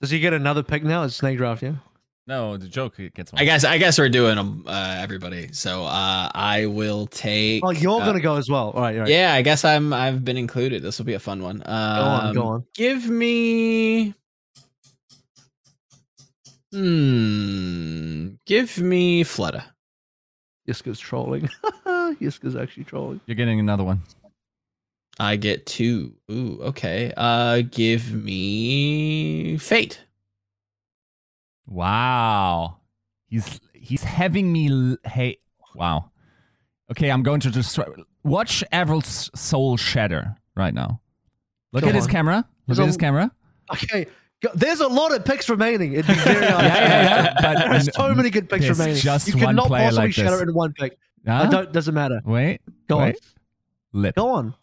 [0.00, 1.04] Does he get another pick now?
[1.04, 1.74] It's snake draft, yeah.
[2.28, 3.40] No, the joke gets one.
[3.40, 5.50] I guess I guess we're doing them, uh, everybody.
[5.52, 7.64] So uh, I will take.
[7.64, 8.70] Oh, you're uh, gonna go as well.
[8.70, 9.10] All right, all right.
[9.10, 9.94] Yeah, I guess I'm.
[9.94, 10.82] I've been included.
[10.82, 11.60] This will be a fun one.
[11.60, 12.64] Go on, go Um, on.
[12.74, 14.12] Give me.
[16.70, 18.34] Hmm.
[18.44, 19.64] Give me Fleta.
[20.68, 21.48] Yiska's trolling.
[22.20, 23.22] Yiska's actually trolling.
[23.24, 24.02] You're getting another one.
[25.18, 26.12] I get two.
[26.30, 27.10] Ooh, okay.
[27.16, 30.02] Uh, give me Fate.
[31.68, 32.78] Wow.
[33.28, 35.38] He's he's having me l- hey
[35.74, 36.10] wow.
[36.90, 37.78] Okay, I'm going to just
[38.24, 41.00] watch Avril's soul shatter right now.
[41.72, 42.36] Look at his camera.
[42.36, 43.30] Look There's at a- his camera.
[43.70, 44.06] Okay,
[44.54, 45.92] there's a lot of picks remaining.
[45.92, 48.96] It'd be very Yeah, yeah, yeah, but There's so many good picks remaining.
[48.96, 50.96] just you one cannot player possibly like shatter in one pick.
[51.26, 51.32] Huh?
[51.46, 51.72] I don't.
[51.72, 52.22] Doesn't matter.
[52.24, 52.62] Wait.
[52.88, 53.18] Go wait.
[53.92, 54.16] Lip.
[54.18, 54.22] on.
[54.24, 54.54] Go on.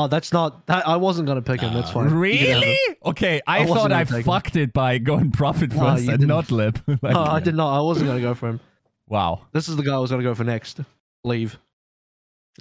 [0.00, 0.64] Oh, that's not.
[0.68, 1.74] That, I wasn't gonna pick him.
[1.74, 2.04] That's Uh, fine.
[2.04, 2.78] You can have Really?
[3.04, 4.22] Okay, I, I thought I take him.
[4.22, 6.28] fucked it by going profit No, first you and didn't.
[6.28, 6.78] not lip.
[7.02, 7.76] Like, Oh, I did not.
[7.76, 8.60] I wasn't gonna go for him.
[9.08, 9.42] Wow.
[9.52, 10.80] This is the guy I was gonna go for next.
[11.24, 11.58] Leave.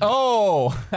[0.02, 0.70] Oh.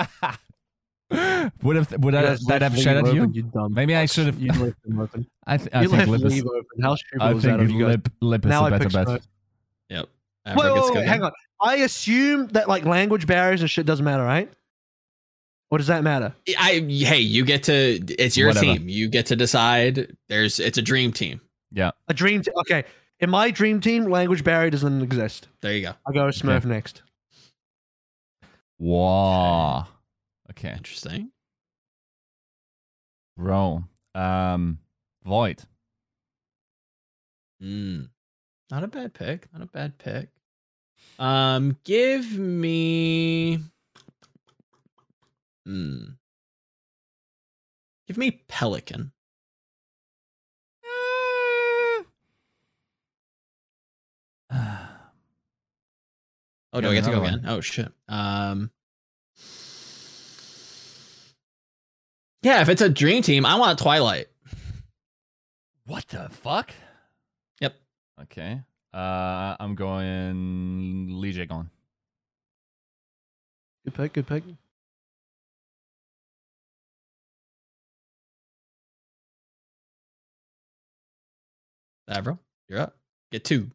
[1.62, 3.22] would have would I, that left have shattered you?
[3.22, 3.74] open, You dumb.
[3.74, 4.40] Maybe I should have.
[4.40, 5.26] You left him open.
[5.46, 6.32] I, th- I you think left lip is.
[6.34, 6.82] leave open.
[6.82, 7.88] How stupid I was that think of you guys?
[7.96, 9.06] lip lip is Now a I better bet.
[9.08, 9.22] Smurf.
[9.90, 10.08] Yep.
[10.46, 11.32] Wait, wait, wait, hang on.
[11.60, 14.50] I assume that like language barriers and shit doesn't matter, right?
[15.70, 16.34] Or does that matter?
[16.58, 17.72] I hey, you get to.
[18.18, 18.66] It's your Whatever.
[18.66, 18.88] team.
[18.88, 20.16] You get to decide.
[20.28, 20.58] There's.
[20.58, 21.40] It's a dream team.
[21.70, 21.92] Yeah.
[22.08, 22.42] A dream.
[22.42, 22.54] team.
[22.58, 22.84] okay,
[23.20, 25.46] in my dream team, language barrier doesn't exist.
[25.60, 25.92] There you go.
[26.08, 27.02] I go Smurf next.
[28.78, 29.86] Wow.
[30.50, 31.30] Okay, Interesting.
[33.36, 33.84] bro.
[34.14, 34.78] Um,
[35.24, 35.62] void.
[37.62, 38.08] Mm.
[38.70, 39.52] Not a bad pick.
[39.52, 40.28] Not a bad pick.
[41.18, 43.60] Um, give me.
[45.66, 46.04] Hmm.
[48.06, 49.12] Give me Pelican.
[56.72, 57.48] Oh, do Yeah, I get to go another again?
[57.48, 57.92] Oh shit.
[58.08, 58.70] Um.
[62.42, 64.28] Yeah, if it's a dream team, I want Twilight.
[65.84, 66.72] What the fuck?
[67.60, 67.74] Yep.
[68.22, 68.60] Okay.
[68.94, 71.68] Uh, I'm going Lee Jae-gon.
[73.84, 74.12] Good pick.
[74.12, 74.44] Good pick.
[82.10, 82.38] Avril,
[82.68, 82.96] you're up.
[83.32, 83.70] Get two.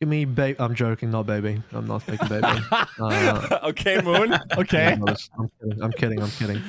[0.00, 0.56] Give me baby.
[0.60, 1.62] I'm joking, not baby.
[1.72, 2.46] I'm not picking baby.
[2.98, 4.34] Uh, okay, Moon.
[4.56, 4.92] Okay.
[4.92, 5.82] I'm kidding.
[5.82, 6.22] I'm kidding.
[6.22, 6.62] I'm kidding.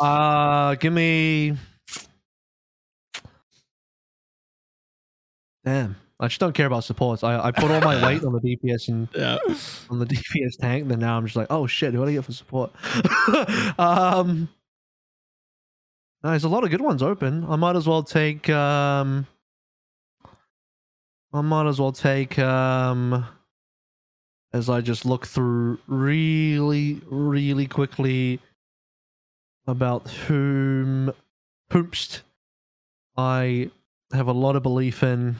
[0.00, 1.54] Uh, give me.
[5.64, 7.22] Damn, I just don't care about supports.
[7.22, 9.38] I, I put all my weight on the DPS and Yeah.
[9.90, 10.88] on the DPS tank.
[10.88, 12.72] Then now I'm just like, oh shit, who do I get for support?
[13.78, 14.48] um,
[16.22, 17.44] no, there's a lot of good ones open.
[17.48, 18.48] I might as well take.
[18.50, 19.26] Um,
[21.38, 22.36] I might as well take.
[22.38, 23.24] Um,
[24.52, 28.40] as I just look through really, really quickly
[29.66, 31.12] about whom
[31.70, 32.22] Hoopst
[33.16, 33.70] I
[34.12, 35.36] have a lot of belief in.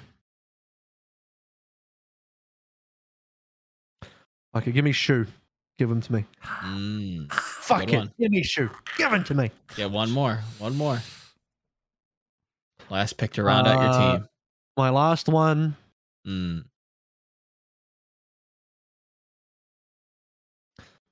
[4.54, 5.26] Okay, give me Shu.
[5.78, 6.24] Give him to me.
[6.42, 7.32] Mm.
[7.32, 8.10] Fuck it.
[8.18, 8.68] Give me Shu.
[8.96, 9.50] Give him to me.
[9.76, 10.40] Yeah, one more.
[10.58, 11.00] One more.
[12.88, 14.28] Last pick to round out your Uh, team.
[14.76, 15.76] My last one.
[16.28, 16.64] Mm.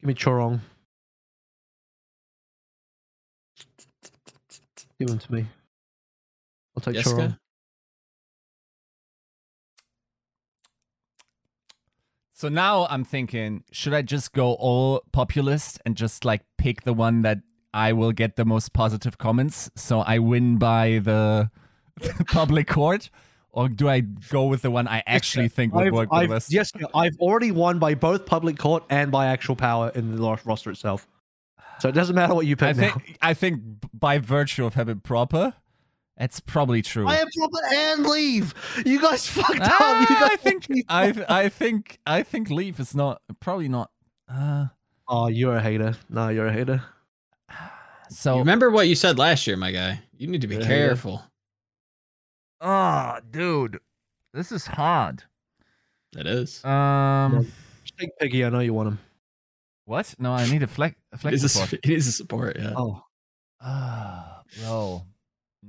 [0.01, 0.61] Give me Chorong.
[4.99, 5.47] Give him to me.
[6.77, 7.17] I'll take Jessica?
[7.17, 7.39] Chorong.
[12.35, 16.93] So now I'm thinking, should I just go all populist and just like pick the
[16.93, 17.39] one that
[17.73, 21.51] I will get the most positive comments so I win by the
[22.29, 23.09] public court?
[23.57, 26.29] Or do I go with the one I actually think would I've, work the I've,
[26.29, 26.53] best?
[26.53, 30.71] yes, I've already won by both public court and by actual power in the roster
[30.71, 31.09] itself.
[31.81, 33.03] So it doesn't matter what you I pick now.
[33.23, 33.63] I think
[33.95, 35.55] by virtue of having proper,
[36.19, 37.09] it's probably true.
[37.09, 38.53] I am proper and leave.
[38.85, 39.73] You guys fucked up.
[39.81, 41.25] Ah, You guys I think I.
[41.29, 43.91] I think I think leave is not probably not.
[44.29, 44.67] Uh,
[45.09, 45.97] Oh, you're a hater.
[46.11, 46.83] No, you're a hater.
[48.11, 50.01] so remember what you said last year, my guy.
[50.19, 51.23] You need to be careful.
[51.23, 51.29] yeah.
[52.61, 52.75] Careful.
[52.75, 53.79] Oh, dude,
[54.35, 55.23] this is hard.
[56.17, 56.65] It is.
[56.65, 57.47] Um,
[57.85, 58.45] Just take Piggy.
[58.45, 58.99] I know you want him.
[59.85, 60.15] what?
[60.19, 60.97] No, I need a flex.
[61.13, 61.73] A It flex is a, support.
[61.85, 62.73] it is a support, yeah.
[62.77, 63.03] Oh,
[63.61, 65.03] Ah, bro.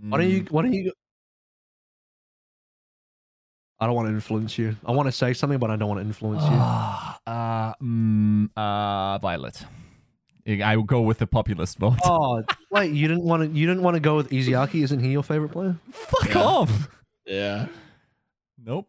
[0.09, 0.43] why don't you?
[0.43, 0.91] Mm, Why don't you?
[3.79, 4.75] I don't want to influence you.
[4.85, 6.49] I want to say something, but I don't want to influence you.
[6.51, 9.63] ah, uh, mm, uh, Violet.
[10.47, 11.97] I will go with the populist vote.
[12.05, 12.41] Oh,
[12.71, 12.93] wait!
[12.93, 13.59] You didn't want to.
[13.59, 14.81] You didn't want to go with Izayaki.
[14.83, 15.75] Isn't he your favorite player?
[15.91, 16.41] Fuck Yeah.
[16.41, 16.89] off.
[17.25, 17.67] Yeah.
[18.63, 18.87] Nope.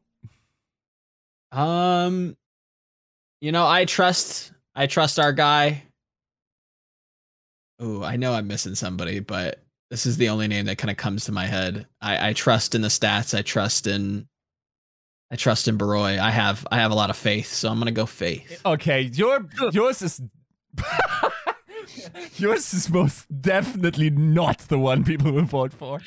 [1.50, 2.36] Um,
[3.40, 4.52] you know, I trust.
[4.74, 5.82] I trust our guy.
[7.80, 9.60] Oh, I know I'm missing somebody, but
[9.90, 11.86] this is the only name that kind of comes to my head.
[12.00, 13.36] I, I trust in the stats.
[13.36, 14.28] I trust in.
[15.30, 16.18] I trust in Baroy.
[16.20, 16.66] I have.
[16.70, 18.60] I have a lot of faith, so I'm gonna go faith.
[18.64, 20.20] Okay, your yours is
[22.36, 25.98] yours is most definitely not the one people will vote for.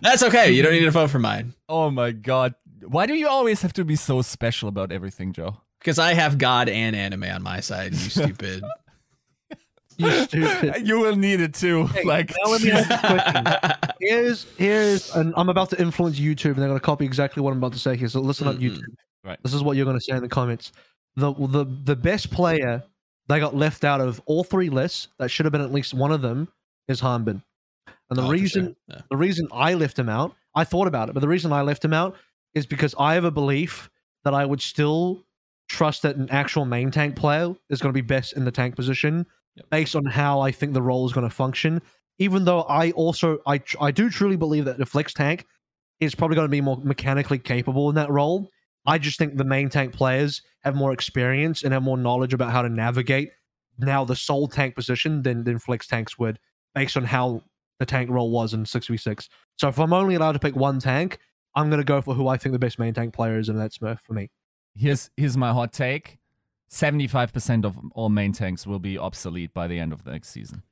[0.00, 0.50] That's okay.
[0.50, 2.54] You don't need to vote for mine Oh my god.
[2.86, 5.58] Why do you always have to be so special about everything, Joe?
[5.80, 7.92] because I have God and anime on my side.
[7.92, 8.62] You stupid.
[9.98, 10.86] You stupid.
[10.88, 11.86] You will need it too.
[11.88, 12.98] Hey, like now let me ask you a
[13.78, 13.94] question.
[14.00, 17.58] Here's here's, and I'm about to influence YouTube, and they're gonna copy exactly what I'm
[17.58, 18.08] about to say here.
[18.08, 18.62] So listen up, Mhm.
[18.78, 18.94] YouTube.
[19.24, 19.38] Right.
[19.42, 20.72] This is what you're gonna say in the comments.
[21.16, 22.82] The the the best player
[23.30, 25.08] they got left out of all three lists.
[25.18, 26.48] That should have been at least one of them.
[26.88, 27.42] Is Hanbin,
[28.10, 28.74] and the Oh, reason sure.
[28.88, 29.00] Yeah.
[29.10, 31.84] the reason I left him out, I thought about it, but the reason I left
[31.84, 32.16] him out
[32.54, 33.88] is because I have a belief
[34.24, 35.24] that I would still
[35.68, 38.74] trust that an actual main tank player is going to be best in the tank
[38.74, 39.24] position
[39.56, 39.70] Yep.
[39.70, 41.80] based on how I think the role is going to function.
[42.18, 45.46] Even though I also I I do truly believe that the flex tank
[46.00, 48.50] is probably going to be more mechanically capable in that role.
[48.86, 52.52] I just think the main tank players have more experience and have more knowledge about
[52.52, 53.30] how to navigate
[53.78, 56.38] now the sole tank position than than flex tanks would,
[56.74, 57.42] based on how
[57.78, 59.28] the tank role was in six v six.
[59.56, 61.18] So if I'm only allowed to pick one tank,
[61.54, 63.78] I'm gonna go for who I think the best main tank player is, and that's
[63.78, 64.30] Smurf for me.
[64.74, 66.18] here's here's my hot take.
[66.70, 70.62] 75% of all main tanks will be obsolete by the end of the next season.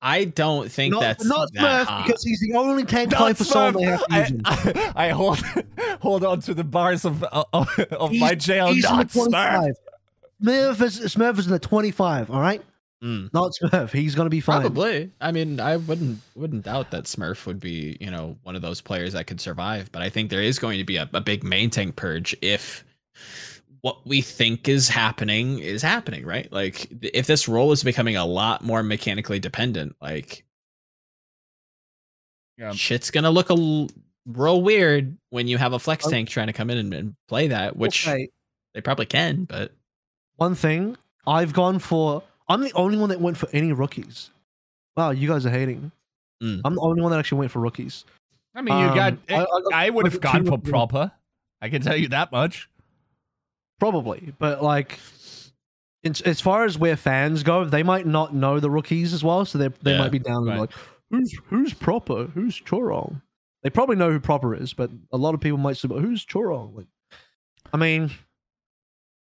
[0.00, 2.06] I don't think Not, that's not that Smurf hot.
[2.06, 4.92] because he's the only tank player for soul they have to I.
[4.94, 5.38] I, I hold
[6.00, 8.68] hold on to the bars of of, of my jail.
[8.68, 9.72] He's in the Not Smurf.
[10.42, 12.30] Smurf is Smurf is in the 25.
[12.30, 12.62] All right,
[13.02, 13.32] Mm.
[13.32, 13.90] not Smurf.
[13.90, 14.60] He's gonna be fine.
[14.60, 15.10] Probably.
[15.20, 18.80] I mean, I wouldn't wouldn't doubt that Smurf would be, you know, one of those
[18.80, 19.90] players that could survive.
[19.92, 22.84] But I think there is going to be a, a big main tank purge if
[23.82, 26.50] what we think is happening is happening, right?
[26.52, 30.44] Like if this role is becoming a lot more mechanically dependent, like
[32.56, 32.72] Yeah.
[32.72, 33.88] shit's gonna look a l-
[34.26, 37.48] real weird when you have a flex tank trying to come in and, and play
[37.48, 38.28] that, which Okay,
[38.74, 39.72] they probably can, but
[40.36, 40.96] one thing
[41.26, 42.22] I've gone for.
[42.48, 44.30] I'm the only one that went for any rookies.
[44.96, 45.92] Wow, you guys are hating.
[46.42, 46.62] Mm.
[46.64, 48.04] I'm the only one that actually went for rookies.
[48.54, 49.12] I mean, you got.
[49.12, 51.12] Um, I- I I, would have gone for proper.
[51.60, 52.68] I can tell you that much.
[53.78, 54.98] Probably, but like,
[56.02, 59.44] in, as far as where fans go, they might not know the rookies as well,
[59.44, 60.60] so they they Yeah, might be down and right.
[60.60, 60.70] like,
[61.10, 63.22] who's who's proper, who's Chorong?
[63.62, 66.24] They probably know who proper is, but a lot of people might say, but who's
[66.24, 66.74] Chorong?
[66.76, 66.86] Like,
[67.72, 68.10] I mean,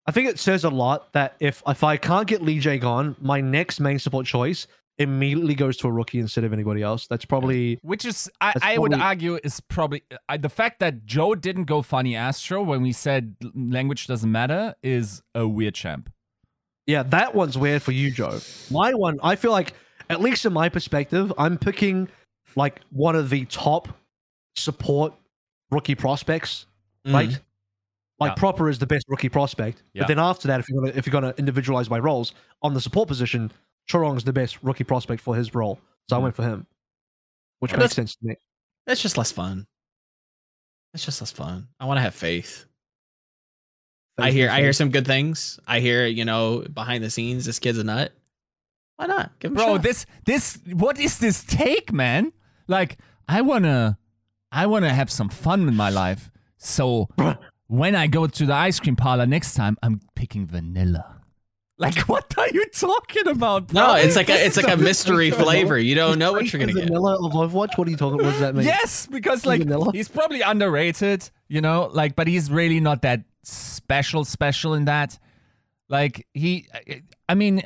[0.06, 3.42] I think it says a lot that if if I can't get Lee Jae-gon, my
[3.42, 7.08] next main support choice immediately goes to a rookie instead of anybody else.
[7.08, 11.06] That's probably Which is, I, I would probably- argue, is probably I, the fact that
[11.06, 16.10] Joe didn't go funny Astro when we said language doesn't matter is a weird champ.
[16.88, 18.40] Yeah, that one's weird for you, Joe.
[18.72, 19.74] My one, I feel like,
[20.10, 22.08] at least in my perspective, I'm picking
[22.56, 23.90] like one of the top
[24.56, 25.14] support
[25.72, 26.68] rookie prospects,
[27.06, 27.30] right?
[27.30, 27.40] Mm.
[28.20, 28.36] Like Yeah.
[28.36, 29.84] proper is the best rookie prospect.
[29.94, 30.04] Yeah.
[30.04, 32.80] But then after that, if you're gonna if you're gonna individualize my roles on the
[32.80, 33.52] support position,
[33.92, 35.80] Chorong's the best rookie prospect for his role.
[36.10, 36.24] So I Mhm.
[36.24, 36.68] went for him.
[37.60, 38.36] Which Yeah, makes sense to me.
[38.86, 39.68] that's just less fun.
[40.94, 41.68] It's just less fun.
[41.80, 42.66] I want to have faith.
[44.18, 45.60] I hear I hear some good things.
[45.68, 48.14] I hear, you know, behind the scenes, this kid's a nut.
[48.96, 49.38] Why not?
[49.40, 49.84] Give him a Bro, shot.
[49.84, 52.32] this this what is this take, man?
[52.68, 52.98] Like
[53.28, 53.98] I wanna
[54.54, 56.32] I wanna have some fun in my life.
[56.58, 57.10] So
[57.68, 61.15] when I go to the ice cream parlor next time, I'm picking vanilla.
[61.78, 63.68] Like what are you talking about?
[63.68, 63.82] Bro?
[63.82, 65.78] No, it's like a it's like a mystery flavor.
[65.78, 66.86] You don't know what you're gonna get.
[66.86, 67.78] Vanilla of Overwatch.
[67.78, 68.18] What are you talking?
[68.18, 68.66] What does that mean?
[68.66, 69.92] Yes, because like Vanilla?
[69.94, 75.20] he's probably underrated, you know, like but he's really not that special special in that.
[75.90, 76.68] Like he
[77.28, 77.62] I mean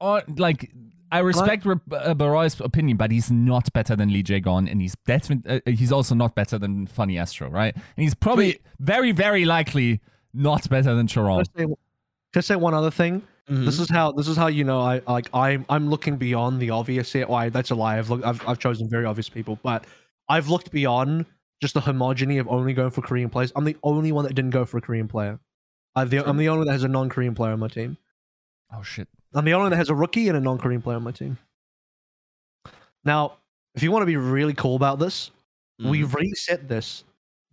[0.00, 0.70] or like
[1.10, 4.96] I respect Re- uh, Baroy's opinion, but he's not better than Lee Jae-gon, and he's
[5.06, 7.72] definitely uh, he's also not better than Funny Astro, right?
[7.74, 8.62] And he's probably Wait.
[8.80, 10.00] very, very likely
[10.32, 11.76] not better than Can Charon.
[12.40, 13.22] I say one other thing?
[13.48, 13.64] Mhm.
[13.66, 16.70] This is how this is how you know I like I'm I'm looking beyond the
[16.70, 17.26] obvious here.
[17.26, 17.98] Why that's a lie.
[17.98, 19.84] I've looked I've I've chosen very obvious people, but
[20.28, 21.26] I've looked beyond
[21.60, 23.52] just the homogeny of only going for Korean players.
[23.54, 25.38] I'm the only one that didn't go for a Korean player.
[25.94, 27.96] I'm the, I'm the only one that has a non-Korean player on my team.
[28.74, 29.06] Oh shit!
[29.34, 31.38] I'm the only one that has a rookie and a non-Korean player on my team.
[33.04, 33.34] Now,
[33.74, 35.30] if you want to be really cool about this,
[35.78, 36.14] we Mhm.
[36.14, 37.04] reset this,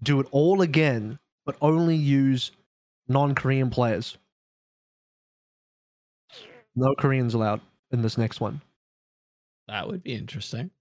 [0.03, 2.51] do it all again, but only use
[3.07, 4.17] non-Korean players.
[6.75, 7.61] No Koreans allowed
[7.91, 8.61] in this next one.
[9.67, 10.71] that would be interesting.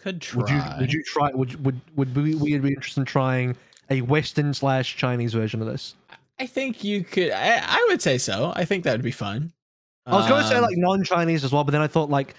[0.00, 0.40] Could try.
[0.40, 3.56] Would you would you try would would would we be interested in trying
[3.90, 5.94] a Western slash Chinese version of this?
[6.38, 7.32] I think you could.
[7.32, 8.52] I, I would say so.
[8.54, 9.52] I think that would be fun.
[10.06, 12.34] I was going to say Um, like non-Chinese as well, but then I thought like,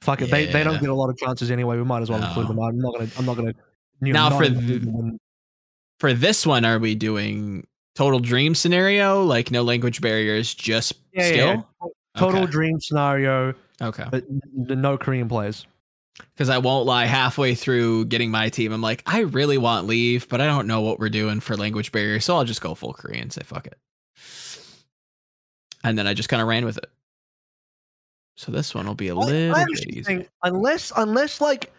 [0.00, 1.76] fuck it, they, they don't get a lot of chances anyway.
[1.76, 2.58] We might as well include them.
[2.58, 3.52] I'm not gonna I'm not gonna.
[4.00, 5.12] You Now not for
[5.98, 11.22] for this one, are we doing total dream scenario, like no language barriers, just Yeah,
[11.22, 11.46] yeah, skill?
[11.46, 11.88] yeah.
[12.20, 12.50] total Okay.
[12.52, 14.04] dream scenario, Okay.
[14.10, 14.24] but
[14.54, 15.66] no Korean players.
[16.34, 20.28] Because I won't lie, halfway through getting my team, I'm like, I really want leave,
[20.28, 22.92] but I don't know what we're doing for language barrier, so I'll just go full
[22.92, 23.78] Korean, and say fuck it.
[25.84, 26.90] And then I just kind of ran with it.
[28.36, 30.02] So this one will be a I- little I bit easier.
[30.04, 31.72] think unless unless like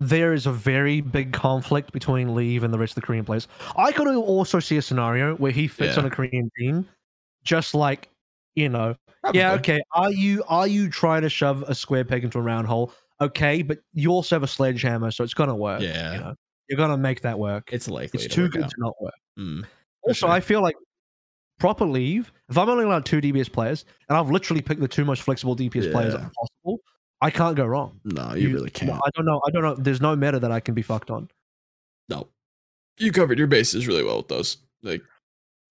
[0.00, 3.46] there is a very big conflict between Leave and the rest of the Korean players,
[3.76, 6.00] I could also see a scenario where he fits Yeah.
[6.02, 6.88] on a Korean team,
[7.44, 8.08] just like
[8.56, 8.96] you know,
[9.32, 9.80] yeah, okay.
[9.92, 12.92] Are you are you trying to shove a square peg into a round hole?
[13.20, 15.82] Okay, but you also have a sledgehammer, so it's gonna work.
[15.82, 16.12] Yeah.
[16.14, 16.34] you know?
[16.68, 17.68] you're gonna make that work.
[17.72, 18.70] It's likely It's to too work good out.
[18.70, 19.14] to not work.
[19.38, 19.64] Mm.
[20.02, 20.30] Also, sure.
[20.30, 20.74] I feel like
[21.58, 22.32] proper leave.
[22.48, 25.54] If I'm only allowed two DPS players, and I've literally picked the two most flexible
[25.54, 26.80] DPS players possible,
[27.20, 28.00] I can't go wrong.
[28.04, 28.92] No, You- you really can't.
[28.92, 29.40] No, I don't know.
[29.46, 29.74] I don't know.
[29.74, 31.28] There's no meta that I can be fucked on.
[32.08, 32.28] No.
[32.98, 34.56] You covered your bases really well with those.
[34.82, 35.02] Like,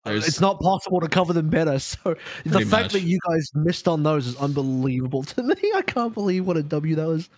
[0.06, 1.78] uh, there's, It's not possible to cover them better.
[1.80, 5.56] So the Pretty fact that you guys missed on those is unbelievable to me.
[5.76, 7.30] I can't believe what a W that was.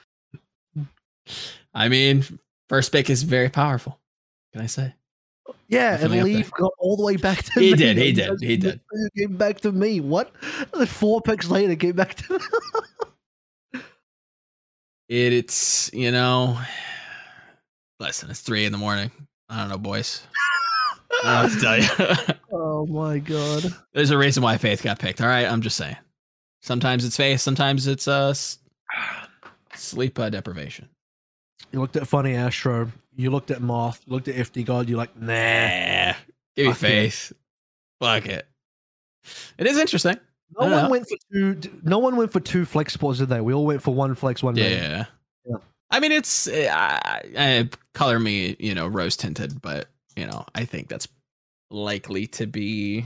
[1.74, 2.24] I mean,
[2.70, 4.00] first pick is very powerful.
[4.54, 4.94] Can I say?
[5.68, 7.78] Yeah, and Definitely Leave got all the way back to He me.
[7.78, 8.82] did, he and did, he did.
[9.18, 10.02] Came back to me.
[10.02, 10.34] What?
[10.88, 12.40] Four picks later, came back to
[15.12, 16.58] It, it's you know,
[18.00, 19.12] listen, it's three in the morning.
[19.50, 20.24] I don't know, boys.
[21.26, 22.36] I don't know what to tell you.
[22.54, 23.74] Oh my god.
[23.94, 25.22] There's a reason why Faith got picked.
[25.22, 25.96] All right, I'm just saying.
[26.62, 27.40] Sometimes it's Faith.
[27.42, 28.60] Sometimes it's uh s-
[29.76, 30.88] sleep uh, deprivation.
[31.72, 32.92] You looked at Funny Astro.
[33.16, 34.02] You looked at Moth.
[34.06, 34.90] You looked at FD God.
[34.90, 36.14] You're like, nah.
[36.56, 36.88] Give me Fuck it.
[36.88, 37.34] Faith.
[38.00, 38.48] Fuck it.
[39.58, 40.18] It is interesting.
[40.60, 40.90] No one know.
[40.90, 41.62] went for two.
[41.84, 43.42] No one went for two flex sports, did they?
[43.42, 44.72] We all went for one flex, one main.
[44.72, 45.06] Yeah.
[45.46, 45.56] Yeah.
[45.90, 50.46] I mean, it's uh, I, I, color me, you know, rose tinted, but you know,
[50.56, 51.08] I think that's
[51.70, 53.06] likely to be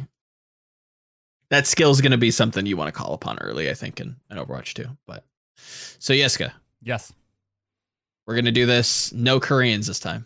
[1.49, 3.69] that skill is going to be something you want to call upon early.
[3.69, 4.87] I think in, in Overwatch too.
[5.05, 5.23] But
[5.57, 6.51] so Yiska,
[6.81, 7.13] Yes.
[8.25, 9.13] we're gonna do this.
[9.13, 10.25] No Koreans this time.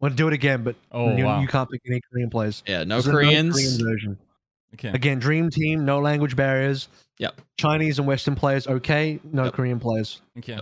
[0.00, 1.40] Want to do it again, but Oh you, wow.
[1.40, 2.62] you can't pick any Korean players.
[2.66, 3.54] Yeah, no This is a Koreans.
[3.54, 4.18] Korean version.
[4.74, 4.88] Okay.
[4.90, 6.88] Again, Dream Team, no language barriers.
[7.18, 7.40] Yep.
[7.58, 9.20] Chinese and Western players, okay.
[9.24, 9.54] No Yep.
[9.54, 10.58] Korean players Okay.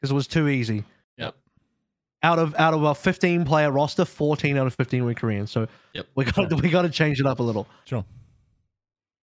[0.00, 0.84] because it was too easy.
[1.18, 1.34] Yep.
[2.22, 5.46] Out of out of a 15 player roster, 14 out of 15 were Korean.
[5.46, 6.06] So Yep.
[6.14, 6.58] we got Sure.
[6.58, 7.66] we got to change it up a little.
[7.84, 8.04] Sure.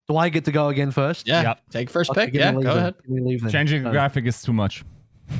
[0.07, 1.27] Do I get to go again first?
[1.27, 1.59] Yeah, Yep.
[1.71, 2.33] take first Okay, pick.
[2.35, 2.77] Yeah, leave go then.
[2.77, 2.95] ahead.
[3.07, 3.51] Give leave then.
[3.51, 4.83] Changing the Uh, graphic is too much.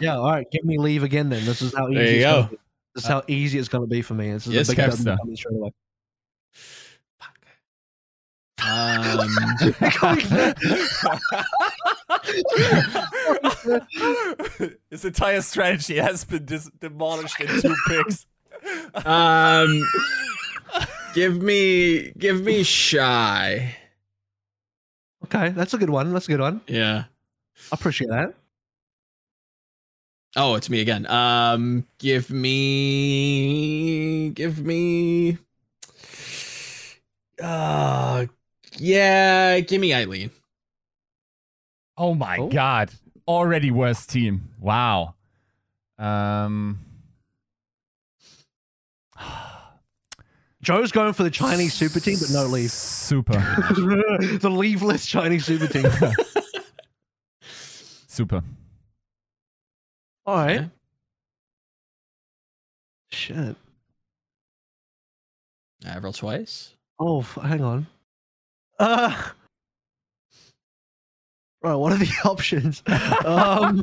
[0.00, 0.46] yeah, all right.
[0.50, 1.44] Give me leave again then.
[1.44, 1.94] This is how easy.
[1.96, 2.32] There you it's go.
[2.36, 2.56] gonna be.
[2.94, 4.32] This is how easy it's going to be for me.
[4.32, 5.36] This is Yes, a big Kevster.
[5.36, 5.70] Straight away.
[8.64, 9.28] Um,
[14.90, 18.26] His entire strategy has been dis- demolished in two picks.
[19.04, 19.82] um,
[21.14, 23.76] give me, give me shy.
[25.24, 26.12] Okay, that's a good one.
[26.12, 26.60] That's a good one.
[26.66, 27.04] Yeah.
[27.70, 28.34] I appreciate that.
[30.34, 31.06] Oh, it's me again.
[31.06, 35.36] Um, give me, give me.
[37.42, 38.26] Uh,
[38.76, 40.30] yeah, give me Eileen.
[41.96, 42.48] Oh my Oh.
[42.48, 42.90] god.
[43.28, 44.50] Already worst team.
[44.60, 45.14] Wow.
[45.98, 46.80] Um
[50.62, 52.70] Joe's going for the Chinese super team, but no leave.
[52.70, 53.32] Super.
[54.40, 55.84] the leaveless Chinese super team.
[58.06, 58.42] Super.
[60.26, 60.60] All right.
[60.60, 60.66] Yeah.
[63.10, 63.56] Shit.
[65.86, 66.74] Avril twice.
[66.98, 67.86] Oh, f- hang on.
[68.78, 69.14] Uh,
[71.62, 72.82] right, what are the options?
[73.24, 73.82] um,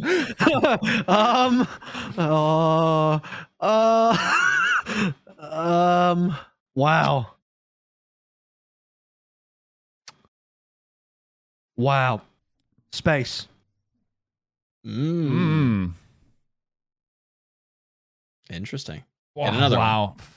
[1.07, 1.67] um,
[2.17, 3.19] uh,
[3.59, 4.17] uh,
[5.39, 6.35] um,
[6.75, 7.27] wow.
[11.77, 12.21] Wow.
[12.91, 13.47] Space.
[14.85, 15.29] Mm.
[15.31, 15.91] Mm.
[18.49, 19.03] Interesting.
[19.35, 19.45] Wow.
[19.45, 20.15] And another wow.
[20.17, 20.31] This is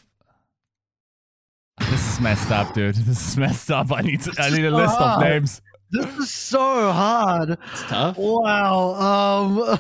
[2.22, 2.94] messed up, dude.
[3.06, 3.92] This is messed up.
[3.92, 5.60] I need to, I need a list of names.
[5.90, 7.50] This is so hard.
[7.50, 8.16] It's tough.
[8.16, 8.94] Wow.
[8.94, 9.78] Um,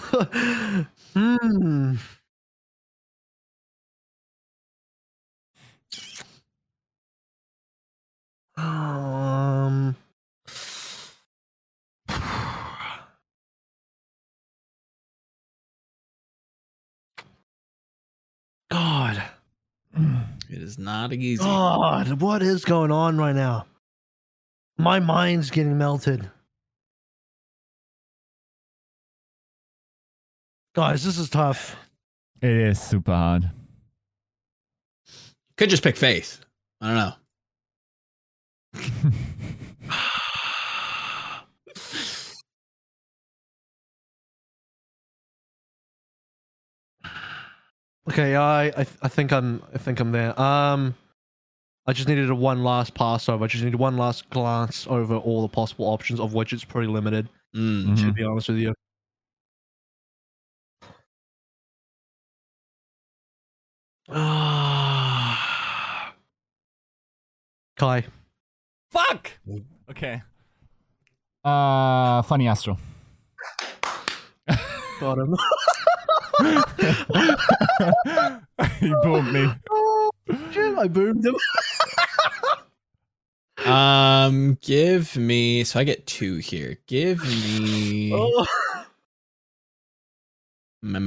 [1.14, 1.94] hmm.
[8.56, 9.96] Um.
[18.70, 19.22] God.
[20.52, 21.42] It is not easy.
[21.42, 23.64] God, what is going on right now?
[24.76, 26.30] My mind's getting melted.
[30.74, 31.74] Guys, this is tough.
[32.42, 33.50] It is super hard.
[35.56, 36.44] Could just pick Faith.
[36.82, 37.14] I don't
[38.74, 39.10] know.
[48.10, 50.38] Okay, I, I I think I'm I think I'm there.
[50.40, 50.94] Um,
[51.86, 53.44] I just needed a one last pass over.
[53.44, 56.88] I just needed one last glance over all the possible options, of which it's pretty
[56.88, 57.28] limited.
[57.54, 57.98] Mm.
[58.00, 58.74] To be honest with you.
[67.76, 68.04] Kai.
[68.90, 69.32] Fuck.
[69.90, 70.22] Okay.
[71.44, 72.78] Uh, funny Astro.
[75.00, 75.36] Got him.
[78.80, 79.48] he boomed me.
[79.70, 80.10] oh,
[80.50, 81.36] shit, I boomed him.
[83.64, 85.64] Um, give me.
[85.64, 86.78] So I get two here.
[86.86, 88.12] Give me.
[88.14, 88.46] Oh.
[90.84, 91.06] Hmm.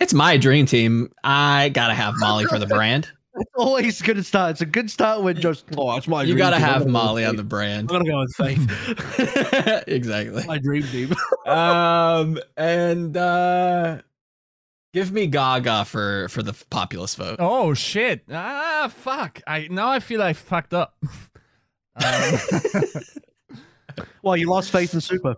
[0.00, 1.12] It's my dream team.
[1.22, 3.10] I gotta have Molly for the brand.
[3.40, 4.52] It's always a good start.
[4.52, 6.22] It's a good start when just oh, it's my.
[6.22, 6.64] You dream gotta team.
[6.64, 7.90] Have Molly on the brand.
[7.90, 9.84] I'm gonna go with Faith.
[9.86, 10.44] exactly.
[10.46, 11.14] my dream team.
[11.46, 14.02] Um, and uh,
[14.92, 17.36] give me Gaga for for the populist vote.
[17.38, 18.24] Oh shit!
[18.30, 19.40] Ah, fuck!
[19.46, 20.96] I now I feel I fucked up.
[22.00, 22.38] Um,
[24.22, 25.34] well, you lost faith in Super.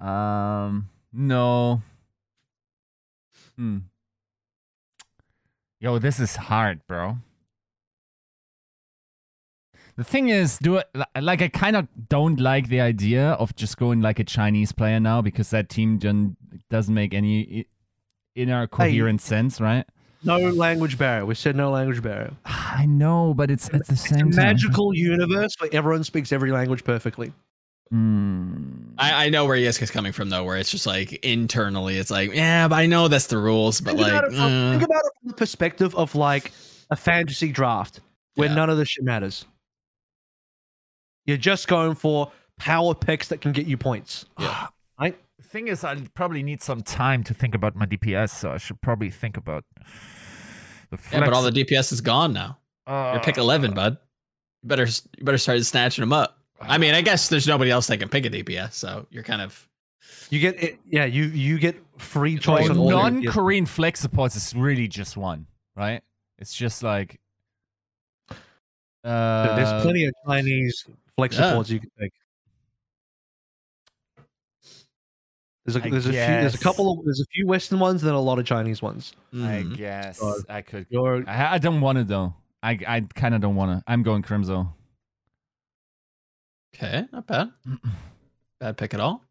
[0.00, 1.80] um, no.
[3.56, 3.78] Hmm.
[5.80, 7.18] Yo, this is hard, bro.
[9.96, 10.88] The thing is, do it
[11.20, 15.00] like I kind of don't like the idea of just going like a Chinese player
[15.00, 15.98] now because that team
[16.70, 17.66] doesn't make any
[18.36, 19.84] inner coherent sense, right?
[20.22, 21.26] No language barrier.
[21.26, 22.32] We said no language barrier.
[22.44, 24.36] I know, but it's at the It's a same time.
[24.36, 27.32] magical universe where everyone speaks every language perfectly.
[27.90, 28.67] Hmm.
[28.98, 32.32] I, I know where Yiska's coming from though, where it's just like internally, it's like,
[32.34, 35.02] yeah, but I know that's the rules, but think, like, about from, uh, think about
[35.04, 36.52] it from the perspective of like
[36.90, 38.00] a fantasy draft
[38.34, 38.54] where Yeah.
[38.54, 39.44] none of this shit matters.
[41.26, 44.24] You're just going for power picks that can get you points.
[45.40, 48.58] The thing is, I probably need some time to think about my DPS, so I
[48.58, 49.64] should probably think about
[50.90, 52.58] the yeah, but all the DPS is gone now.
[52.88, 53.98] You're pick eleven, bud.
[54.62, 56.37] You better you better start snatching them up.
[56.60, 59.40] I mean, I guess there's nobody else that can pick a DPS, so you're kind
[59.42, 59.68] of
[60.30, 60.78] You get it.
[60.86, 62.94] Yeah, you you get free choice always on older.
[62.96, 66.02] all your- non-Korean flex supports is really just one, right?
[66.38, 67.20] It's just like.
[69.04, 70.84] Uh, There's plenty of Chinese
[71.16, 71.48] flex Yeah.
[71.50, 72.12] supports you can take.
[75.64, 78.02] There's a I there's a few there's a couple of there's a few Western ones
[78.02, 79.12] and then a lot of Chinese ones.
[79.34, 79.76] I mhm.
[79.76, 80.40] guess God.
[80.48, 80.86] I could.
[80.88, 82.34] You're I, I don't want to though.
[82.62, 83.84] I I kind of don't want to.
[83.90, 84.72] I'm going Crimzo.
[86.78, 87.50] Okay, not bad.
[88.60, 89.22] Bad pick at all.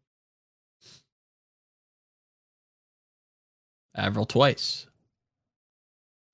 [3.94, 4.86] Avril twice.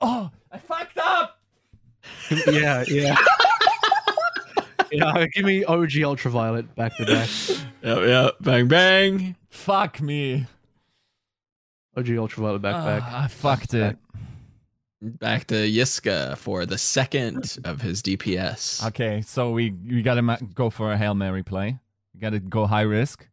[0.00, 1.40] Oh, I fucked up.
[2.46, 3.16] yeah yeah.
[4.92, 7.28] Yeah, give me OG Ultraviolet back to back.
[7.82, 8.34] Yep, yep.
[8.40, 9.34] Bang bang.
[9.48, 10.46] Fuck me.
[11.96, 13.02] OG Ultraviolet back to back.
[13.04, 13.80] Ah, I fucked it.
[13.80, 14.03] Back
[15.46, 18.86] to Yiska for the second of his DPS.
[18.88, 21.78] Okay, so we we gotta ma- go for a hail mary play.
[22.14, 23.26] We gotta go high risk,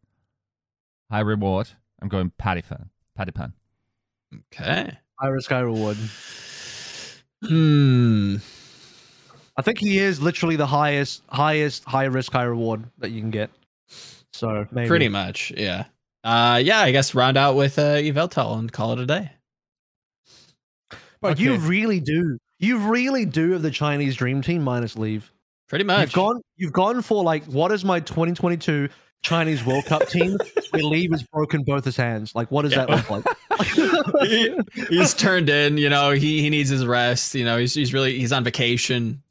[1.09, 1.69] high reward.
[2.01, 3.53] I'm going Patiphan, Paddy pan.
[4.53, 4.97] Okay.
[5.19, 5.97] high risk, high Reward.
[7.43, 8.37] Hmm.
[9.57, 13.31] I think he is literally the highest, highest, high risk, high reward that you can
[13.31, 13.49] get.
[14.33, 15.85] So maybe Pretty much, yeah.
[16.23, 16.79] Uh, yeah.
[16.79, 19.31] I guess round out with uh, Eveltel and call it a day.
[21.21, 22.37] But you really do.
[22.59, 25.31] You really do have the Chinese dream team minus leave.
[25.69, 26.01] Pretty much.
[26.01, 26.41] You've gone.
[26.57, 28.89] You've gone for like, what is my 2022
[29.23, 30.37] Chinese World Cup team?
[30.71, 32.33] where Leave has broken both his hands.
[32.35, 32.85] Like, what does Yeah.
[32.87, 33.25] that look
[34.27, 34.87] He- like?
[34.89, 35.77] he's turned in.
[35.77, 37.35] You know, he he needs his rest.
[37.35, 39.21] You know, he's he's really he's on vacation.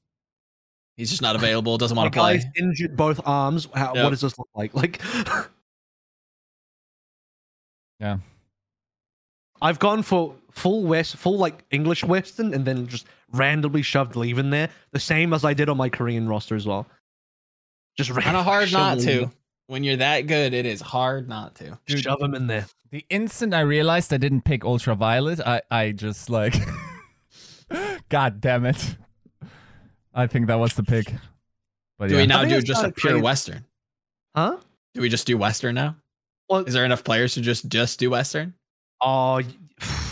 [0.97, 1.77] He's just not available.
[1.79, 2.37] Doesn't want to play.
[2.37, 3.67] guy's injured both arms.
[3.75, 4.05] How, Yep.
[4.05, 4.75] What does this look like?
[4.75, 5.01] Like,
[8.01, 8.19] Yeah.
[9.62, 14.39] I've gone for full West, full like English Western, and then just randomly shoved leave
[14.39, 16.86] in there, the same as I did on my Korean roster as well.
[17.97, 19.31] Just Kind of hard not to.
[19.66, 21.78] When you're that good, it is hard not to.
[21.86, 22.66] Just shove them in there.
[22.90, 26.55] The instant I realized I didn't pick ultraviolet, I I just like,
[28.09, 28.97] God damn it!
[30.12, 31.12] I think that was the pick.
[31.98, 33.22] But Do yeah, we now do just a pure crazy.
[33.22, 33.64] Western?
[34.35, 34.56] Huh?
[34.94, 35.97] Do we just do Western now?
[36.48, 38.55] Well, Is there enough players to just just do Western?
[39.01, 39.43] oh.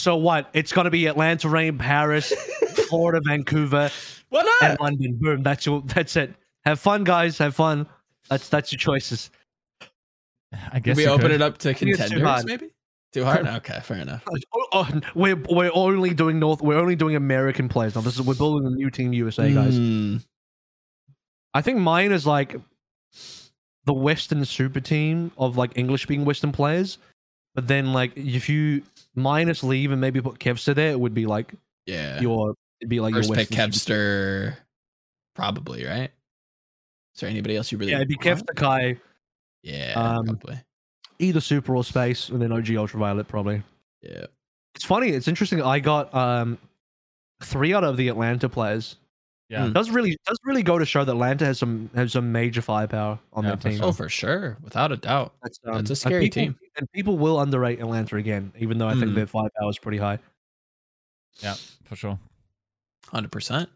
[0.00, 0.48] So what?
[0.54, 2.32] It's gonna be Atlanta, Reign, Paris,
[2.88, 3.90] Florida, Vancouver,
[4.30, 4.80] Why and?
[4.80, 5.18] London.
[5.20, 5.42] Boom.
[5.42, 5.82] That's your.
[5.82, 6.34] That's it.
[6.64, 7.38] Have fun, guys.
[7.38, 7.86] Have fun.
[8.28, 9.30] That's that's your choices.
[10.72, 11.30] I guess Can we open could.
[11.32, 12.44] it up to think it's too contenders?
[12.44, 12.70] Maybe
[13.12, 13.46] too hard.
[13.46, 14.24] Okay, fair enough.
[14.52, 16.62] Oh, oh, we're we're only doing North.
[16.62, 18.00] We're only doing American players now.
[18.00, 19.76] This is we're building a new team USA guys.
[19.76, 20.16] Hmm.
[21.52, 22.56] I think mine is like
[23.84, 26.98] the Western super team of like English speaking Western players.
[27.54, 28.82] But then like if you
[29.14, 31.54] minus leave and maybe put Kevster there, it would be like
[31.86, 32.20] Yeah.
[32.20, 34.56] your it'd be like First your pick Kevster,
[35.34, 36.10] probably right.
[37.14, 37.90] Is there anybody else you really?
[37.92, 38.16] Yeah, it'd be?
[38.16, 38.96] Kevster Kai,
[39.62, 40.60] Yeah, Um, probably.
[41.18, 43.62] either super or space, and then OG Ultraviolet probably.
[44.02, 44.26] Yeah.
[44.74, 45.60] It's funny, it's interesting.
[45.60, 46.56] I got um
[47.42, 48.96] three out of the Atlanta players.
[49.50, 49.66] Yeah.
[49.66, 49.72] Hmm.
[49.72, 53.18] Does really does really go to show that Atlanta has some has some major firepower
[53.32, 53.78] on Yeah, their team.
[53.80, 53.86] sure.
[53.88, 55.32] Oh, for sure, without a doubt.
[55.42, 56.56] That's, That's a and scary people- team.
[56.76, 59.14] and people will underrate Atlanta again, even though I think Mm.
[59.16, 60.20] their firepower is pretty high.
[61.42, 61.54] Yeah,
[61.84, 62.18] for sure.
[63.08, 63.68] Hundred percent.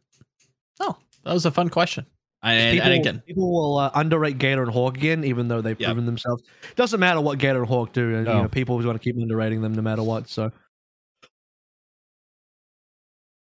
[0.79, 2.07] Oh, that was a fun question.
[2.45, 5.81] And, people, and again, people will uh, underrate Gator and Hawk again, even though they've
[5.81, 5.87] Yep.
[5.89, 6.43] proven themselves.
[6.77, 9.17] Doesn't matter what Gator and Hawk do, and you know, people always want to keep
[9.17, 10.29] underrating them no matter what.
[10.29, 10.53] So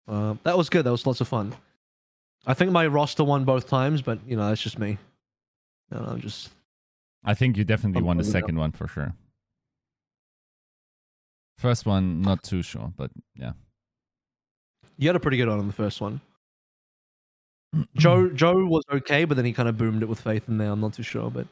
[0.08, 0.84] uh, that was good.
[0.84, 1.54] That was lots of fun.
[2.46, 4.98] I think my roster won both times, but you know that's just me.
[5.90, 6.50] You know, just
[7.24, 8.42] I think you definitely I'm won the pulling it up.
[8.42, 9.14] second one for sure.
[11.58, 13.52] First one, not too sure, but yeah.
[14.98, 16.20] you had a pretty good one on the first one.
[17.96, 20.70] Joe Joe was okay, but then he kind of boomed it with faith in there.
[20.70, 21.46] I'm not too sure, but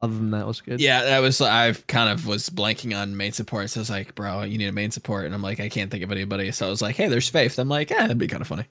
[0.00, 0.80] other than that, it was good.
[0.80, 1.42] yeah, that was.
[1.42, 3.68] I kind of was blanking on main support.
[3.68, 5.90] So I was like, bro, you need a main support, and I'm like, I can't
[5.90, 6.50] think of anybody.
[6.52, 7.58] So I was like, hey, there's Faith.
[7.58, 8.64] I'm like, yeah, that'd be kind of funny.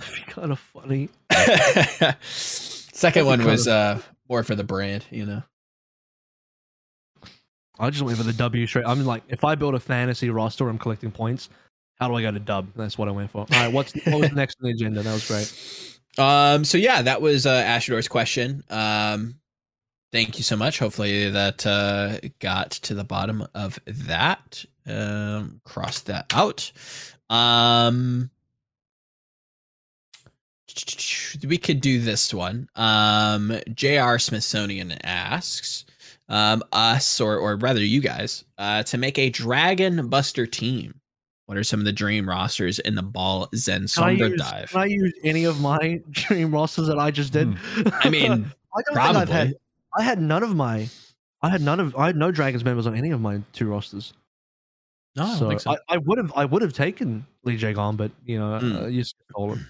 [0.28, 1.08] kind of funny.
[2.30, 5.42] Second one was uh more for the brand, you know.
[7.78, 8.86] I just went for the W straight.
[8.86, 11.48] I'm like, if I build a fantasy roster, I'm collecting points.
[12.00, 12.68] How do I get a dub?
[12.76, 13.40] That's what I went for.
[13.40, 15.02] All right, what's what was next on the agenda?
[15.02, 15.94] That was great.
[16.16, 16.64] Um.
[16.64, 18.64] So yeah, that was uh, Ashador's question.
[18.70, 19.36] Um.
[20.10, 20.80] Thank you so much.
[20.80, 24.64] Hopefully that uh, got to the bottom of that.
[24.84, 25.60] Um.
[25.64, 26.72] Cross that out.
[27.30, 28.30] Um.
[31.46, 32.68] We could do this one.
[32.76, 33.52] Um.
[33.74, 34.18] J.R.
[34.18, 35.84] Smithsonian asks.
[36.30, 41.00] Um, us or or rather you guys, uh, to make a Dragon Buster team.
[41.46, 44.68] What are some of the dream rosters in the Ball Zen Can I, Sombra dive?
[44.70, 47.56] can I use any of my dream rosters that I just did?
[48.04, 49.54] I mean, I don't think I've had.
[49.98, 50.86] I had none of my.
[51.40, 51.96] I had none of.
[51.96, 54.12] I had no Dragons members on any of my two rosters.
[55.16, 55.70] No, I so think so.
[55.70, 56.30] I, I would have.
[56.36, 58.82] I would have taken Lee Jae-gon, but you know, Mm.
[58.82, 59.66] uh, you stole him.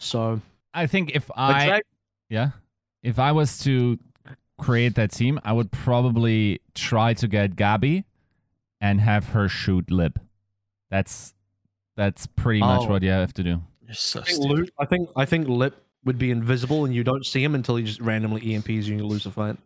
[0.00, 0.40] So
[0.74, 1.82] I think if I Drag-
[2.28, 2.50] yeah,
[3.02, 3.98] if I was to
[4.58, 8.04] create that team, I would probably try to get Gabby
[8.80, 10.18] and have her shoot Lip.
[10.90, 11.34] That's
[11.96, 12.88] that's pretty much Oh.
[12.88, 13.60] what you have to do.
[13.84, 14.56] You're so I think, stupid.
[14.58, 17.76] Luke, I think I think Lip would be invisible and you don't see him until
[17.76, 19.56] he just randomly EMPs you and you lose the fight.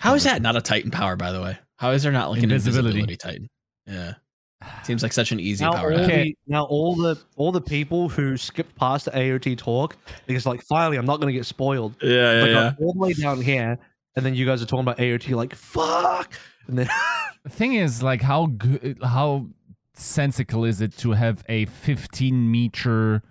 [0.00, 1.56] How is that not a Titan power, by the way?
[1.76, 3.00] How is there not like an Invisibility.
[3.00, 3.48] invisibility Titan?
[3.86, 4.14] Yeah.
[4.82, 5.92] Seems like such an easy now power.
[5.92, 10.46] all, the, now all the all the people who skipped past the AOT talk because
[10.46, 11.94] like finally I'm not gonna get spoiled.
[12.02, 13.78] Yeah, Like I'm all the way down here,
[14.16, 16.32] and then you guys are talking about AOT like fuck,
[16.66, 16.88] and then
[17.44, 19.46] The thing is, like, how good, how
[19.94, 23.22] sensical is it to have a 15 meter,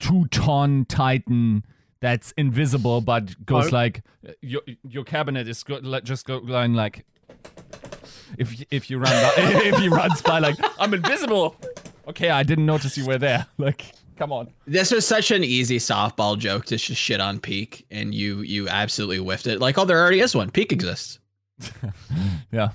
[0.00, 1.64] two ton Titan
[2.00, 3.76] that's invisible but goes Oh.
[3.76, 7.04] like uh, your your cabinet is go, like, just go going like
[8.38, 11.56] if if you run by, if he runs by like I'm invisible.
[12.08, 13.46] Okay, I didn't notice you were there.
[13.58, 13.86] Like,
[14.16, 14.48] come on.
[14.66, 18.68] This was such an easy softball joke to just shit on Pieck, and you you
[18.68, 19.60] absolutely whiffed it.
[19.60, 20.50] Like, oh, there already is one.
[20.50, 21.18] Pieck exists.
[22.52, 22.68] Yeah,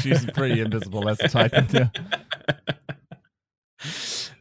[0.00, 1.66] she's pretty invisible as a Titan.
[1.72, 1.88] Yeah.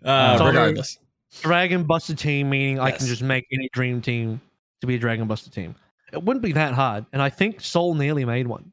[0.04, 0.98] Uh, So- regardless,
[1.42, 4.42] Dragon Buster team meaning I can just make any dream team
[4.82, 5.76] to be a Dragon Buster team.
[6.12, 8.72] It wouldn't be that hard, and I think Seoul nearly made one.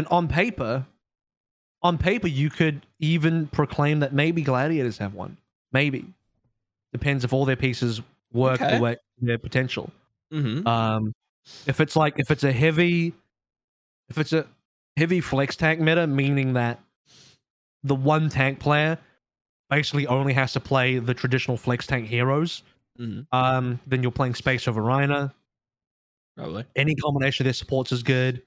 [0.00, 0.86] And on paper,
[1.82, 5.36] on paper, you could even proclaim that maybe Gladiators have one.
[5.72, 6.06] Maybe
[6.90, 8.00] depends if all their pieces
[8.32, 8.76] work Okay.
[8.78, 9.90] the way their potential.
[10.32, 11.12] hmm Um,
[11.66, 13.12] if it's like if it's a heavy,
[14.08, 14.46] if it's a
[14.96, 16.80] heavy flex tank meta, meaning that
[17.82, 18.96] the one tank player
[19.68, 22.62] basically only has to play the traditional flex tank heroes,
[22.98, 23.26] Mhm.
[23.32, 25.34] um, then you're playing Space over Rhina.
[26.38, 26.64] probably.
[26.74, 28.42] Any combination of their supports is good.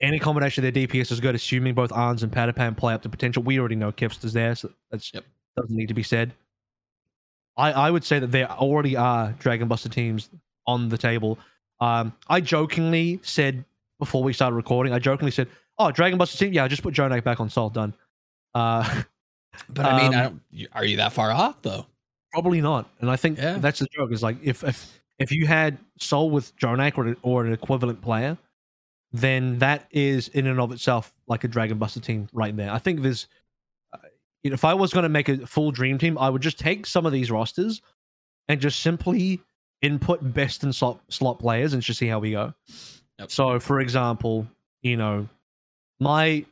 [0.00, 3.08] Any combination of their DPS is good, assuming both ANS and Patiphan play up to
[3.08, 3.42] potential.
[3.42, 5.24] We already know Kevster's there, so that's Yep.
[5.56, 6.32] doesn't need to be said.
[7.56, 10.30] I, I would say that there already are Dragon Buster teams
[10.66, 11.38] on the table.
[11.80, 13.64] Um, I jokingly said
[13.98, 15.48] before we started recording, I jokingly said,
[15.78, 17.94] "Oh, Dragon Buster team, yeah, I just put JJoNak back on Seoul, done."
[18.54, 19.02] Uh,
[19.70, 21.84] But I mean, I Um, don't, are you that far off though?
[22.32, 22.88] Probably not.
[23.00, 23.58] And I think Yeah.
[23.58, 24.12] that's the joke.
[24.12, 28.38] Is like if if if you had Seoul with JJoNak or, or an equivalent player,
[29.12, 32.70] then that is in and of itself like a Dragon Buster team right there.
[32.70, 33.26] I think there's,
[33.92, 33.98] uh,
[34.42, 36.58] you know, if I was going to make a full dream team, I would just
[36.58, 37.80] take some of these rosters
[38.48, 39.40] and just simply
[39.82, 42.52] input best and slot slot players and just see how we go.
[43.18, 43.30] Yep.
[43.30, 44.46] So, for example,
[44.82, 45.28] you know,
[46.00, 46.44] my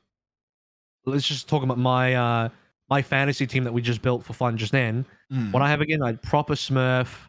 [1.05, 2.49] let's just talk about my uh
[2.89, 5.05] my fantasy team that we just built for fun just then.
[5.33, 5.53] Mm.
[5.53, 7.29] What I have again, I had proper Smurf,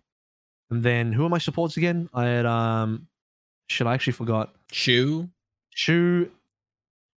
[0.70, 2.10] and then who are my supports again?
[2.14, 3.08] I had um,
[3.68, 5.30] shit, I actually forgot Shu.
[5.72, 6.30] Shu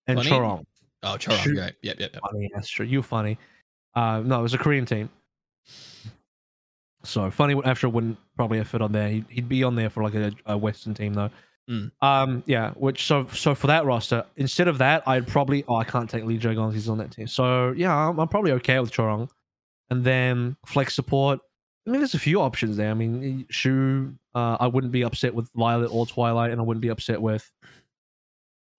[0.06, 0.30] and Funny.
[0.30, 0.64] Chorong.
[1.02, 1.38] Oh, Chorong.
[1.38, 1.58] Shu.
[1.58, 1.74] Right.
[1.82, 2.00] Yep.
[2.00, 2.10] Yep.
[2.14, 2.22] Yep.
[2.30, 2.86] Funny, that's true.
[2.86, 3.38] You funny.
[3.94, 5.08] Uh, no, it was a Korean team.
[7.02, 9.08] So funny after wouldn't probably have fit on there.
[9.08, 11.30] He'd, he'd be on there for like a, a Western team though.
[11.68, 11.90] Mm.
[12.02, 12.72] Um, yeah.
[12.72, 16.24] Which so so for that roster, instead of that, I'd probably oh I can't take
[16.24, 17.26] Lee Jae he's on that team.
[17.26, 19.30] So yeah, I'm, I'm probably okay with Chorong,
[19.88, 21.40] and then flex support.
[21.86, 22.90] I mean, there's a few options there.
[22.90, 26.82] I mean, Shu, uh, I wouldn't be upset with Violet or Twilight, and I wouldn't
[26.82, 27.50] be upset with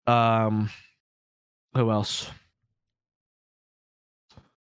[0.07, 0.69] um,
[1.75, 2.29] who else?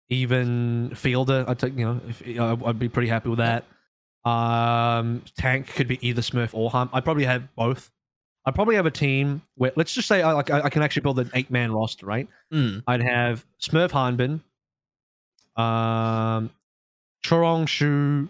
[0.08, 1.76] Even Fielder, I'd take.
[1.76, 3.64] You know, if, I'd be pretty happy with that.
[4.24, 6.90] Um, tank could be either Smurf or Hum.
[6.92, 7.90] I'd probably have both.
[8.46, 11.02] I'd probably have a team where, let's just say, I like, I, I can actually
[11.02, 12.28] build an eight man roster, right?
[12.52, 12.82] Mm.
[12.86, 14.40] I'd have Smurf Hanbin,
[15.60, 16.50] um,
[17.24, 18.28] Chorong Shu,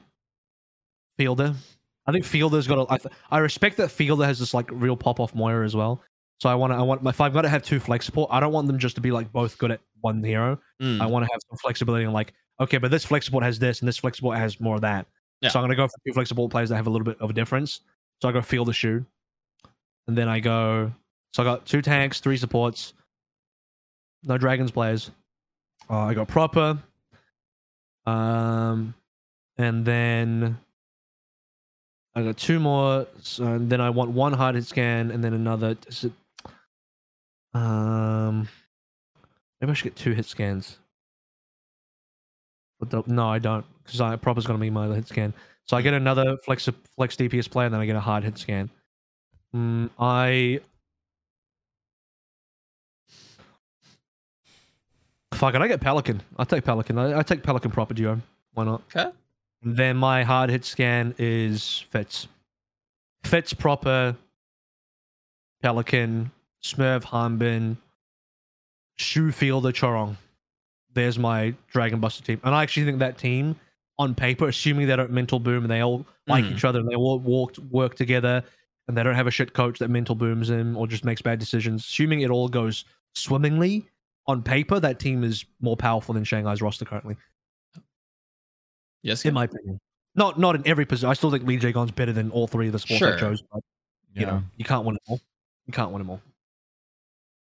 [1.19, 1.55] Fielder.
[2.07, 2.93] I think Fielder's got a.
[2.93, 6.03] I, I respect that Fielder has this like real pop off Moira as well.
[6.41, 6.77] So I want to.
[6.77, 8.95] I want if I've got to have two flex support, I don't want them just
[8.97, 10.59] to be like both good at one hero.
[10.83, 11.01] Mm.
[11.01, 13.81] I want to have some flexibility and like, okay, but this flex support has this
[13.81, 15.07] and this flex support has more of that.
[15.41, 15.49] Yeah.
[15.49, 17.31] So I'm gonna go for two flex support players that have a little bit of
[17.31, 17.81] a difference.
[18.21, 19.05] So I go Fielder Shu,
[20.07, 20.93] and then I go.
[21.33, 22.93] So I got two tanks, three supports,
[24.23, 25.11] no dragons players.
[25.89, 26.79] Uh, I got proper.
[28.07, 28.95] Um,
[29.57, 30.59] and then
[32.15, 33.07] I got two more.
[33.21, 35.71] So, and then I want one hard hit scan, and then another.
[35.71, 36.13] It,
[37.55, 38.49] um,
[39.61, 40.79] maybe I should get two hit scans.
[42.81, 45.33] But the, no, I don't, because I proper's gonna be my hit scan.
[45.67, 48.39] So I get another flex flex DPS player, and then I get a hard hit
[48.39, 48.71] scan.
[49.55, 50.61] Mm, I
[55.35, 56.23] Fuck it, I get Pelican.
[56.39, 56.97] I take Pelican.
[56.97, 58.21] I, I take Pelican proper duo.
[58.53, 58.83] Why not?
[58.95, 59.11] Okay.
[59.65, 62.29] Then my hard hit scan is Fitz.
[63.25, 64.15] Fitz proper,
[65.63, 66.31] Pelican,
[66.63, 67.79] Smurf, Hanbin,
[68.97, 70.17] Shu Fielder, Chorong.
[70.93, 72.41] There's my Dragon Buster team.
[72.45, 73.57] And I actually think that team,
[73.99, 76.67] on paper, assuming they don't mental boom and they all like each hmm.
[76.67, 78.45] other and they all walk, work together
[78.87, 81.39] and they don't have a shit coach that mental booms them or just makes bad
[81.39, 82.85] decisions, assuming it all goes
[83.15, 83.89] swimmingly,
[84.27, 87.17] on paper, that team is more powerful than Shanghai's roster currently
[89.05, 89.25] Yes.
[89.25, 89.79] in my opinion.
[90.17, 91.09] Not not in every position.
[91.09, 93.43] I still think Lee Jae-gon's better than all three of the sports I chose.
[93.53, 93.63] But
[94.15, 95.21] you know, you can't win them all.
[95.67, 96.21] You can't win them all.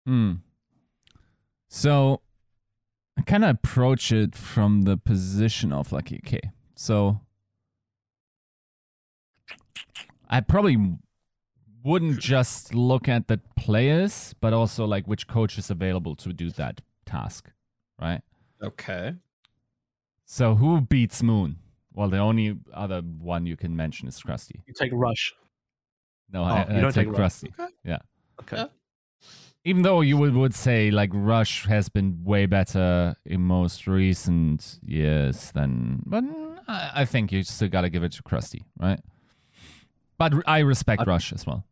[0.06, 0.32] Hmm.
[1.68, 2.20] So
[3.18, 6.40] I kind of approach it from the position of like, okay,
[6.74, 7.20] so
[10.28, 10.96] I probably
[11.82, 16.50] wouldn't just look at the players, but also like which coach is available to do
[16.50, 17.50] that task,
[18.00, 18.22] right?
[18.62, 19.14] Okay.
[20.26, 21.56] So who beats Moon?
[21.92, 24.62] Well, the only other one you can mention is Krusty.
[24.66, 25.32] You take Rush.
[26.32, 27.32] No, Oh, I, you I don't take take Rush.
[27.34, 27.52] Krusty.
[27.86, 27.98] Okay.
[28.40, 28.56] Okay.
[28.56, 28.66] Yeah.
[29.66, 34.78] Even though you would, would say like Rush has been way better in most recent
[34.84, 36.24] years than, but
[36.68, 39.00] I, I think you still got to give it to Krusty, right?
[40.18, 41.64] But I respect I- Rush as well.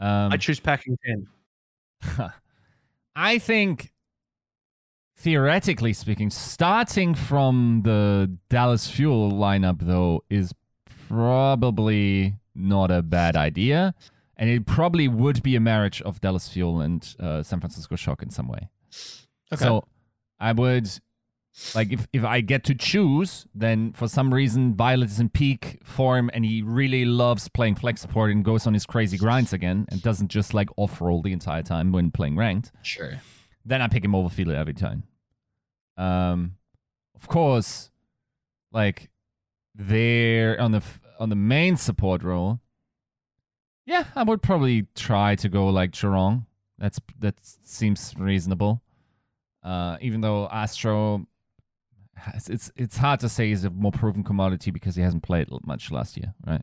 [0.00, 0.96] Um, I choose packing
[2.02, 2.30] 10.
[3.16, 3.92] I think,
[5.20, 10.54] theoretically speaking, starting from the Dallas Fuel lineup, though, is
[11.08, 13.94] probably not a bad idea.
[14.36, 18.22] And it probably would be a marriage of Dallas Fuel and uh, San Francisco Shock
[18.22, 18.70] in some way.
[19.52, 19.62] Okay.
[19.62, 19.84] So
[20.38, 20.88] I would
[21.74, 25.80] like if, if I get to choose, then for some reason Violet is in peak
[25.84, 29.84] form and he really loves playing flex support and goes on his crazy grinds again
[29.90, 33.20] and doesn't just like off roll the entire time when playing ranked, sure.
[33.66, 35.02] then I pick him over Fielder every time.
[36.00, 36.56] Um
[37.14, 37.90] of course,
[38.72, 39.10] like
[39.74, 40.82] there on the
[41.18, 42.60] on the main support role,
[43.86, 46.46] yeah, I would probably try to go like Chorong.
[46.78, 48.82] That's that seems reasonable.
[49.62, 51.26] Uh, even though Astro,
[52.14, 55.48] has, it's it's hard to say he's a more proven commodity because he hasn't played
[55.66, 56.62] much last year, right?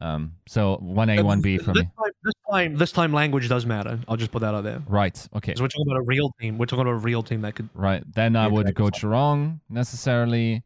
[0.00, 1.90] Um, so one A, one B for this me.
[1.96, 3.98] Time, this time, this time, language does matter.
[4.06, 4.82] I'll just put that out there.
[4.86, 5.16] Right.
[5.34, 5.52] Okay.
[5.52, 6.58] Because we're talking about a real team.
[6.58, 7.70] We're talking about a real team that could.
[7.72, 8.02] Right.
[8.14, 10.62] Then I would go Chorong necessarily.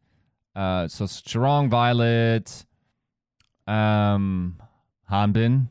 [0.56, 2.64] Uh, so Chorong, Violet,
[3.68, 4.60] um,
[5.10, 5.68] Hanbin.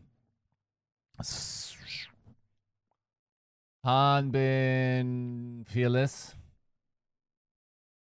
[3.85, 6.35] Hanbin, Fearless.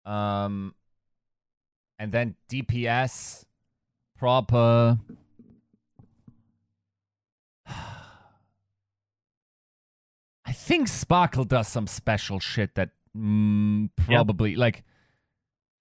[0.06, 0.76] Um,
[2.00, 3.46] and then DPS,
[4.18, 4.98] proper.
[10.46, 14.84] I think Sparkle does some special shit that mm, probably like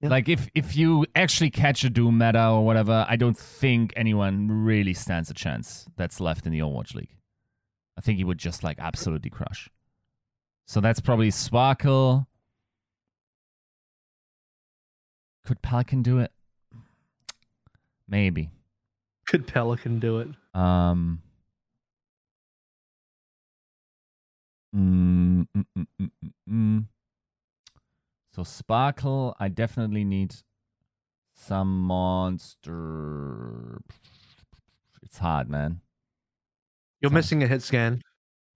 [0.01, 0.11] Yeah.
[0.11, 4.65] like if if you actually catch a Doom meta or whatever, I don't think anyone
[4.65, 7.17] really stands a chance that's left in the Overwatch League.
[7.97, 9.69] I think he would just like absolutely crush.
[10.67, 12.29] So that's probably Sparkle.
[15.45, 16.33] Could Pelican do it?
[18.09, 18.51] Maybe.
[19.27, 20.29] Could Pelican do it?
[20.55, 21.23] Um.
[24.75, 26.85] Mm, mm, mm, mm, mm, mm.
[28.33, 30.35] So Sparkle, I definitely need
[31.35, 33.81] some monster.
[35.03, 35.81] It's hard, man.
[37.01, 38.03] You're So- missing a hit scan.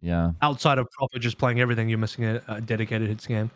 [0.01, 0.33] Yeah.
[0.43, 3.51] Outside of proper just playing everything, you're missing a, a dedicated hit scan.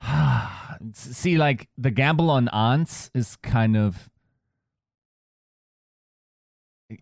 [0.94, 4.08] See, like the gamble on ANS is kind of.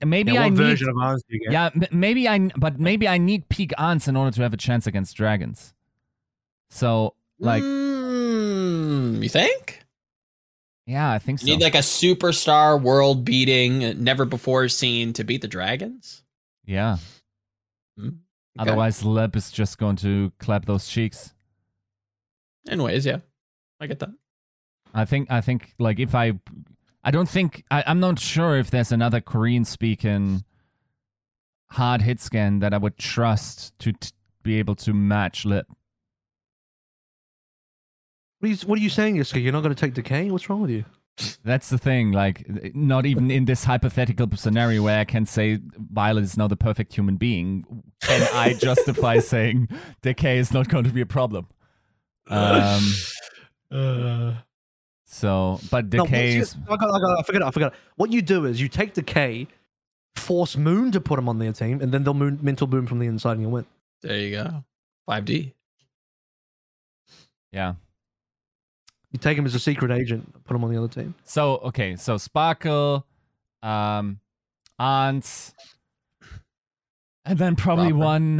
[0.04, 0.56] Maybe yeah, I need.
[0.58, 1.52] version of ours do you get?
[1.52, 4.86] Yeah, maybe I, but maybe I need peak ANS in order to have a chance
[4.86, 5.74] against dragons.
[6.70, 9.82] So, like, Mm, you think?
[10.86, 11.46] yeah, I think so.
[11.46, 16.22] Need like a superstar, world beating, never before seen to beat the dragons.
[16.64, 16.98] yeah.
[17.98, 18.08] Hmm,
[18.58, 18.70] Okay.
[18.70, 21.32] Otherwise, Lip is just going to clap those cheeks.
[22.68, 23.18] Anyways, yeah,
[23.80, 24.10] I get that.
[24.92, 25.30] I think.
[25.30, 25.74] I think.
[25.78, 26.32] Like, if I,
[27.02, 27.64] I don't think.
[27.70, 30.44] I, I'm not sure if there's another Korean-speaking
[31.70, 34.10] hard hit scan that I would trust to t-
[34.42, 35.66] be able to match lip.
[38.40, 39.42] What are you, what are you saying, Yiska?
[39.42, 40.30] You're not going to take decay?
[40.30, 40.84] What's wrong with you?
[41.44, 42.12] That's the thing.
[42.12, 45.58] Like, not even in this hypothetical scenario where I can say
[45.92, 49.68] Violet is not the perfect human being, can I justify saying
[50.02, 51.46] decay is not going to be a problem.
[52.30, 52.92] Um.
[53.72, 54.34] Uh,
[55.12, 57.42] So, but no, decay what's is your- I, got, I, got, I forgot.
[57.42, 57.74] I forgot.
[57.96, 59.48] What you do is you take decay,
[60.14, 63.00] force Moon to put him on their team, and then they'll moon, mental boom from
[63.00, 63.66] the inside and you win.
[64.02, 64.64] There you go.
[65.08, 65.52] 5D.
[67.52, 67.74] yeah.
[69.10, 71.16] You take him as a secret agent, put him on the other team.
[71.24, 73.04] So okay, so Sparkle,
[73.64, 74.20] um,
[74.78, 75.52] ANS,
[77.24, 78.04] and then probably Proper.
[78.04, 78.36] one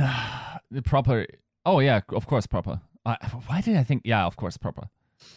[0.71, 1.27] the proper.
[1.67, 2.81] Oh yeah, of course proper.
[3.05, 3.17] Uh,
[3.47, 4.03] why did I think?
[4.05, 4.89] Yeah, of course proper.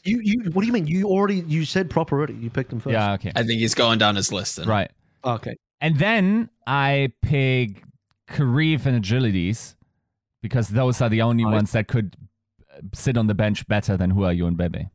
[0.04, 0.86] You, you, what do you mean?
[0.88, 2.34] You already, you said proper already.
[2.34, 2.92] You picked him first.
[2.94, 4.58] Yeah, okay, I think he's going down his list.
[4.58, 4.68] Then.
[4.68, 4.92] right.
[5.24, 5.56] Okay.
[5.80, 7.84] And then I pick
[8.30, 9.76] Karif and Agilities
[10.42, 11.54] because those are the only Right.
[11.54, 12.18] ones that could
[12.70, 14.90] uh, sit on the bench better than Who Are You and Bebe.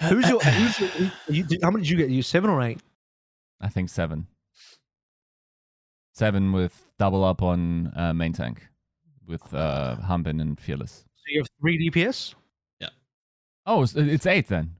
[0.00, 2.08] Who's your, who's your who, you, how many did you get?
[2.08, 2.80] You seven or eight?
[3.60, 4.26] I think seven.
[6.14, 8.66] seven with double up on uh, main tank
[9.26, 11.04] with uh, Hanbin and Fearless.
[11.30, 12.34] So you have three DPS.
[12.80, 12.88] Yeah.
[13.66, 14.74] Oh, it's- it's eight then.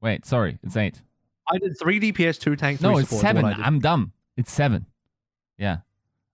[0.00, 1.00] Wait, sorry, it's eight.
[1.48, 3.44] I did three DPS, two tank, three No, it's support, seven.
[3.44, 3.64] I did.
[3.64, 4.12] I'm dumb.
[4.36, 4.86] It's seven.
[5.58, 5.78] Yeah,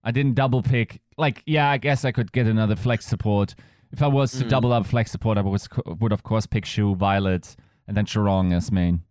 [0.03, 1.01] I didn't double pick.
[1.19, 3.55] Like, yeah, I guess I could get another flex support.
[3.93, 4.49] If I was to Mm.
[4.49, 8.55] double up flex support, I was would of course pick Shu, Violet, and then Chorong
[8.55, 9.03] as main.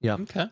[0.00, 0.14] Yeah.
[0.14, 0.46] Okay.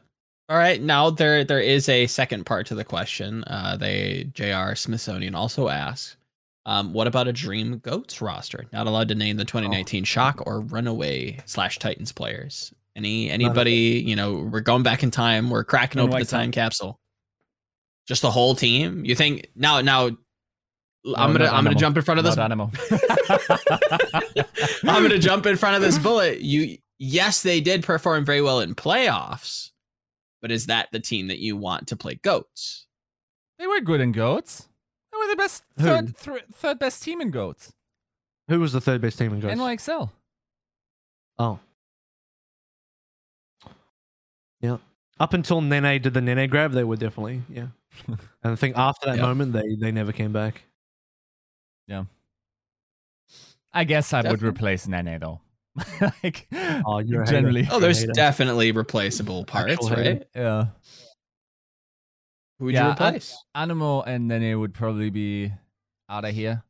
[0.48, 0.80] All right.
[0.80, 3.44] Now there there is a second part to the question.
[3.46, 4.74] Uh, they Jr.
[4.74, 6.16] Smithsonian also asks,
[6.66, 8.66] um, what about a Dream Goats roster?
[8.72, 12.72] Not allowed to name the 2019 Shock or Runaway slash Titans players.
[12.96, 14.02] Any anybody?
[14.06, 15.50] You know, we're going back in time.
[15.50, 16.98] We're cracking open the Runaway time capsule.
[18.06, 19.04] Just the whole team.
[19.04, 19.80] You think now?
[19.80, 20.10] Now,
[21.16, 22.36] I'm gonna I'm gonna jump in front of this.
[22.36, 22.70] Not Anamo.
[24.88, 26.40] I'm gonna jump in front of this bullet.
[26.40, 29.70] You yes, they did perform very well in playoffs,
[30.40, 32.86] but is that the team that you want to play goats?
[33.58, 34.68] They were good in goats.
[35.36, 35.84] They were the best Who?
[35.84, 37.72] third thr third best team in goats.
[38.48, 39.54] Who was the third best team in goats?
[39.54, 40.10] NYXL.
[41.38, 41.58] Oh.
[44.60, 44.78] Yeah.
[45.20, 47.68] Up until Nenne did the Nenne grab, they were definitely, yeah.
[48.08, 49.22] and I think after that Yep.
[49.24, 50.62] moment, they, they never came back.
[51.86, 52.04] Yeah.
[53.72, 55.40] I guess I would replace Nenne though.
[56.22, 56.46] like
[56.86, 57.66] Oh, you're generally.
[57.70, 60.26] Oh, there's definitely replaceable parts, Actual right?
[60.34, 60.66] Yeah.
[62.64, 63.36] Who would Yeah, you I- replace?
[63.54, 65.52] Anamo and Nenne would probably be
[66.08, 66.62] out of here.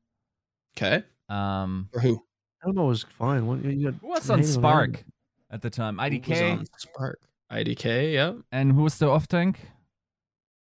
[0.76, 2.20] okay, Um, or who?
[2.60, 3.46] I don't know, it was fine.
[3.46, 5.04] What, you got who was on on Spark Anamo.
[5.52, 5.94] at the time?
[5.98, 6.52] Who was IDK.
[6.58, 7.20] on Spark.
[7.52, 8.12] IDK.
[8.14, 8.36] Yep.
[8.50, 9.60] And who was the off tank?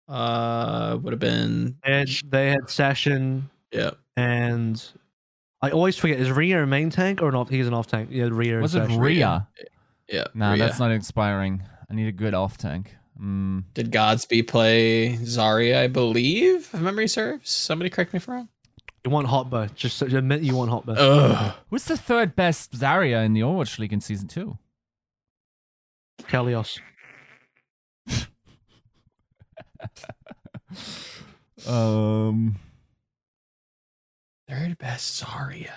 [0.07, 1.77] Uh, would have been.
[1.85, 3.49] They had, they had Session.
[3.71, 3.99] Yep.
[4.17, 4.83] and
[5.61, 7.49] I always forget, is Rhea a main tank or an off?
[7.49, 8.09] He's an off tank.
[8.11, 8.99] Yeah, Rhea and Was it Sashin.
[8.99, 9.47] Rhea?
[10.07, 10.23] Yeah.
[10.33, 10.57] Nah, Rhea.
[10.57, 11.61] that's not inspiring.
[11.87, 12.95] I need a good off tank.
[13.21, 15.77] Mm, Did Godsby play Zarya?
[15.79, 16.69] I believe.
[16.73, 17.49] If memory serves.
[17.49, 18.49] Somebody correct me if I'm wrong.
[19.05, 19.73] You want Hotba.
[19.75, 20.95] Just admit you want Hotba.
[20.97, 21.55] Ugh.
[21.69, 24.57] who's the third best Zarya in the Overwatch League in season two?
[26.23, 26.79] Kalios.
[31.67, 32.55] Um,
[34.47, 35.73] Third best Zarya.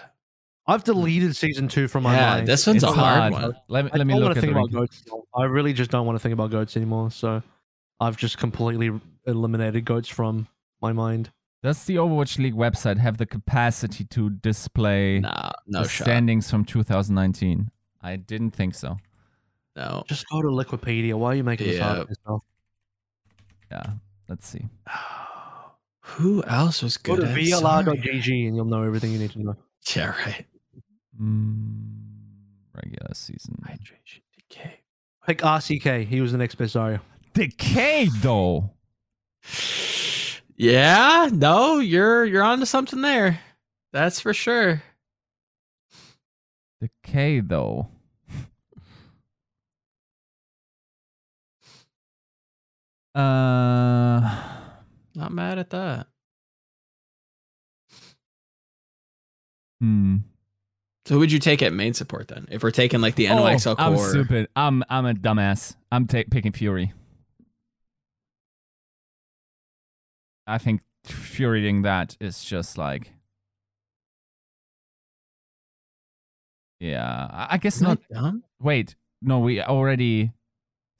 [0.67, 2.49] I've deleted season two from my Yeah, mind.
[2.49, 3.33] this one's it's a hard, hard.
[3.33, 3.57] one.
[3.69, 5.05] Let me I let me don't look want at to the think about goats.
[5.37, 7.11] I really just don't want to think about goats anymore.
[7.11, 7.43] So
[8.01, 8.91] I've just completely
[9.27, 10.47] eliminated goats from
[10.81, 11.31] my mind.
[11.63, 16.05] Does the Overwatch League website have the capacity to display Nah, no the shot.
[16.05, 17.71] standings from 2019?
[18.01, 18.99] I didn't think so.
[19.77, 20.03] No.
[20.09, 21.15] Just go to Liquipedia.
[21.15, 22.03] Why are you making this hard Yeah.
[22.03, 22.43] on yourself?
[23.71, 23.83] Yeah,
[24.29, 24.67] let's see.
[26.01, 27.19] Who else was good?
[27.21, 27.35] Go good?
[27.35, 29.57] to at VLR.gg and you'll know everything you need to know.
[29.85, 29.97] Zarya?
[29.97, 30.47] Yeah, right.
[31.21, 31.93] Mm,
[32.75, 33.57] regular season.
[33.67, 34.81] Hydration decay.
[35.29, 36.07] Like RCK.
[36.07, 37.01] He was the next best Zarya.
[37.35, 38.71] Decay though.
[40.55, 43.41] Yeah, no, you're you're onto something there.
[43.93, 44.83] That's for sure.
[46.81, 47.89] Decay though.
[53.15, 54.21] uh,
[55.15, 56.07] Not mad at that.
[59.81, 60.17] hmm.
[61.05, 62.47] So who would you take at main support then?
[62.51, 64.09] If we're taking like the NYXL oh, I'm core.
[64.11, 64.49] stupid.
[64.55, 65.75] I'm I'm a dumbass.
[65.91, 66.93] I'm ta- picking Fury.
[70.47, 73.13] I think furying that is just like.
[76.81, 78.35] Yeah, I I guess Am I not.
[78.61, 80.33] Wait, no, we already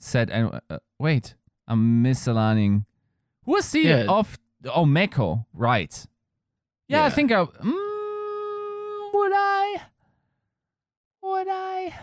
[0.01, 0.31] said.
[0.31, 1.35] Uh, uh, wait,
[1.67, 2.87] I'm misaligning.
[3.45, 4.05] Who was the Yeah.
[4.09, 4.39] of?
[4.65, 6.07] Oh, Meko, right?
[6.89, 7.45] Yeah, I think I.
[7.45, 9.62] Mm, would I?
[11.23, 11.95] Would I?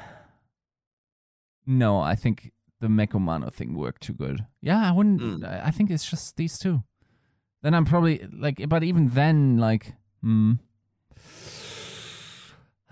[1.66, 4.46] No, I think the Meko Mano thing worked too good.
[4.62, 5.22] Yeah, I wouldn't.
[5.22, 5.66] Mm.
[5.66, 6.84] I think it's just these two.
[7.62, 10.54] Then I'm probably like, but even then, like, hmm.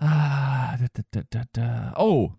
[0.00, 1.92] Ah, da, da, da, da, da.
[1.96, 2.34] Oh,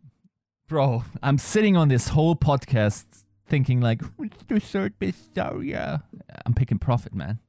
[0.67, 3.03] bro, I'm sitting on this whole podcast
[3.47, 6.03] thinking like, what's the third best Zarya?
[6.45, 7.39] I'm picking Profit, man.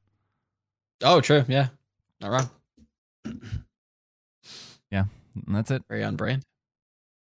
[1.01, 1.45] Oh, true.
[1.47, 1.67] Yeah,
[2.19, 2.49] not wrong.
[5.47, 5.83] And that's it.
[5.89, 6.43] Very on brand.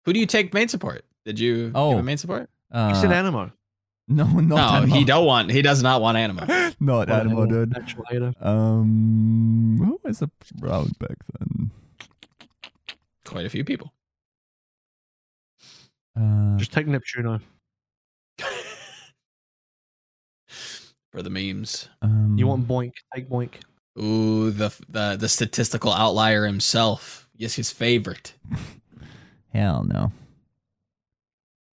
[0.04, 1.04] Who do you take main support?
[1.24, 1.98] Did you give Oh.
[1.98, 2.48] a main support?
[2.72, 3.52] Uh, He said Anamo.
[4.08, 4.96] no, not no, Anamo.
[4.96, 5.50] he don't want.
[5.50, 6.46] He does not want Anamo.
[6.80, 7.76] not What Anamo, dude.
[7.76, 8.04] Actual.
[8.40, 10.22] Um, who was
[10.62, 11.70] around back then?
[13.24, 13.92] Quite a few people.
[16.18, 17.40] Uh, Just take Neptuno.
[21.12, 21.88] For the memes.
[22.02, 22.92] um, You want Boink?
[23.14, 23.54] Take Boink.
[24.00, 27.19] Ooh, the the the statistical outlier himself.
[27.40, 28.34] Yes, his favorite.
[29.54, 30.12] Hell no.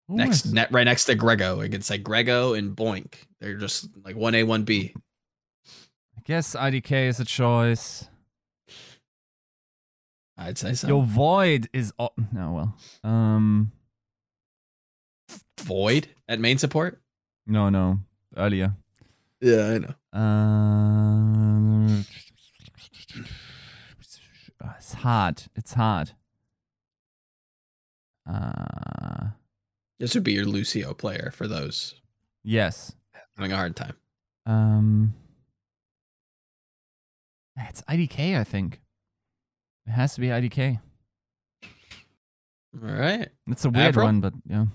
[0.08, 1.60] Who Next, net right next to Grego.
[1.60, 3.16] It can say Grego and Boink.
[3.42, 4.96] They're just like one A, 1B.
[4.96, 8.08] I guess IDK is a choice.
[10.38, 10.88] I'd say so.
[10.88, 12.78] Your void is oh, no well.
[13.04, 13.74] Um
[15.60, 17.02] Void at main support.
[17.46, 18.00] no no
[18.38, 18.74] earlier.
[19.42, 19.94] Yeah, I know.
[20.18, 22.06] Um,
[24.78, 25.44] it's hard.
[25.56, 26.12] It's hard.
[28.30, 29.28] Uh,
[30.00, 31.96] This would be your Lucio player for those
[32.44, 32.94] yes.
[33.38, 33.96] having a hard time.
[34.46, 35.14] Um,
[37.58, 38.38] it's IDK.
[38.40, 38.82] I think
[39.86, 40.80] it has to be IDK.
[41.64, 43.30] All right.
[43.48, 44.06] It's a weird Avril?
[44.06, 44.66] one, but yeah.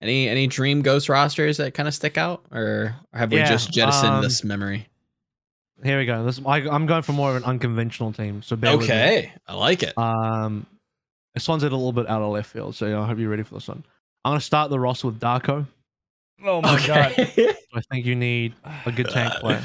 [0.00, 3.72] Any any dream ghost rosters that kind of stick out, or have we Yeah, just
[3.72, 4.88] jettisoned um, this memory?
[5.82, 6.24] Here we go.
[6.24, 8.42] This I, I'm going for more of an unconventional team.
[8.42, 8.94] So bear with me.
[8.94, 9.96] Okay, I like it.
[9.98, 10.66] Um,
[11.34, 13.54] this one's a little bit out of left field, so I hope you're ready for
[13.54, 13.84] this one.
[14.24, 15.66] I'm gonna start the roster with Darko.
[16.44, 16.86] Oh my okay.
[17.36, 17.56] god!
[17.74, 18.54] I think you need
[18.86, 19.58] a good tank player.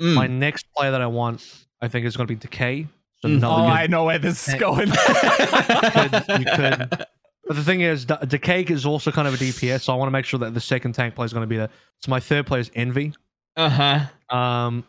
[0.00, 0.14] Mm.
[0.14, 1.44] My next player that I want,
[1.80, 2.86] I think, is gonna be Decay.
[3.20, 3.42] So Mm.
[3.42, 4.58] Oh, I know where this is Hey.
[4.60, 4.90] going.
[4.90, 7.06] could- you could-
[7.48, 10.06] But the thing is, D- Decay is also kind of a DPS, so I want
[10.08, 11.70] to make sure that the second tank player is going to be there.
[12.00, 13.14] So my third player is Envy.
[13.56, 13.68] Uh
[14.30, 14.36] huh.
[14.36, 14.84] Um,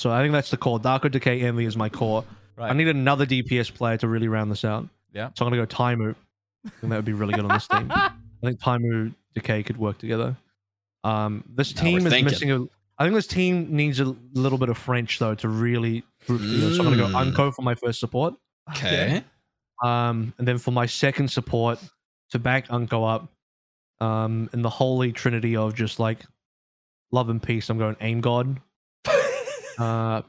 [0.00, 0.78] so I think that's the core.
[0.80, 2.24] Darko Decay Envy is my core.
[2.56, 2.70] right.
[2.70, 4.88] I need another DPS player to really round this out.
[5.12, 5.30] Yeah.
[5.36, 6.14] So I'm gonna go Taimu.
[6.66, 7.90] I think that would be really good on this team.
[7.90, 8.12] I
[8.42, 10.36] think Taimu Decay could work together.
[11.04, 12.24] Um, this Now team is thinking.
[12.24, 12.62] missing a.
[12.98, 16.02] I think this team needs a little bit of French though to really.
[16.26, 16.74] group together.
[16.74, 17.14] So I'm gonna go Mm.
[17.14, 18.34] Unco for my first support.
[18.70, 19.24] Okay.
[19.82, 21.78] Um, and then for my second support
[22.32, 23.28] to back Unco up,
[24.00, 26.20] um, in the holy trinity of just like
[27.10, 28.60] love and peace, I'm going Aim God.
[29.80, 30.22] Uh,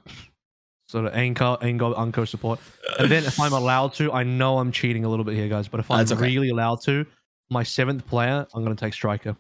[0.88, 2.60] sort of Aim God, Aim God, Unco support.
[3.00, 5.68] And then if I'm allowed to, I know I'm cheating a little bit here, guys,
[5.68, 6.16] but if I'm okay.
[6.16, 7.06] really allowed to,
[7.50, 9.36] my seventh player, I'm going to take Striker.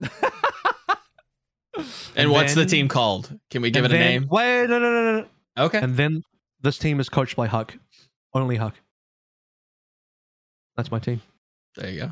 [2.16, 3.38] And what's the team called?
[3.50, 4.28] Can we give it a then- name?
[4.30, 5.64] Wait, no, no, no, no, no.
[5.64, 5.78] Okay.
[5.78, 6.22] And then
[6.60, 7.76] this team is coached by Huck.
[8.34, 8.74] Only Huck.
[10.76, 11.20] That's my team.
[11.76, 12.10] There you go.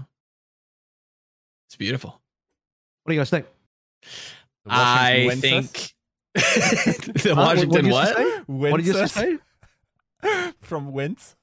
[1.68, 2.10] It's beautiful.
[3.02, 3.46] What do you guys think?
[4.66, 5.40] I Winters?
[5.40, 5.94] think
[6.34, 7.34] the Huh?
[7.34, 8.16] What- Washington what did you what?
[8.16, 8.42] say?
[8.46, 9.40] What did you just Winters
[10.22, 10.52] say?
[10.60, 11.36] from Wins.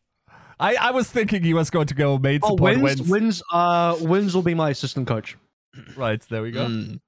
[0.59, 3.09] I, I was thinking he was going to go main Oh, support wins, wins.
[3.11, 5.37] wins, uh, wins will be my assistant coach.
[5.97, 6.67] Right, there we go.
[6.67, 6.99] Mm.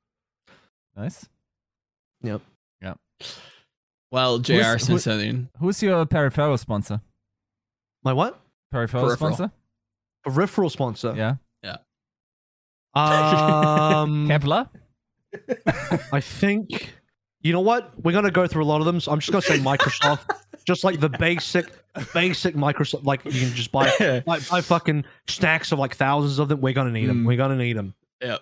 [0.98, 1.26] Nice.
[2.22, 2.41] Yep.
[2.82, 2.95] Yeah.
[4.12, 4.54] Well, Jr.
[4.54, 6.99] Who's- who- Who's your peripheral sponsor?
[8.04, 8.38] My what?
[8.72, 9.34] Peripheral, Peripheral.
[9.36, 9.52] sponsor?
[10.26, 11.14] Peripheral sponsor.
[11.16, 11.36] Yeah.
[12.95, 14.70] Um, Kevlar?
[16.12, 16.97] I think.
[17.41, 17.91] You know what?
[18.03, 18.99] We're gonna go through a lot of them.
[18.99, 20.30] So I'm just gonna say Microsoft,
[20.65, 21.65] just like the basic,
[22.14, 23.05] basic Microsoft.
[23.05, 23.91] Like you can just buy,
[24.26, 26.61] buy, buy fucking stacks of like thousands of them.
[26.61, 27.23] We're gonna need them.
[27.23, 27.27] Mm.
[27.27, 27.93] We're gonna need them.
[28.22, 28.41] yep.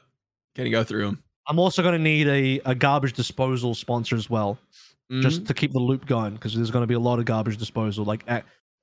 [0.56, 1.24] Gonna go through them.
[1.48, 4.58] I'm also gonna need a, a garbage disposal sponsor as well,
[5.12, 5.22] Mm-hmm.
[5.22, 8.06] just to keep the loop going because there's gonna be a lot of garbage disposal.
[8.06, 8.26] Like,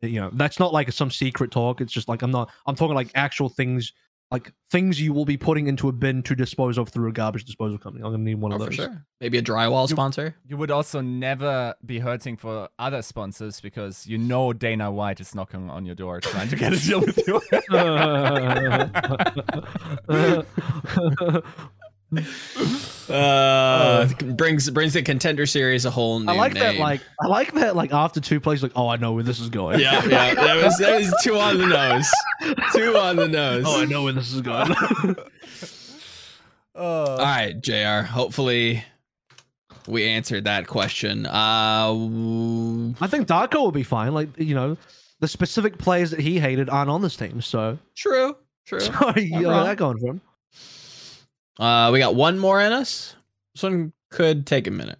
[0.02, 1.80] you know, that's not like some secret talk.
[1.80, 2.48] It's just like I'm not.
[2.66, 3.93] I'm talking like actual things,
[4.33, 7.45] like things you will be putting into a bin to dispose of through a garbage
[7.45, 8.03] disposal company.
[8.03, 8.75] I'm gonna need one oh, of for those.
[8.75, 9.05] sure.
[9.21, 10.35] Maybe a drywall You- sponsor.
[10.49, 15.35] You would also never be hurting for other sponsors because you know Dana White is
[15.35, 17.41] knocking on your door trying to get a deal with you.
[17.71, 18.89] Uh,
[24.36, 26.76] brings brings the contender series a whole new I like that.
[26.76, 27.74] Like, I like that.
[27.76, 29.80] Like after two plays, like, oh, I know where this is going.
[29.80, 30.34] yeah, yeah.
[30.34, 32.10] That was that was two on the nose.
[32.72, 33.64] Two on the nose.
[33.66, 34.74] oh, I know where this is going.
[36.74, 38.06] All right, Jr.
[38.06, 38.82] Hopefully,
[39.86, 41.26] we answered that question.
[41.26, 44.14] Uh, w- I think Darko will be fine.
[44.14, 44.76] Like, you know,
[45.20, 48.36] the specific players that he hated aren't on this team, so true,
[48.66, 48.80] true.
[48.80, 50.20] so you know where that going from.
[51.59, 53.15] Uh, we got one more in us.
[53.55, 54.99] This one could take a minute.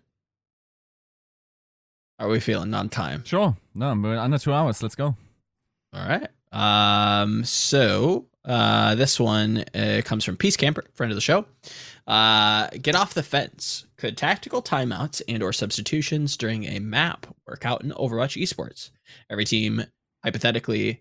[2.19, 3.24] How are we feeling on time?
[3.24, 3.57] Sure.
[3.74, 4.83] No, we're under two hours.
[4.83, 5.16] Let's go.
[5.95, 6.29] All right.
[6.53, 11.47] Um, so uh, this one uh, comes from Peace Camper, friend of the show.
[12.07, 13.87] Uh, get off the fence.
[13.97, 18.91] Could tactical timeouts and or substitutions during a map work out in Overwatch esports?
[19.31, 19.85] Every team
[20.24, 21.01] hypothetically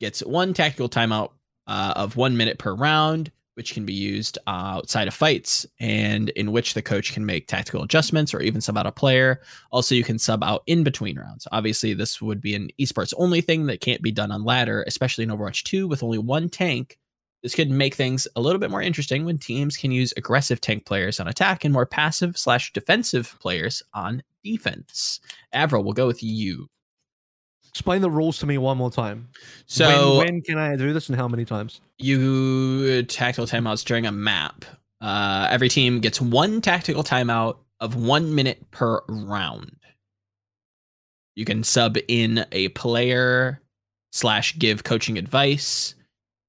[0.00, 1.30] gets one tactical timeout
[1.66, 6.28] uh, of one minute per round, which can be used uh, outside of fights, and
[6.30, 9.40] in which the coach can make tactical adjustments or even sub out a player.
[9.72, 11.48] Also, you can sub out in between rounds.
[11.52, 15.24] Obviously, this would be an esports only thing that can't be done on ladder, especially
[15.24, 16.98] in Overwatch 2 with only one tank.
[17.42, 20.84] This could make things a little bit more interesting when teams can use aggressive tank
[20.84, 25.20] players on attack and more passive slash defensive players on defense.
[25.52, 26.68] Avril, we'll go with you.
[27.76, 29.28] Explain the rules to me one more time.
[29.66, 31.82] So when, when can I do this and how many times?
[31.98, 34.64] you tactical timeouts during a map.
[35.02, 39.76] Uh, every team gets one tactical timeout of one minute per round.
[41.34, 43.60] You can sub in a player
[44.10, 45.94] slash give coaching advice.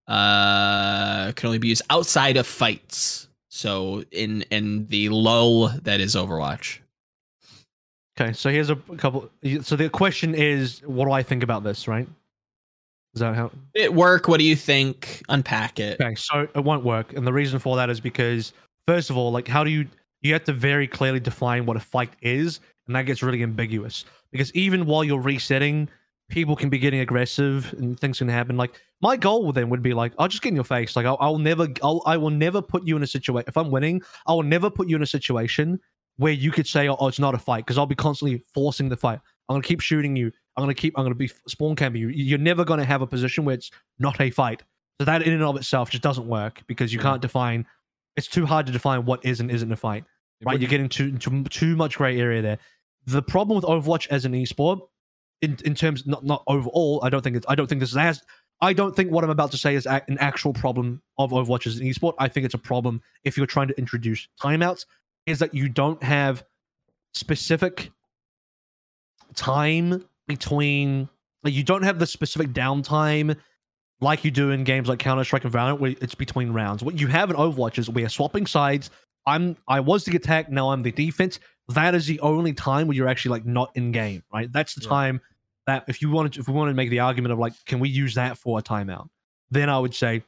[0.07, 3.27] Uh, can only be used outside of fights.
[3.49, 6.79] So in in the lull that is Overwatch.
[8.19, 9.29] Okay, so here's a couple.
[9.61, 11.87] So the question is, what do I think about this?
[11.87, 12.07] Right?
[13.13, 13.51] Is that how?
[13.73, 14.27] It work?
[14.27, 15.21] What do you think?
[15.29, 16.01] Unpack it.
[16.01, 18.53] Okay, so it won't work, and the reason for that is because
[18.87, 19.87] first of all, like, how do you
[20.21, 24.05] you have to very clearly define what a fight is, and that gets really ambiguous
[24.31, 25.87] because even while you're resetting,
[26.29, 28.57] people can be getting aggressive and things can happen.
[28.57, 30.95] Like my goal then would be like, I'll just get in your face.
[30.95, 33.45] Like I'll, I'll never, I'll, I will never put you in a situation.
[33.47, 35.79] If I'm winning, I will never put you in a situation
[36.17, 38.97] where you could say, oh, it's not a fight because I'll be constantly forcing the
[38.97, 39.19] fight.
[39.49, 40.31] I'm gonna keep shooting you.
[40.55, 40.93] I'm gonna keep.
[40.97, 42.09] I'm gonna be spawn camping you.
[42.09, 44.63] You're never gonna have a position where it's not a fight.
[44.99, 47.65] So that in and of itself just doesn't work because you can't define.
[48.15, 50.03] It's too hard to define what is and isn't a fight.
[50.43, 50.59] Right?
[50.59, 52.57] You're getting too too, too much gray area there.
[53.05, 54.81] The problem with Overwatch as an esport,
[55.41, 57.45] in in terms not not overall, I don't think it's.
[57.47, 58.21] I don't think this is as.
[58.59, 61.77] I don't think what I'm about to say is an actual problem of Overwatch as
[61.77, 62.15] an esport.
[62.17, 64.85] I think it's a problem if you're trying to introduce timeouts.
[65.27, 66.43] Is that you don't have
[67.13, 67.91] specific
[69.35, 71.09] time between
[71.43, 73.35] like you don't have the specific downtime
[73.99, 76.83] like you do in games like Counter Strike and Valorant, where it's between rounds.
[76.83, 78.89] What you have in Overwatch is we are swapping sides.
[79.25, 81.39] I'm I was the attack, now I'm the defense.
[81.69, 84.51] That is the only time where you're actually like not in game, right?
[84.51, 84.89] That's the Yeah.
[84.89, 85.21] time
[85.65, 87.79] that if you wanted to, if we wanted to make the argument of like, can
[87.79, 89.09] we use that for a timeout?
[89.51, 90.23] Then I would say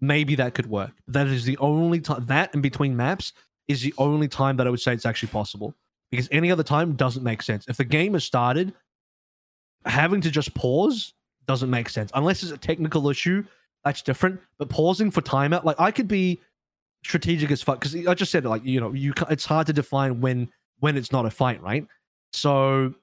[0.00, 0.92] maybe that could work.
[1.08, 3.32] That is the only time that in between maps
[3.68, 5.74] is the only time that I would say it's actually possible.
[6.10, 7.66] Because any other time doesn't make sense.
[7.66, 8.72] If the game has started,
[9.84, 11.14] having to just pause
[11.46, 13.44] doesn't make sense unless it's a technical issue.
[13.84, 14.40] That's different.
[14.58, 16.40] But pausing for timeout, like I could be
[17.04, 18.44] strategic as fuck because I just said.
[18.44, 20.48] Like you know, you it's hard to define when
[20.80, 21.86] when it's not a fight, right?
[22.32, 22.94] So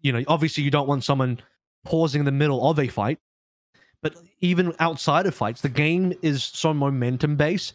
[0.00, 1.40] you know, obviously you don't want someone
[1.84, 3.18] pausing in the middle of a fight.
[4.02, 7.74] But even outside of fights, the game is so momentum based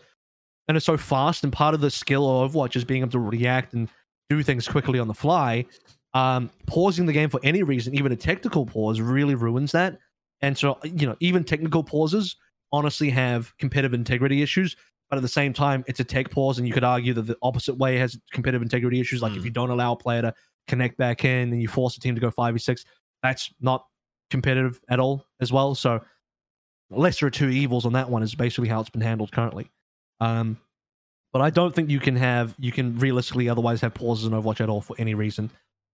[0.68, 1.44] and it's so fast.
[1.44, 3.90] And part of the skill of Overwatch is being able to react and
[4.30, 5.66] do things quickly on the fly.
[6.14, 9.98] Um, pausing the game for any reason, even a technical pause, really ruins that.
[10.42, 12.36] And so, you know, even technical pauses
[12.72, 14.76] honestly have competitive integrity issues.
[15.10, 17.38] But at the same time, it's a tech pause, and you could argue that the
[17.44, 19.22] opposite way has competitive integrity issues.
[19.22, 19.46] Like if Mm.
[19.46, 20.34] you don't allow a player to
[20.68, 22.84] connect back in and you force a team to go 5v6,
[23.22, 23.86] that's not
[24.32, 25.76] competitive at all as well.
[25.76, 26.04] So,
[26.90, 29.70] lesser of two evils on that one is basically how it's been handled currently.
[30.20, 30.58] Um,
[31.32, 34.62] but I don't think you can have you can realistically otherwise have pauses in Overwatch
[34.62, 35.50] at all for any reason.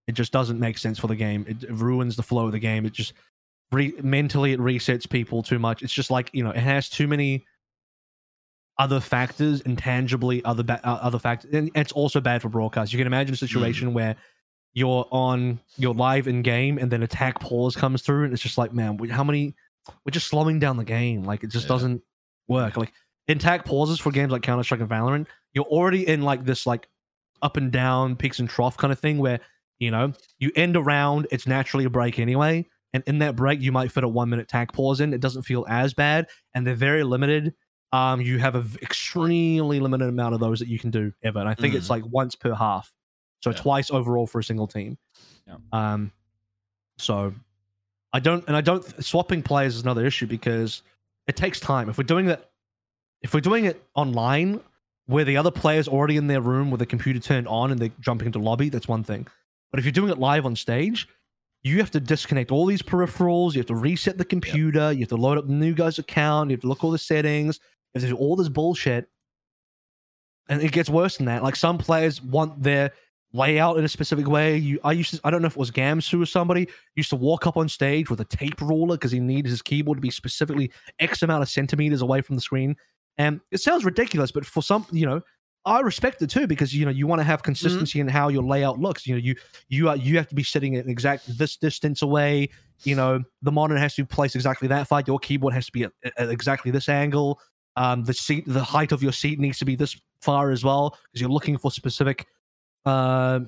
[0.08, 1.46] It just doesn't make sense for the game.
[1.48, 2.86] It, it ruins the flow of the game.
[2.86, 3.14] It just
[3.72, 5.82] re- mentally it resets people too much.
[5.84, 7.46] It's just like you know it has too many
[8.78, 12.91] other factors, intangibly other ba- uh, other factors, and it's also bad for broadcast.
[12.94, 14.16] You can imagine a situation where
[14.74, 18.56] you're on you're live in game and then attack pause comes through and it's just
[18.58, 19.56] like man how many
[20.06, 21.70] we're just slowing down the game like it just Yeah.
[21.70, 22.04] doesn't
[22.48, 22.94] work like
[23.38, 26.88] attack pauses for games like counter-strike and valorant you're already in like this like
[27.41, 29.39] up and down peaks and trough kind of thing where
[29.80, 33.61] you know you end a round it's naturally a break anyway and in that break
[33.61, 36.65] you might fit a one minute attack pause in it doesn't feel as bad and
[36.68, 37.53] they're very limited
[37.93, 41.47] um you have an extremely limited amount of those that you can do ever and
[41.49, 42.91] i think it's like once per half
[43.41, 43.57] so Yeah.
[43.57, 44.97] twice overall for a single team
[45.47, 45.56] Yeah.
[45.72, 46.11] um
[46.97, 47.34] so
[48.11, 50.81] i don't and i don't swapping players is another issue because
[51.27, 52.48] it takes time if we're doing that
[53.22, 54.62] if we're doing it online
[55.06, 57.91] where the other player's already in their room with the computer turned on and they're
[58.00, 59.28] jumping into lobby that's one thing
[59.72, 61.08] but if you're doing it live on stage
[61.64, 65.10] you have to disconnect all these peripherals you have to reset the computer you have
[65.10, 67.60] to load up the new guy's account you have to look all the settings
[67.96, 69.10] to do all this bullshit
[70.48, 72.91] and it gets worse than that like some players want their
[73.34, 74.58] layout in a specific way.
[74.58, 77.16] You, I used to, I don't know if it was Gamsu or somebody used to
[77.16, 80.10] walk up on stage with a tape ruler because he needed his keyboard to be
[80.10, 82.76] specifically X amount of centimeters away from the screen.
[83.20, 85.22] And it sounds ridiculous, but for some, you know,
[85.66, 88.44] I respect it too because you know you want to have consistency in how your
[88.44, 89.06] layout looks.
[89.06, 89.36] You know, you
[89.68, 92.50] you are you have to be sitting at an exact this distance away.
[92.84, 95.04] You know, the monitor has to be placed exactly that far.
[95.06, 97.40] Your keyboard has to be at, at exactly this angle.
[97.76, 100.98] Um, the seat, the height of your seat needs to be this far as well
[101.12, 102.26] because you're looking for specific
[102.86, 103.41] uh,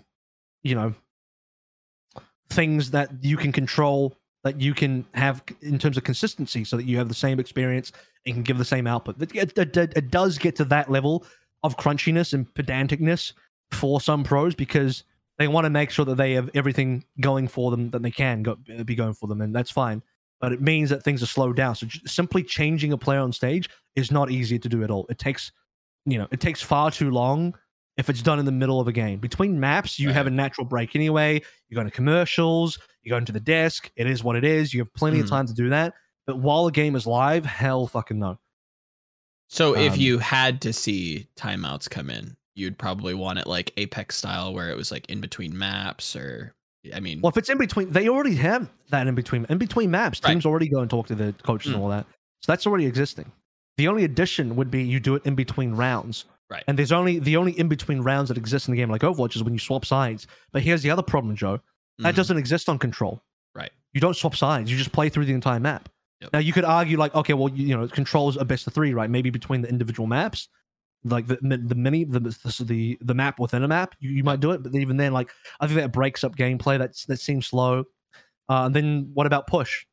[0.64, 0.94] you know,
[2.50, 6.86] things that you can control that you can have in terms of consistency so that
[6.86, 7.92] you have the same experience
[8.26, 9.22] and can give the same output.
[9.22, 11.26] It, it, it, does get to that level
[11.64, 13.34] of crunchiness and pedanticness
[13.72, 15.04] for some pros because
[15.38, 18.44] they want to make sure that they have everything going for them that they can
[18.44, 20.04] go, be going for them, and that's fine.
[20.40, 21.76] But it means that things are slowed down.
[21.76, 25.06] So simply changing a player on stage is not easy to do at all.
[25.10, 25.52] It takes,
[26.06, 27.56] you know, it takes far too long
[27.98, 29.20] if it's done in the middle of a game.
[29.20, 31.42] Between maps, you have a natural break anyway.
[31.70, 33.92] You go into commercials, you go into the desk.
[33.96, 34.74] It is what it is.
[34.74, 35.24] You have plenty Mhm.
[35.24, 35.94] of time to do that.
[36.28, 38.40] But while the game is live, hell fucking no.
[39.50, 43.74] So if Um, you had to see timeouts come in, you'd probably want it like
[43.78, 46.54] Apex style, where it was like in between maps, or
[46.94, 49.46] I mean, Well, if it's in between, they already have that in between.
[49.50, 50.32] In between maps, Right.
[50.32, 51.84] teams already go and talk to the coaches and Mm.
[51.84, 52.06] all that.
[52.42, 53.32] So that's already existing.
[53.78, 56.26] The only addition would be you do it in between rounds.
[56.50, 56.64] Right.
[56.68, 59.36] And there's only the only in between rounds that exist in the game like Overwatch
[59.36, 60.28] is when you swap sides.
[60.52, 61.60] But here's the other problem, Joe.
[62.00, 63.22] That mhm, doesn't exist on Control.
[63.54, 63.72] Right.
[63.94, 64.72] You don't swap sides.
[64.72, 65.88] You just play through the entire map.
[66.22, 66.34] Yep.
[66.34, 68.94] Now you could argue like, okay, well, you, you know, Control's a best of three,
[68.94, 69.10] right?
[69.10, 70.48] Maybe between the individual maps,
[71.04, 74.40] like the the, the mini the, the the map within a map, you, you might
[74.40, 74.62] do it.
[74.64, 75.30] But even then, like,
[75.60, 76.78] I think that breaks up gameplay.
[76.78, 77.86] That's that seems slow.
[78.50, 79.86] Uh, and then what about push?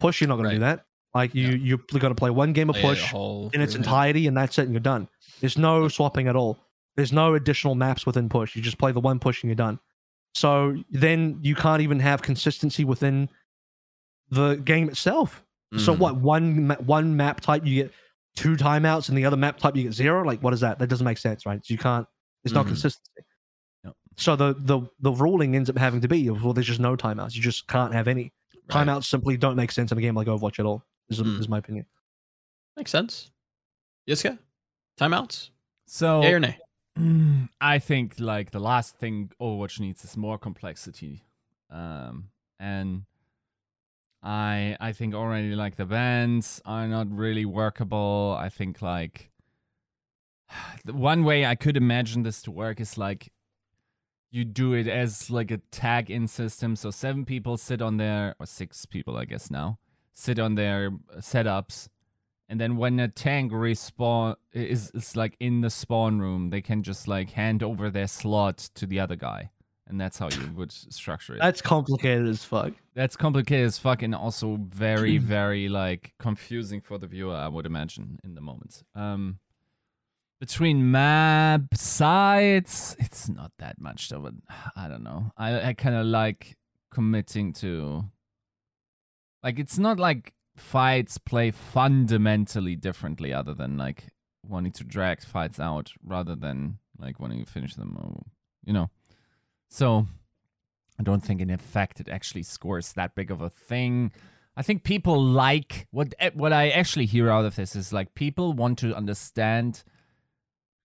[0.00, 0.84] Push, you're not going to do that.
[1.14, 1.56] Like you, Yeah.
[1.56, 4.36] you're going to play one game of play it push whole in its entirety, and
[4.36, 5.08] that's it, and you're done.
[5.40, 6.58] There's no swapping at all.
[6.96, 8.56] There's no additional maps within push.
[8.56, 9.78] You just play the one push and you're done.
[10.34, 13.28] So then you can't even have consistency within
[14.30, 15.44] the game itself.
[15.76, 15.98] So Mhm.
[15.98, 16.16] what?
[16.16, 17.92] One one map type you get
[18.36, 20.24] two timeouts, and the other map type you get zero.
[20.24, 20.78] Like what is that?
[20.78, 21.64] That doesn't make sense, right?
[21.64, 22.06] So you can't.
[22.42, 22.68] There's no Mhm.
[22.68, 23.10] consistency.
[23.84, 23.94] Yep.
[24.16, 27.34] So the the the ruling ends up having to be well, there's just no timeouts.
[27.34, 28.32] You just can't have any
[28.72, 28.86] Right.
[28.86, 29.04] timeouts.
[29.04, 30.84] Simply don't make sense in a game like Overwatch at all.
[31.10, 31.38] Is, Mm.
[31.40, 31.86] is my opinion.
[32.76, 33.30] Makes sense.
[34.08, 34.38] Yiska,
[34.98, 35.50] timeouts?
[35.86, 36.58] So Yay or nay?
[36.98, 41.24] Mm, I think like the last thing Overwatch needs is more complexity.
[41.70, 43.04] Um and
[44.22, 48.36] I I think already like the bands are not really workable.
[48.38, 49.30] I think like
[50.84, 53.32] the one way I could imagine this to work is like
[54.30, 56.76] you do it as like a tag in system.
[56.76, 59.78] So seven people sit on their or six people I guess now
[60.14, 61.88] sit on their uh, setups
[62.48, 66.82] and then when a tank respawn is is like in the spawn room, they can
[66.82, 69.50] just like hand over their slot to the other guy,
[69.88, 71.38] and that's how you would structure it.
[71.40, 72.74] That's complicated as fuck.
[72.94, 77.34] That's complicated as fuck, and also very very like confusing for the viewer.
[77.34, 78.82] I would imagine in the moment.
[78.94, 79.38] Um,
[80.40, 84.20] between map sides, it's not that much though.
[84.20, 84.34] But
[84.76, 85.32] I don't know.
[85.36, 86.56] I I kind of like
[86.92, 88.04] committing to.
[89.42, 94.08] Like it's not like fights play fundamentally differently other than like
[94.44, 98.24] wanting to drag fights out rather than like wanting to finish them or
[98.64, 98.90] you know
[99.68, 100.06] so
[100.98, 104.12] i don't think in effect it actually scores that big of a thing.
[104.56, 108.14] I think people like what eh, what i actually hear out of this is like
[108.14, 109.84] people want to understand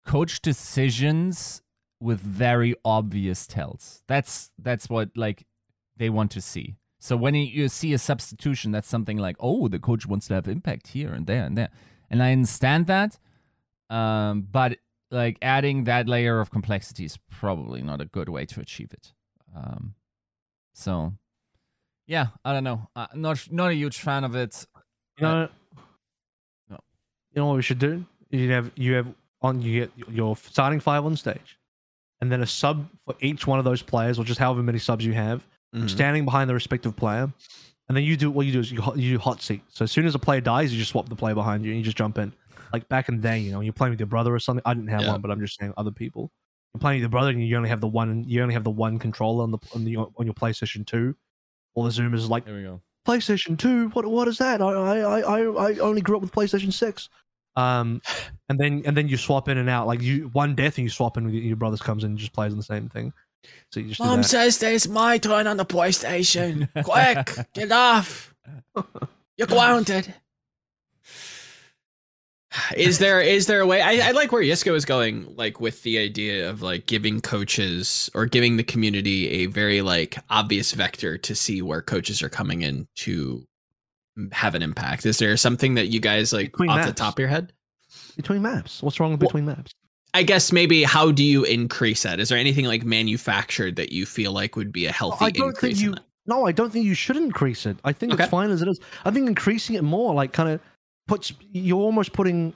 [0.06, 1.64] coach decisions
[2.04, 4.04] with very obvious tells.
[4.08, 5.48] That's that's what like
[5.98, 6.76] they want to see.
[7.00, 10.48] So when you see a substitution, that's something like, oh, the coach wants to have
[10.48, 11.70] impact here and there and there,
[12.10, 13.20] and I understand that.
[13.90, 14.78] Um, but
[15.14, 19.14] like adding that layer of complexity is probably not a good way to achieve it.
[19.56, 19.94] Um,
[20.74, 21.14] so
[22.08, 22.90] yeah, I don't know.
[22.96, 24.66] Uh, not not a huge fan of it.
[25.18, 25.50] You know,
[26.70, 26.80] No.
[27.32, 28.06] you know what we should do?
[28.32, 29.08] You have you have
[29.42, 31.60] on you get your starting five on stage,
[32.22, 35.06] and then a sub for each one of those players, or just however many subs
[35.06, 35.46] you have,
[35.76, 35.90] Mhm.
[35.90, 37.32] standing behind the respective player.
[37.90, 39.62] And then you do what you do is you, you do hot seat.
[39.68, 41.78] So as soon as a player dies, you just swap the player behind you and
[41.80, 42.32] you just jump in.
[42.74, 44.64] Like back in the day, you know, you're playing with your brother or something.
[44.66, 45.12] I didn't have Yeah.
[45.12, 46.32] one, but I'm just saying other people.
[46.74, 48.24] You're playing with your brother and you only have the one.
[48.28, 51.16] You only have the one controller on the on, the, on your PlayStation Two.
[51.76, 52.82] All the Zoomers is like Here we go.
[53.08, 53.90] PlayStation Two.
[53.90, 54.62] What what is that?
[54.62, 57.10] I I I I only grew up with PlayStation Six.
[57.56, 58.02] Um,
[58.50, 59.86] and then and then you swap in and out.
[59.86, 62.34] Like you one death and you swap in with your brother's comes in and just
[62.34, 63.14] plays on the same thing.
[63.72, 64.24] So you just do that.
[64.24, 66.70] says that it's my turn on the PlayStation.
[66.84, 68.34] Quick, get off.
[69.38, 70.14] You're grounded.
[72.76, 73.82] Is there is there a way?
[73.82, 78.10] I, I like where Yiska is going, like with the idea of like giving coaches
[78.14, 82.62] or giving the community a very like obvious vector to see where coaches are coming
[82.62, 83.44] in to
[84.32, 85.06] have an impact.
[85.06, 87.54] Is there something that you guys like Between off the top of your head?
[88.16, 88.84] between maps.
[88.84, 89.72] What's wrong with Well- between maps?
[90.16, 92.20] I guess maybe how do you increase that?
[92.20, 95.30] Is there anything like manufactured that you feel like would be a oh, healthy I
[95.32, 95.82] don't think increase?
[95.82, 95.96] in you.
[96.28, 97.78] No, I don't think you should increase it.
[97.84, 98.24] I think Okay.
[98.24, 98.80] it's fine as it is.
[99.06, 100.62] I think increasing it more, like, kind of
[101.08, 102.54] puts you're almost putting,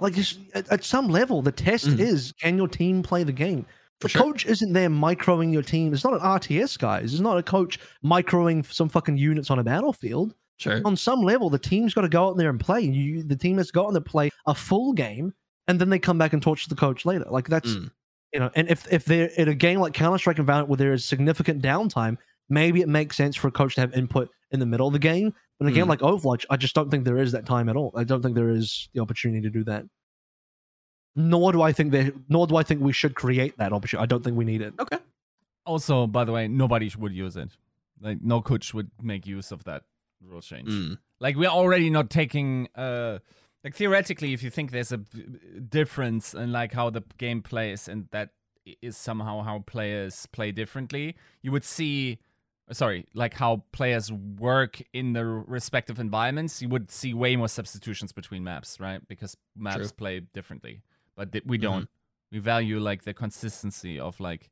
[0.00, 0.16] like,
[0.54, 1.98] at, at some level, the test Mhm.
[2.00, 3.66] is can your team play the game.
[4.00, 4.22] The sure.
[4.22, 5.92] coach isn't there microing your team.
[5.94, 7.12] It's not an RTS, guys.
[7.12, 10.34] It's not a coach microing some fucking units on a battlefield.
[10.58, 10.80] Sure.
[10.84, 12.80] On some level, the team's got to go out there and play.
[12.82, 15.32] You, the team has got to go out there and play a full game,
[15.68, 17.24] and then they come back and torch the coach later.
[17.30, 17.90] Like that's Mm.
[18.32, 20.76] you know, and if if they're in a game like Counter Strike and Valorant where
[20.76, 22.18] there is significant downtime,
[22.48, 24.98] maybe it makes sense for a coach to have input in the middle of the
[24.98, 25.34] game.
[25.58, 25.90] But in a game Mm.
[25.90, 27.92] like Overwatch, I just don't think there is that time at all.
[27.94, 29.84] I don't think there is the opportunity to do that.
[31.16, 32.12] Nor do I think that.
[32.28, 34.02] Nor do I think we should create that opportunity.
[34.02, 34.74] I don't think we need it.
[34.80, 34.98] Okay.
[35.64, 37.50] Also, by the way, nobody would use it.
[38.00, 39.82] Like no coach would make use of that
[40.20, 40.68] rule change.
[40.68, 40.98] Mm.
[41.20, 42.68] Like we're already not taking.
[42.74, 43.18] uh
[43.62, 44.98] Like theoretically, if you think there's a
[45.78, 48.30] difference in like how the game plays, and that
[48.82, 52.18] is somehow how players play differently, you would see.
[52.72, 58.10] Sorry, like how players work in the respective environments, you would see way more substitutions
[58.10, 59.06] between maps, right?
[59.06, 59.96] Because maps True.
[59.96, 60.82] play differently,
[61.14, 61.88] but th- we don't.
[62.32, 64.50] We value like the consistency of like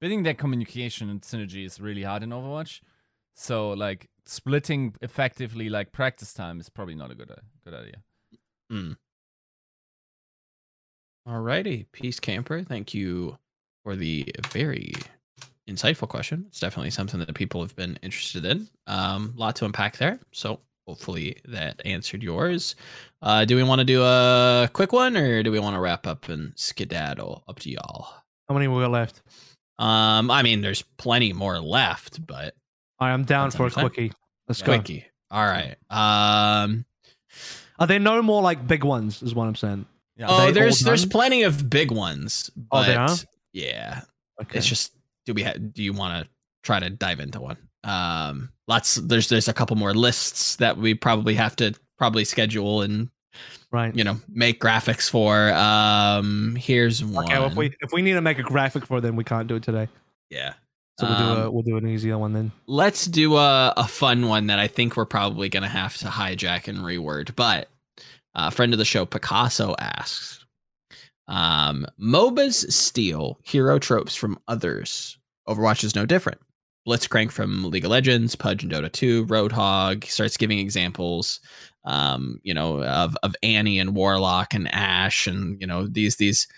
[0.00, 2.80] building that communication and synergy is really hard in Overwatch.
[3.34, 8.02] So like splitting effectively like practice time is probably not a good uh, good idea.
[8.72, 8.96] Mm.
[11.28, 12.62] Alrighty, Peace Camper.
[12.62, 13.38] Thank you
[13.84, 14.94] for the very
[15.70, 16.44] insightful question.
[16.48, 18.68] It's definitely something that people have been interested in.
[18.86, 20.18] Um, lot to unpack there.
[20.32, 22.74] So hopefully that answered yours.
[23.22, 26.06] Uh, do we want to do a quick one or do we want to wrap
[26.06, 27.44] up and skedaddle?
[27.48, 28.08] Up to y'all.
[28.48, 29.22] How many we got left?
[29.78, 32.54] Um, I mean, there's plenty more left, but
[32.98, 33.92] I am down for a understand.
[33.92, 34.12] quickie.
[34.48, 34.66] Let's Yeah.
[34.66, 34.74] go.
[34.74, 35.04] quickie.
[35.30, 35.76] All right.
[35.88, 36.84] Um,
[37.78, 39.22] Are there no more like big ones?
[39.22, 39.86] Is what I'm saying.
[40.16, 40.26] Yeah.
[40.28, 43.16] Oh, there's there's plenty of big ones, but Oh, there are?
[43.54, 44.02] yeah,
[44.42, 44.58] Okay.
[44.58, 44.92] it's just
[45.30, 46.30] do we ha- do you want to
[46.62, 50.92] try to dive into one um lots there's there's a couple more lists that we
[50.94, 53.08] probably have to probably schedule and
[53.70, 53.94] right.
[53.96, 57.38] you know make graphics for um here's one Okay.
[57.38, 59.54] Well, if we if we need to make a graphic for then we can't do
[59.56, 59.88] it today.
[60.28, 60.54] yeah
[60.98, 62.52] So we'll do a Um, we'll do an easier one then.
[62.66, 66.68] let's do a, a fun one that i think we're probably gonna have to hijack
[66.68, 67.68] and reword but
[68.34, 70.44] a friend of the show picasso asks
[71.28, 75.16] um mobas steal hero tropes from others
[75.50, 76.40] overwatch is no different.
[76.86, 81.40] Blitzcrank from league of legends pudge and dota 2 roadhog starts giving examples
[81.84, 86.48] um you know of of annie and warlock and Ashe and you know these these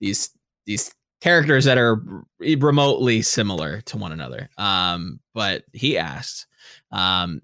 [0.00, 0.30] these
[0.66, 2.02] these characters that are
[2.40, 4.50] remotely similar to one another.
[4.58, 6.46] Um but he asks,
[6.92, 7.40] um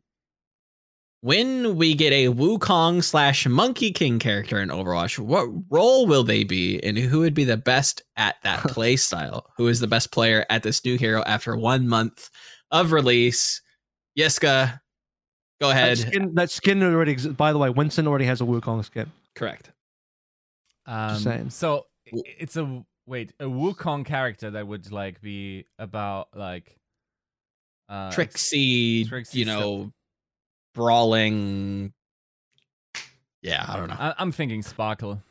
[1.22, 6.44] when we get a Wukong slash Monkey King character in Overwatch, what role will they
[6.44, 9.46] be, and who would be the best at that play style?
[9.56, 12.30] Who is the best player at this new hero after one month
[12.70, 13.60] of release?
[14.18, 14.80] Yiska,
[15.60, 15.98] go That ahead.
[15.98, 17.36] skin, that skin already exists.
[17.36, 19.10] By the way, Winston already has a Wukong skin.
[19.34, 19.70] Correct.
[20.86, 21.50] Um.
[21.50, 26.76] So it's a wait a Wukong character that would like be about like
[27.88, 29.60] uh, ex- Trixie, Trixie you stuff.
[29.60, 29.92] know,
[30.74, 31.92] brawling.
[33.42, 33.96] Yeah, I don't know.
[33.98, 35.22] I, I'm thinking Sparkle.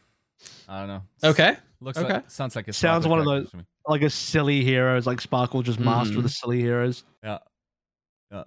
[0.68, 1.02] I don't know.
[1.24, 1.58] Okay.
[1.82, 2.14] Looks okay.
[2.14, 3.52] like sounds like a Sounds one of those-
[3.88, 6.24] Like a silly heroes, like Sparkle just master Mhm.
[6.24, 7.04] the silly heroes.
[7.24, 7.38] Yeah.
[8.32, 8.44] Yeah.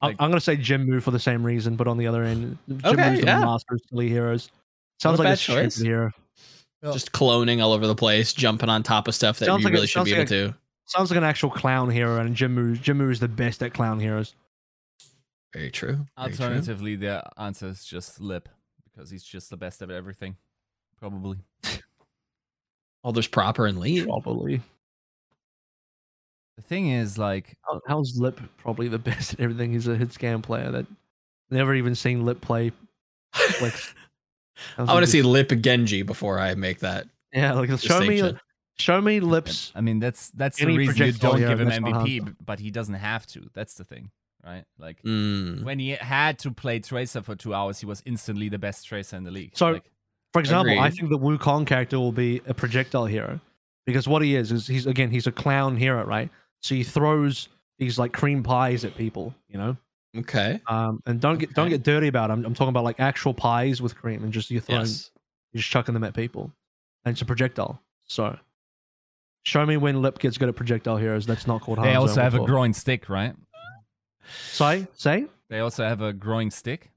[0.00, 2.56] I'm, Like- I'm gonna say Jinmu for the same reason, but on the other end,
[2.68, 3.40] Jinmu's Okay, the yeah.
[3.40, 4.50] master of silly heroes.
[5.00, 5.74] Sounds a like a bad choice.
[5.74, 6.10] stupid hero.
[6.82, 6.92] Yeah.
[6.92, 9.72] Just cloning all over the place, jumping on top of stuff that Sounds you like
[9.72, 10.54] a- really should be able sounds to.
[10.86, 14.34] Sounds like an actual clown hero, and Jinmu Jinmu is the best at clown heroes.
[15.52, 16.06] Very true.
[16.16, 16.44] Very true.
[16.46, 18.48] Alternatively, the answer is just Lip
[18.84, 20.36] because he's just the best at everything.
[20.98, 21.38] Probably.
[23.02, 24.04] Oh, there's proper and lead.
[24.06, 24.60] Probably.
[26.56, 29.72] The thing is, like, How- How's Lip probably the best at everything?
[29.72, 30.86] He's a hit scan player that
[31.50, 32.72] never even seen Lip play.
[33.62, 33.72] Like,
[34.78, 38.40] I want to see Lip Genji before I make that Yeah, like show me, distinction.
[38.78, 39.72] show me Lips.
[39.74, 43.26] I mean, that's that's the reason you don't give him MVP, but he doesn't have
[43.28, 43.48] to.
[43.54, 44.10] That's the thing,
[44.44, 44.64] right?
[44.78, 45.62] Like, Mm.
[45.64, 49.16] when he had to play Tracer for two hours, he was instantly the best Tracer
[49.16, 49.52] in the league.
[49.54, 49.90] So- like,
[50.32, 53.40] For example, I think the Wukong character will be a projectile hero
[53.86, 56.30] because what he is is he's again he's a clown hero, right?
[56.62, 57.48] So he throws
[57.78, 59.76] these like cream pies at people, you know.
[60.16, 60.60] Okay.
[60.68, 62.34] Um, and don't get don't get dirty about it.
[62.34, 65.10] I'm, I'm talking about like actual pies with cream and just you're throwing Yes.
[65.52, 66.52] you're just chucking them at people,
[67.04, 67.82] and it's a projectile.
[68.04, 68.38] So,
[69.44, 71.26] show me when Lip gets good at projectile heroes.
[71.26, 71.78] That's not called.
[71.78, 72.46] they Hanzo also have a before.
[72.46, 73.34] growing stick, right?
[74.52, 76.90] Say say They also have a growing stick.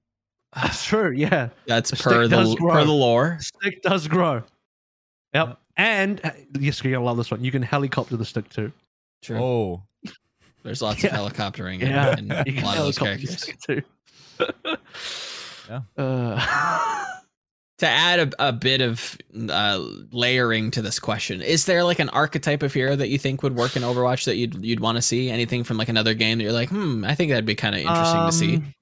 [0.56, 1.12] that's true.
[1.12, 3.38] Yeah, That's The per the per the lore.
[3.42, 4.36] stick does grow.
[5.34, 5.48] Yep.
[5.48, 5.60] Yep.
[5.78, 7.44] And uh, yes, you're gonna love this one.
[7.44, 8.72] You can helicopter the stick too.
[9.24, 9.40] True.
[9.42, 9.84] Oh,
[10.64, 11.10] There's lots Yeah.
[11.20, 13.48] of helicoptering Yeah, in, in a lot of those characters.
[13.68, 13.82] too.
[14.40, 15.82] Yeah.
[15.98, 17.06] Uh,
[17.84, 19.18] To add a, a bit of
[19.50, 23.44] uh, layering to this question, is there like an archetype of hero that you think
[23.44, 25.30] would work in Overwatch that you'd you'd want to see?
[25.30, 27.82] Anything from like another game that you're like, hmm, I think that'd be kind of
[27.82, 28.56] interesting to see.
[28.58, 28.74] um,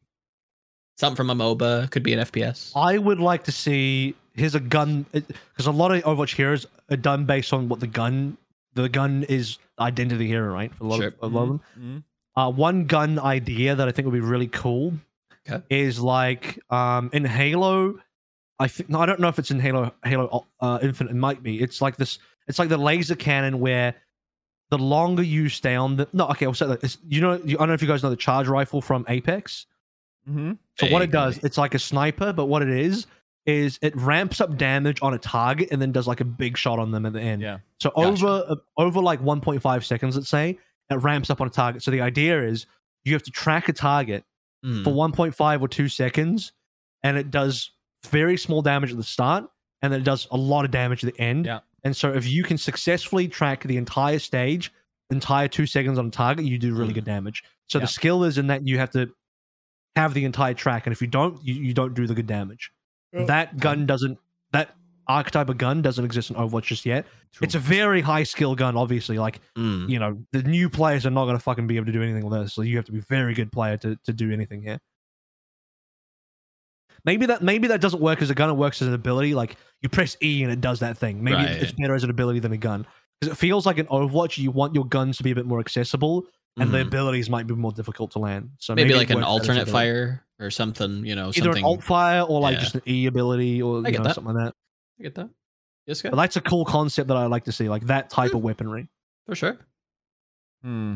[1.00, 2.74] Something from a MOBA could be an FPS.
[2.76, 4.14] I would like to see.
[4.36, 7.88] Here's a gun because a lot of Overwatch heroes are done based on what the
[7.88, 8.38] gun.
[8.76, 10.74] The gun is identity hero, right?
[10.76, 11.08] For a lot Sure.
[11.08, 11.62] of a lot of them.
[11.80, 12.04] Mhm.
[12.36, 14.94] Uh, one gun idea that I think would be really cool
[15.50, 15.64] Okay.
[15.72, 18.00] is like um, in Halo.
[18.62, 21.12] I think no, I don't know if it's in Halo Halo uh, Infinite.
[21.12, 21.62] It might be.
[21.62, 22.20] It's like this.
[22.48, 23.96] It's like the laser cannon where
[24.70, 26.28] the longer you stay on the no.
[26.30, 26.84] Okay, I'll say that.
[26.84, 29.06] It's, you know, you, I don't know if you guys know the charge rifle from
[29.10, 29.66] Apex.
[30.30, 30.54] Mm-hmm.
[30.78, 33.08] So what it does, it's like a sniper, but what it is
[33.48, 36.78] is it ramps up damage on a target and then does like a big shot
[36.78, 37.42] on them at the end.
[37.42, 37.58] Yeah.
[37.80, 38.08] So Gotcha.
[38.08, 40.60] over uh, over like 1.5 seconds, let's say,
[40.92, 41.82] it ramps up on a target.
[41.82, 42.68] So the idea is
[43.04, 44.24] you have to track a target
[44.64, 44.84] Mm.
[44.84, 46.52] for 1.5 or 2 seconds
[47.02, 47.72] and it does
[48.10, 49.46] very small damage at the start
[49.82, 51.46] and then it does a lot of damage at the end.
[51.46, 51.60] Yeah.
[51.84, 54.72] And so if you can successfully track the entire stage,
[55.10, 56.96] entire 2 seconds on target, you do really Mm.
[56.96, 57.44] good damage.
[57.68, 57.86] So Yeah.
[57.86, 59.10] the skill is in that you have to
[59.96, 62.72] have the entire track and if you don't you, you don't do the good damage.
[63.14, 64.18] That gun doesn't
[64.52, 64.76] that
[65.08, 67.06] archetype of gun doesn't exist in Overwatch just yet.
[67.42, 69.90] It's a very high skill gun obviously like Mm.
[69.90, 72.24] you know, the new players are not going to fucking be able to do anything
[72.26, 72.54] with this.
[72.54, 74.80] So you have to be a very good player to, to do anything here.
[77.06, 78.50] Maybe that maybe that doesn't work as a gun.
[78.50, 79.34] It works as an ability.
[79.34, 81.24] Like you press E and it does that thing.
[81.24, 81.50] Maybe Right.
[81.50, 82.86] it's better as an ability than a gun
[83.20, 85.60] because it feels like in Overwatch you want your guns to be a bit more
[85.60, 86.26] accessible
[86.58, 86.88] and the Mhm.
[86.88, 88.52] abilities might be more difficult to land.
[88.60, 91.06] So maybe, maybe, like an works better as alternate fire or something.
[91.06, 91.58] You know, either something.
[91.64, 92.60] an alt fire or like Yeah.
[92.62, 94.16] just an E ability or you know, that.
[94.16, 94.54] something like that.
[95.00, 95.30] I get that.
[95.88, 98.42] Yes, But that's a cool concept that I like to see, like that type of
[98.42, 98.90] weaponry.
[99.26, 99.58] for sure.
[100.62, 100.96] Hmm.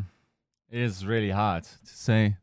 [0.70, 2.38] It is really hard to say.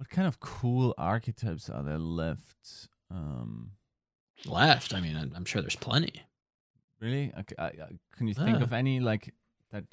[0.00, 2.88] What kind of cool archetypes are there left?
[3.10, 3.72] Um,
[4.46, 4.94] Left.
[4.94, 6.22] I mean, I- I'm sure there's plenty.
[7.00, 7.30] really?
[7.38, 9.34] Okay, I, I, can you think of any like
[9.72, 9.84] that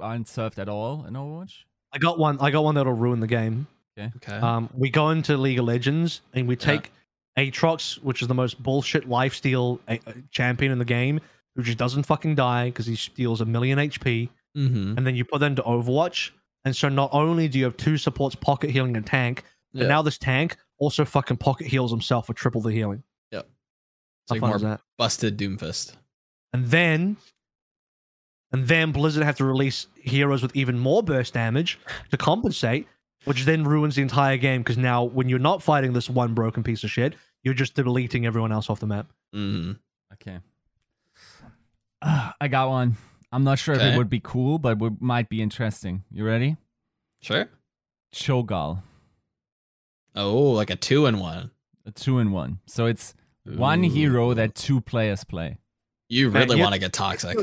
[0.00, 1.64] aren't served at all in Overwatch?
[1.92, 2.38] I got one.
[2.40, 3.66] I got one that'll ruin the game.
[3.98, 4.36] Okay.
[4.36, 6.78] Um, we go into League of Legends and we Yeah.
[6.78, 6.90] take
[7.36, 11.20] Aatrox, which is the most bullshit lifesteal uh, uh, champion in the game,
[11.54, 14.96] who just doesn't fucking die because he steals a million HP, mm-hmm.
[14.96, 16.30] and then you put them to Overwatch.
[16.64, 20.02] And so not only do you have two supports pocket healing and tank, but now
[20.02, 23.02] this tank also fucking pocket heals himself for triple the healing.
[23.32, 23.44] it's
[24.28, 24.80] How like fun more is that?
[24.98, 25.94] busted Doomfist.
[26.52, 27.16] And then,
[28.52, 31.78] and then Blizzard have to release heroes with even more burst damage
[32.10, 32.86] to compensate,
[33.24, 36.62] which then ruins the entire game because now when you're not fighting this one broken
[36.62, 37.14] piece of shit,
[37.44, 39.06] you're just deleting everyone else off the map.
[39.34, 39.72] Mm-hmm.
[40.14, 40.40] Okay.
[42.02, 42.96] Ah, I got one.
[43.32, 46.04] I'm not sure if it would be cool, but it might be interesting.
[46.10, 46.56] You ready?
[47.22, 47.48] Sure.
[48.12, 48.82] Cho'Gall.
[50.16, 51.50] Oh, like a two in one.
[51.86, 52.58] a two in one.
[52.66, 55.58] So it's one hero that two players play.
[56.08, 56.64] You really yeah.
[56.64, 57.38] want to get toxic.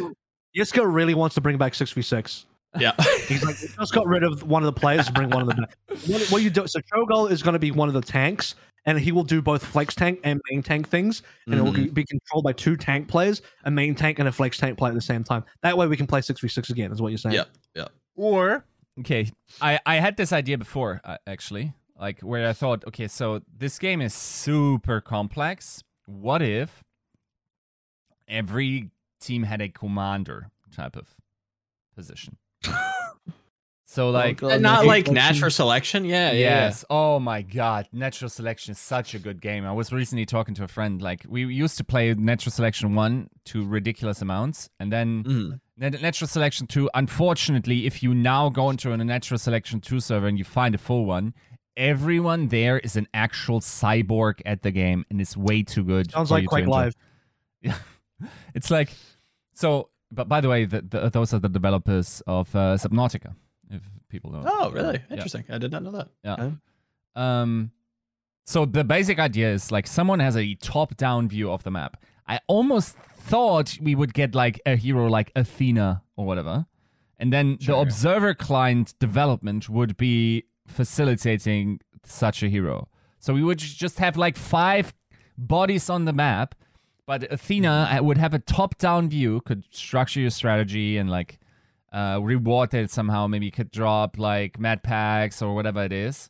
[0.58, 2.46] Yiska really wants to bring back 6v6.
[2.78, 2.92] Yeah.
[3.28, 5.58] He's like, just got rid of one of the players to bring one of them
[5.58, 5.78] back.
[6.08, 6.68] What, what you do?
[6.68, 8.56] So Cho'Gall is going to be one of the tanks,
[8.88, 11.64] and he will do both flex tank and main tank things, and it Mhm.
[11.88, 14.92] will be controlled by two tank players, a main tank and a flex tank player
[14.92, 15.44] at the same time.
[15.62, 17.36] That way we can play 6v6 again, is what you're saying.
[17.36, 17.50] Yep.
[17.76, 17.88] Yeah.
[18.16, 18.66] Or
[19.02, 19.30] okay,
[19.62, 23.78] I I had this idea before uh, actually, like where I thought, okay, so this
[23.78, 25.84] game is super complex.
[26.06, 26.84] What if
[28.28, 28.90] every
[29.20, 31.14] team had a commander type of
[31.96, 32.38] position?
[33.90, 34.62] So like God.
[34.62, 36.04] Not Like, like like natural selection.
[36.04, 36.34] Yeah.
[36.34, 36.40] Yeah.
[36.40, 36.84] Yes.
[36.90, 37.88] Oh my God.
[37.94, 39.66] Natural selection is such a good game.
[39.66, 41.02] I was recently talking to a friend.
[41.02, 45.60] Like we used to play natural selection one to ridiculous amounts, and then.
[45.78, 46.90] Nat- natural selection two.
[46.96, 50.78] Unfortunately, if you now go into a natural selection two server and you find a
[50.78, 51.34] full one,
[51.78, 56.12] everyone there is an actual cyborg at the game, and it's way too good.
[56.12, 56.68] Sounds like you to Quake.
[56.68, 56.94] Live.
[57.62, 57.78] Yeah,
[58.54, 58.90] it's like
[59.54, 59.90] so.
[60.12, 63.36] But by the way, the, the, those are the developers of uh, Subnautica.
[63.70, 64.46] If people don't.
[64.48, 65.00] Oh, really?
[65.10, 65.16] Yeah.
[65.16, 65.44] Interesting.
[65.50, 66.10] I did not know that.
[66.24, 66.34] Yeah.
[66.34, 66.54] Okay.
[67.16, 67.72] Um,
[68.46, 72.02] so the basic idea is like someone has a top-down view of the map.
[72.28, 76.66] I almost thought we would get like a hero like Athena or whatever,
[77.18, 82.88] and then the observer client development would be facilitating such a hero.
[83.20, 84.94] So we would just have like five
[85.38, 86.56] bodies on the map,
[87.06, 91.40] but Athena uh, would have a top-down view, could structure your strategy and like
[91.92, 93.28] uh, reward it somehow.
[93.28, 96.30] Maybe you could drop like mad packs or whatever it is,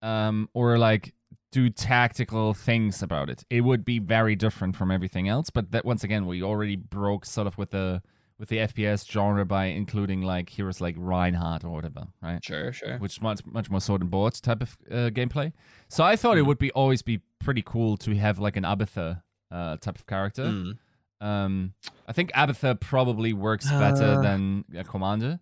[0.00, 1.14] um, or like
[1.50, 3.44] do tactical things about it.
[3.50, 5.50] It would be very different from everything else.
[5.50, 8.02] But that once again, we already broke sort of with the
[8.38, 12.42] with the FPS genre by including like heroes like Reinhardt or whatever, right?
[12.44, 12.72] Sure.
[12.72, 12.98] Sure.
[12.98, 15.52] Which much much more sword and board type of uh, gameplay.
[15.88, 19.22] So I thought it would be always be pretty cool to have like an Abathur
[19.50, 20.44] uh, type of character.
[20.44, 20.78] Mm.
[21.22, 21.72] Um,
[22.08, 24.20] I think Abathur probably works better Uh.
[24.22, 25.38] than a commander.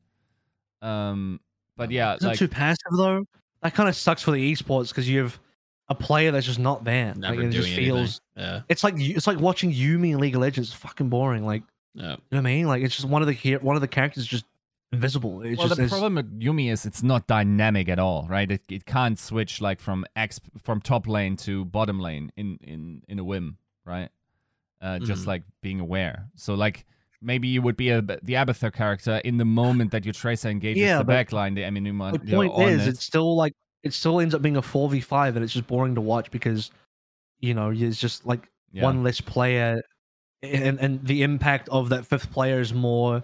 [0.83, 1.41] Um,
[1.77, 3.25] but yeah, Isn't it like too passive though?
[3.63, 5.39] That kind of sucks for the esports because you have
[5.89, 7.15] a player that's just not there.
[7.15, 8.21] Never like, it doing just feels.
[8.37, 8.53] anything.
[8.55, 8.61] Yeah.
[8.69, 10.69] It's like it's like watching Yuumi in League of Legends.
[10.71, 11.45] It's fucking boring.
[11.45, 11.63] Like
[11.95, 12.03] Yeah.
[12.03, 12.67] you know what I mean?
[12.69, 14.45] Like it's just one of the one of the characters just
[14.93, 15.43] invisible.
[15.43, 18.51] It's well, just the it's- problem with Yuumi is it's not dynamic at all, right?
[18.51, 23.03] It, it can't switch like from X from top lane to bottom lane in in
[23.09, 24.11] in a whim, right?
[24.81, 25.27] Uh, just Mhm.
[25.27, 26.29] like being aware.
[26.37, 26.87] So like
[27.21, 30.83] maybe you would be a the Abathur character in the moment that your Tracer engages
[30.83, 32.13] Yeah, the but backline, the Eminuma.
[32.13, 33.53] the point is, it's still like
[33.83, 36.31] it still ends up being a four v five, and it's just boring to watch
[36.31, 36.71] because
[37.41, 38.83] you know it's just like yeah.
[38.85, 39.83] one less player,
[40.43, 43.23] and and the impact of that fifth player is more.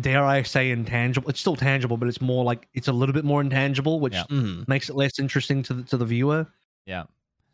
[0.00, 1.28] Dare I say intangible?
[1.28, 4.24] It's still tangible, but it's more like it's a little bit more intangible, which Yeah.
[4.30, 4.66] Mhm.
[4.66, 6.46] makes it less interesting to the to the viewer.
[6.86, 7.04] Yeah.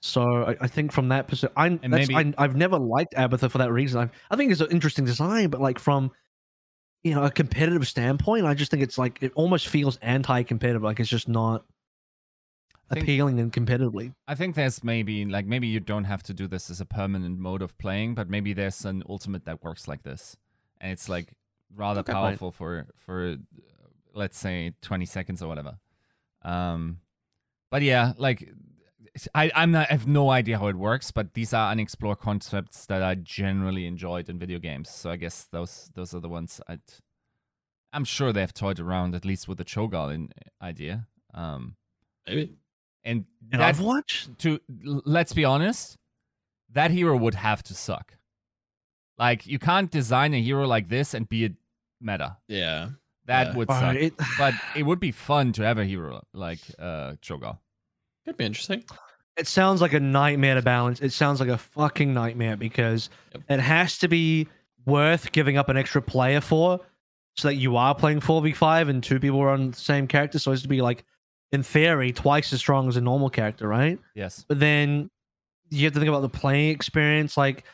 [0.07, 3.59] So I, I think from that perspective, I, maybe- I I've never liked Abathur for
[3.59, 4.01] that reason.
[4.01, 6.11] I I think it's an interesting design, but like from
[7.03, 10.83] you know a competitive standpoint, I just think it's like it almost feels anti-competitive.
[10.83, 11.65] Like it's just not
[12.93, 14.13] think- appealing and competitively.
[14.29, 17.39] I think there's maybe like maybe you don't have to do this as a permanent
[17.39, 20.37] mode of playing, but maybe there's an ultimate that works like this,
[20.81, 21.33] and it's like
[21.75, 22.23] rather Okay, fine.
[22.33, 23.37] powerful for for uh,
[24.15, 25.79] let's say 20 seconds or whatever.
[26.43, 27.01] Um,
[27.71, 28.49] but yeah, like
[29.35, 32.87] I I'm not I have no idea how it works, but these are unexplored concepts
[32.87, 34.91] that I generally enjoyed in video games.
[34.91, 36.81] So I guess those those are the ones I'd.
[37.93, 40.29] I'm sure they've toyed around at least with the Cho'Gall in
[40.61, 41.07] idea.
[41.33, 41.77] Um,
[42.27, 42.57] Maybe.
[43.05, 45.97] and And that Overwatch, to let's be honest,
[46.73, 48.19] that hero would have to suck.
[49.19, 51.51] Like you can't design a hero like this and be a
[52.01, 52.37] meta.
[52.49, 52.91] Yeah.
[53.27, 53.55] That Yeah.
[53.57, 53.97] would suck.
[53.97, 57.59] it- but it would be fun to have a hero like uh Cho'Gall.
[58.27, 58.85] Could be interesting.
[59.37, 61.01] It sounds like a nightmare to balance.
[61.01, 63.43] It sounds like a fucking nightmare because Yep.
[63.51, 64.49] it has to be
[64.87, 66.81] worth giving up an extra player for,
[67.37, 70.07] so that you are playing four v five and two people are on the same
[70.07, 70.39] character.
[70.39, 71.05] So it has to be like,
[71.53, 73.99] in theory, twice as strong as a normal character, right?
[74.15, 74.45] Yes.
[74.49, 75.11] But then
[75.71, 77.37] you have to think about the playing experience.
[77.37, 77.65] Like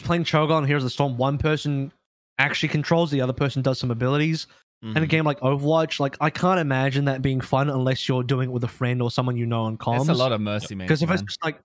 [0.00, 1.92] playing Cho'Gall and Heroes of the Storm, one person
[2.38, 4.46] actually controls, the other person does some abilities.
[4.90, 5.08] In a Mhm.
[5.08, 8.62] game like Overwatch, like I can't imagine that being fun unless you're doing it with
[8.64, 10.06] a friend or someone you know on comms.
[10.06, 10.86] There's a lot of mercy man.
[10.86, 11.58] Because if it's just like,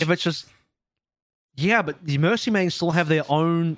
[0.00, 0.46] if it's just,
[1.56, 3.76] yeah, but the Mercy Mains still have their own,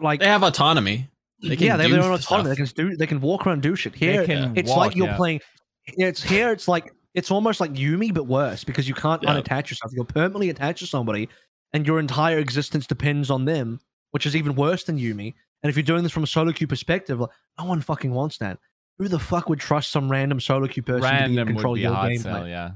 [0.00, 1.08] like, They have autonomy.
[1.42, 2.50] They can yeah, they have their own autonomy.
[2.50, 3.94] They can do, they can walk around, and do shit.
[3.94, 4.24] Here,
[4.56, 5.16] it's walk, like you're yeah.
[5.16, 5.40] playing.
[5.86, 6.52] It's here.
[6.52, 9.34] It's like it's almost like Yuumi, but worse because you can't Yeah.
[9.34, 9.92] unattach yourself.
[9.92, 11.28] You're permanently attached to somebody,
[11.74, 13.80] and your entire existence depends on them,
[14.12, 15.34] which is even worse than Yuumi.
[15.62, 18.38] And if you're doing this from a solo queue perspective, like, no one fucking wants
[18.38, 18.58] that.
[18.98, 21.52] Who the fuck would trust some random solo queue person to be in random would
[21.54, 22.22] control be your hard gameplay?
[22.22, 22.70] sell, yeah.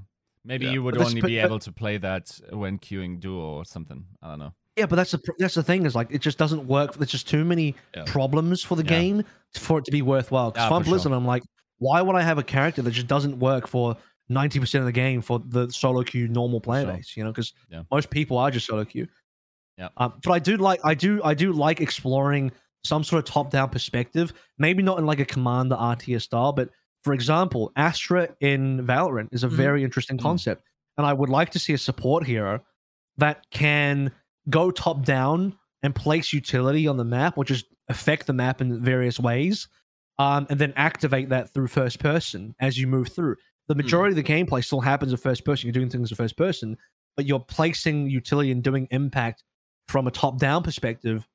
[0.45, 0.73] Maybe Yeah.
[0.73, 4.05] you would But only be but- able to play that when queuing duo or something.
[4.23, 4.53] I don't know.
[4.77, 6.95] Yeah, but that's the that's the thing is like it just doesn't work.
[6.95, 8.05] There's just too many Yeah.
[8.07, 8.89] problems for the Yeah.
[8.91, 9.25] game
[9.55, 10.51] for it to be worthwhile.
[10.51, 10.91] Because Yeah, if I'm for sure.
[10.93, 11.43] Blizzard, I'm like,
[11.79, 13.97] why would I have a character that just doesn't work for
[14.29, 16.93] ninety percent of the game for the solo queue normal player Sure.
[16.95, 17.17] base?
[17.17, 17.83] You know, because Yeah.
[17.91, 19.09] most people are just solo queue.
[19.79, 19.89] Yeah.
[19.97, 22.53] Um, but I do like I do I do like exploring
[22.87, 24.33] some sort of top down perspective.
[24.59, 26.71] Maybe not in like a commander RTS style, but
[27.05, 29.53] for example, Astra in Valorant is a Mhm.
[29.53, 30.23] very interesting Mhm.
[30.23, 30.63] concept,
[30.97, 32.65] and I would like to see a support hero
[33.19, 34.13] that can
[34.51, 38.83] go top down and place utility on the map, which just affect the map in
[38.83, 39.69] various ways,
[40.19, 43.37] um, and then activate that through first person as you move through.
[43.69, 45.67] The majority of the gameplay still happens in first person.
[45.67, 46.77] You're doing things in first person,
[47.17, 49.45] but you're placing utility and doing impact
[49.89, 51.27] from a top down perspective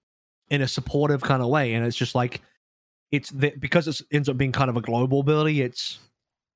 [0.52, 1.74] in a supportive kind of way.
[1.74, 2.42] And it's just like
[3.12, 5.62] it's the, because it ends up being kind of a global ability.
[5.62, 5.98] It's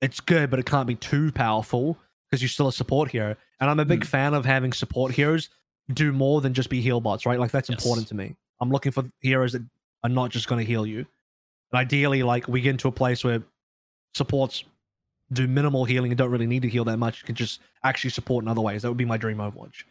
[0.01, 1.97] it's good, but it can't be too powerful
[2.29, 3.35] because you're still a support hero.
[3.59, 4.09] And I'm a big hmm.
[4.09, 5.49] fan of having support heroes
[5.93, 7.39] do more than just be heal bots, right?
[7.39, 7.79] Like that's Yes.
[7.79, 8.35] important to me.
[8.59, 9.63] I'm looking for heroes that
[10.03, 10.99] are not just going to heal you.
[10.99, 13.43] And ideally, like we get into a place where
[14.13, 14.63] supports
[15.31, 17.21] do minimal healing and don't really need to heal that much.
[17.21, 18.81] You can just actually support in other ways.
[18.81, 19.83] That would be my dream Overwatch.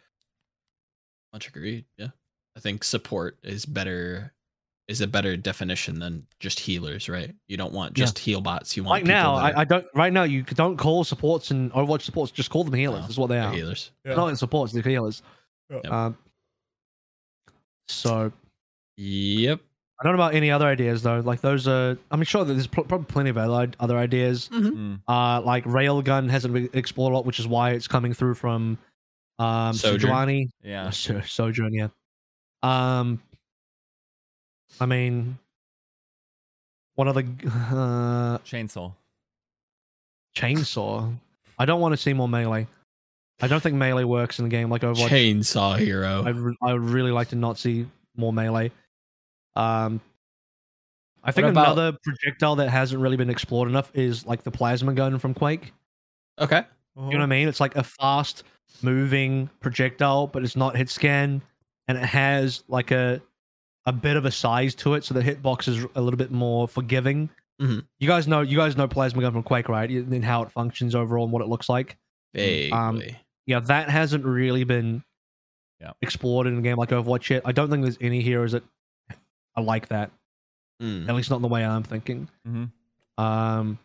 [1.33, 1.85] Much agreed.
[1.97, 2.09] Yeah.
[2.55, 4.31] I think support is better
[4.87, 7.33] is a better definition than just healers, right?
[7.47, 8.03] You don't want Yeah.
[8.05, 8.77] just heal bots.
[8.77, 9.85] You want Right now, people that I, I don't.
[9.95, 12.31] Right now, you don't call supports and Overwatch supports.
[12.31, 12.99] Just call them healers.
[13.01, 13.53] No, That's what they are are.
[13.53, 13.91] healers.
[14.03, 14.73] They're Not in supports.
[14.73, 15.23] They're healers.
[15.71, 15.85] Yep.
[15.87, 16.17] Um,
[17.87, 18.31] so
[18.97, 19.59] Yep.
[19.99, 21.19] I don't know about any other ideas though.
[21.21, 21.97] Like those are.
[22.11, 24.49] I'm sure, that there's pl- probably plenty of other other ideas.
[24.51, 24.99] Mm.
[25.07, 28.77] Uh, like railgun hasn't been explored a lot, which is why it's coming through from
[29.39, 30.11] um Sojourn.
[30.11, 30.49] Sejuani.
[30.63, 30.89] Yeah.
[30.89, 31.87] So, Sojourn, yeah.
[32.65, 33.21] Um,
[34.79, 35.37] I mean,
[36.95, 38.93] one of the uh, Chainsaw.
[40.35, 41.13] chainsaw.
[41.57, 42.67] I don't want to see more melee.
[43.41, 45.09] I don't think melee works in the game like Overwatch.
[45.09, 46.23] Chainsaw hero.
[46.25, 47.85] I re- I would really like to not see
[48.15, 48.71] more melee.
[49.55, 50.01] Um,
[51.23, 54.93] I think about- another projectile that hasn't really been explored enough is like the plasma
[54.93, 55.73] gun from Quake.
[56.39, 56.63] okay.
[56.97, 57.49] You know what I mean?
[57.49, 58.43] It's like a fast
[58.81, 61.41] moving projectile, but it's not hit scan,
[61.87, 63.21] and it has like a
[63.87, 66.67] a bit of a size to it, so the hitbox is a little bit more
[66.67, 67.29] forgiving.
[67.61, 67.85] Mhm.
[67.99, 69.89] You guys know you guys know plasma gun from Quake, right?
[69.89, 71.97] And how it functions overall and what it looks like.
[72.33, 72.71] Vaguely.
[72.71, 73.01] Um,
[73.47, 75.03] Yeah, that hasn't really been
[75.79, 75.93] Yeah.
[76.01, 77.43] explored in a game like Overwatch yet.
[77.45, 78.63] I don't think there's any heroes that
[79.55, 80.11] are like that.
[80.81, 81.07] Mm.
[81.07, 82.27] At least not in the way I'm thinking.
[82.47, 82.71] Mhm.
[83.17, 83.77] Um,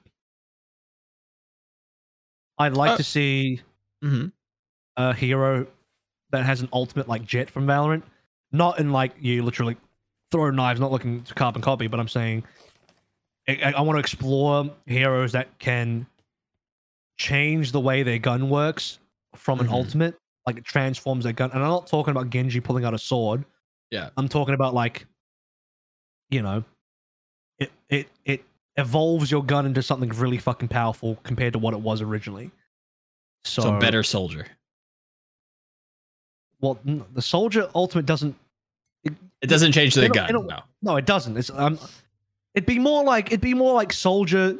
[2.58, 3.60] I'd like Uh, to see
[4.02, 4.32] Mhm.
[4.96, 5.66] a hero
[6.30, 8.02] that has an ultimate like Jett from Valorant.
[8.52, 9.76] Not in like you literally
[10.30, 12.44] throw knives, not looking to carbon copy, but I'm saying
[13.48, 16.06] I, I want to explore heroes that can
[17.18, 18.98] change the way their gun works
[19.34, 19.72] from an Mhm.
[19.72, 20.14] ultimate.
[20.46, 21.50] Like it transforms their gun.
[21.52, 23.44] And I'm not talking about Genji pulling out a sword.
[23.90, 24.10] Yeah.
[24.16, 25.06] I'm talking about like,
[26.30, 26.64] you know,
[27.58, 28.44] it it it
[28.76, 32.50] evolves your gun into something really fucking powerful compared to what it was originally.
[33.44, 34.46] So, So, better soldier.
[36.60, 36.78] Well,
[37.14, 38.36] the soldier ultimate doesn't.
[39.04, 40.30] It doesn't change the gun.
[40.46, 40.60] no.
[40.82, 41.36] No, it doesn't.
[41.36, 41.78] It's um,
[42.54, 44.56] it'd be more like it'd be more like soldier.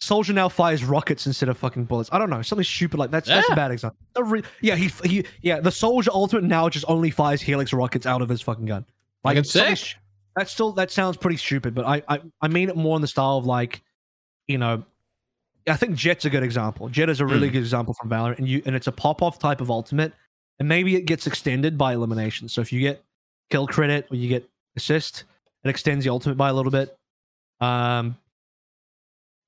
[0.00, 2.10] Soldier now fires rockets instead of fucking bullets.
[2.12, 3.98] I don't know, something stupid like that's that's a bad example.
[4.20, 8.20] Re- yeah, he he yeah, the soldier ultimate now just only fires helix rockets out
[8.20, 8.84] of his fucking gun.
[9.22, 9.96] Fucking something sick.
[10.36, 13.08] That's still that sounds pretty stupid, but I, I I mean it more in the
[13.08, 13.82] style of like,
[14.48, 14.82] you know,
[15.66, 16.90] I think Jett's a good example.
[16.90, 17.52] Jett is a really Mm.
[17.52, 20.12] good example from Valorant, and you and it's a pop off type of ultimate,
[20.58, 22.48] and maybe it gets extended by elimination.
[22.48, 23.04] So if you get
[23.50, 25.24] kill credit or you get assist,
[25.64, 26.96] it extends the ultimate by a little bit.
[27.60, 28.16] Um,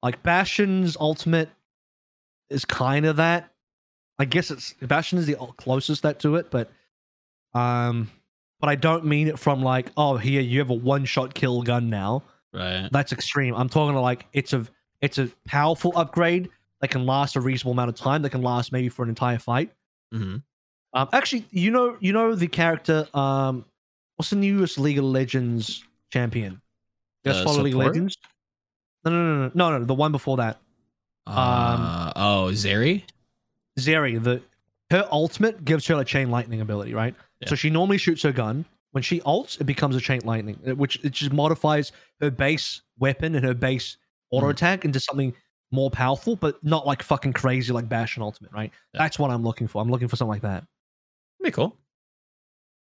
[0.03, 1.51] like Bastion's ultimate
[2.51, 3.51] is kind of that.
[4.19, 6.71] I guess it's Bastion is the closest that to it, but
[7.55, 8.11] um,
[8.61, 11.63] but I don't mean it from like, oh, here you have a one shot kill
[11.63, 12.25] gun now.
[12.53, 12.89] Right.
[12.91, 13.55] That's extreme.
[13.55, 14.67] I'm talking to like it's a
[15.01, 16.49] it's a powerful upgrade
[16.81, 18.23] that can last a reasonable amount of time.
[18.23, 19.73] That can last maybe for an entire fight.
[20.13, 20.37] hmm
[20.95, 23.07] Um, actually, you know, you know the character.
[23.15, 23.65] Um,
[24.17, 26.61] what's the newest League of Legends champion?
[27.25, 27.81] Guys Uh, follow League of?
[27.81, 28.17] Legends?
[29.05, 29.85] No, no, no, no, no, no.
[29.85, 30.59] The one before that,
[31.27, 33.05] Uh, oh, Zeri?
[33.79, 34.23] Zeri.
[34.23, 34.43] The
[34.91, 37.15] her ultimate gives her a chain lightning ability, right?
[37.41, 37.49] Yeah.
[37.49, 38.65] So she normally shoots her gun.
[38.93, 41.93] When she ults, it becomes a chain lightning, uh, which it just modifies
[42.23, 43.99] her base weapon and her base
[44.31, 44.51] auto Mhm.
[44.51, 45.35] attack into something
[45.71, 48.73] more powerful, but not like fucking crazy like Bastion ultimate, right?
[48.95, 49.01] Yeah.
[49.03, 49.83] That's what I'm looking for.
[49.83, 50.65] I'm looking for something like that.
[51.43, 51.77] Be cool.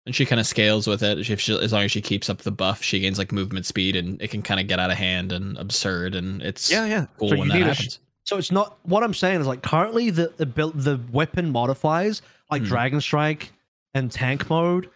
[0.07, 1.29] And she kind of scales with it.
[1.31, 3.97] If she, as long as she keeps up the buff, she gains like movement speed,
[3.97, 6.15] and it can kind of get out of hand and absurd.
[6.15, 7.07] And it's yeah.
[7.19, 10.11] cool So when that a sh- So it's not what I'm saying is like currently
[10.11, 12.69] the the build the weapon modifiers like Hmm.
[12.69, 13.53] Dragon Strike
[13.95, 14.89] and Tank Mode,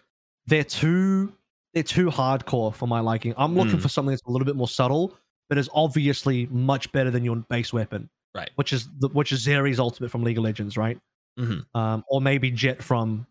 [0.46, 1.32] they're too
[1.74, 3.34] they're too hardcore for my liking.
[3.36, 3.78] I'm looking Hmm.
[3.80, 5.14] for something that's a little bit more subtle,
[5.50, 8.08] but is obviously much better than your base weapon.
[8.34, 8.50] Right.
[8.56, 10.98] Which is the, which is Zeri's ultimate from League of Legends, right?
[11.38, 11.66] Mhm.
[11.74, 13.26] Um, or maybe Jett from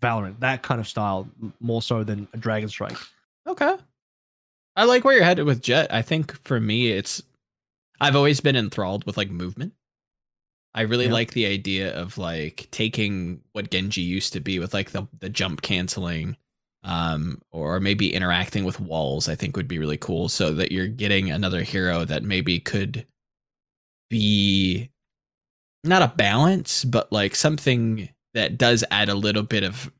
[0.00, 0.40] Valorant.
[0.40, 1.28] That kind of style,
[1.60, 2.96] more so than a Dragon Strike.
[3.46, 3.76] Okay.
[4.76, 5.92] I like where you're headed with Jett.
[5.92, 7.22] I think for me, it's
[8.00, 9.74] I've always been enthralled with like movement.
[10.74, 11.12] I really Yeah.
[11.12, 15.28] like the idea of like taking what Genji used to be with like the the
[15.28, 16.36] jump canceling,
[16.84, 19.28] um, or maybe interacting with walls.
[19.28, 23.04] I think would be really cool, so that you're getting another hero that maybe could
[24.08, 24.90] be
[25.84, 29.90] not a balance, but like something that does add a little bit of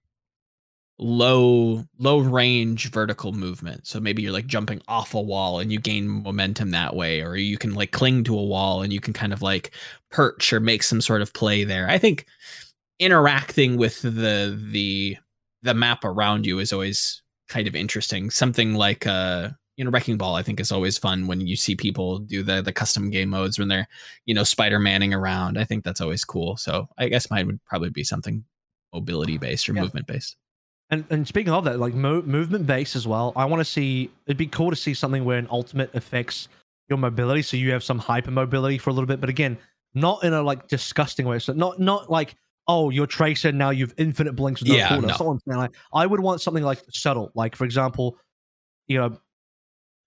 [1.00, 3.86] low low range vertical movement.
[3.86, 7.36] So maybe you're like jumping off a wall and you gain momentum that way or
[7.36, 9.73] you can like cling to a wall and you can kind of like
[10.10, 11.89] perch or make some sort of play there.
[11.89, 12.26] I think
[12.99, 15.17] interacting with the the
[15.62, 18.31] the map around you is always kind of interesting.
[18.31, 19.50] Something like uh
[19.81, 22.60] you know wrecking ball i think is always fun when you see people do the
[22.60, 23.89] the custom game modes when they're
[24.26, 27.89] you know spider-manning around i think that's always cool so i guess mine would probably
[27.89, 28.44] be something
[28.92, 29.84] mobility based or Yeah.
[29.84, 30.36] movement based
[30.91, 34.10] And and speaking of that, like mo- movement based as well, I want to see.
[34.26, 36.49] It'd be cool to see something where an ultimate affects
[36.91, 39.20] your mobility, so you have some hyper mobility for a little bit.
[39.20, 39.57] But again,
[39.94, 41.39] not in a like disgusting way.
[41.39, 42.34] So not not like
[42.67, 45.00] oh you're tracer now you've infinite blinks with no Yeah, no.
[45.07, 45.59] That's not I'm saying.
[45.60, 47.31] Like, I would want something like subtle.
[47.36, 48.18] Like for example,
[48.89, 49.17] you know,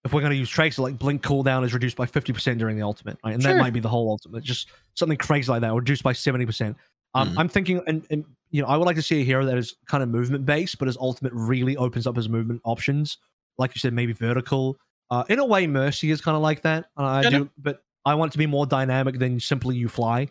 [0.06, 2.76] if we're going to use tracer, like blink cooldown is reduced by fifty percent during
[2.78, 3.34] the ultimate, right?
[3.34, 4.44] And that might be the whole ultimate.
[4.44, 6.76] Just something crazy like that, reduced by seventy percent.
[7.16, 7.34] Um, Mhm.
[7.38, 9.76] I'm thinking, and, and you know, I would like to see a hero that is
[9.88, 13.18] kind of movement based, but his ultimate really opens up his movement options.
[13.58, 14.78] Like you said, maybe vertical.
[15.12, 16.86] Uh, in a way, Mercy is kind of like that.
[16.98, 19.88] Uh, I Yeah, do, but I want it to be more dynamic than simply you
[19.88, 20.28] fly.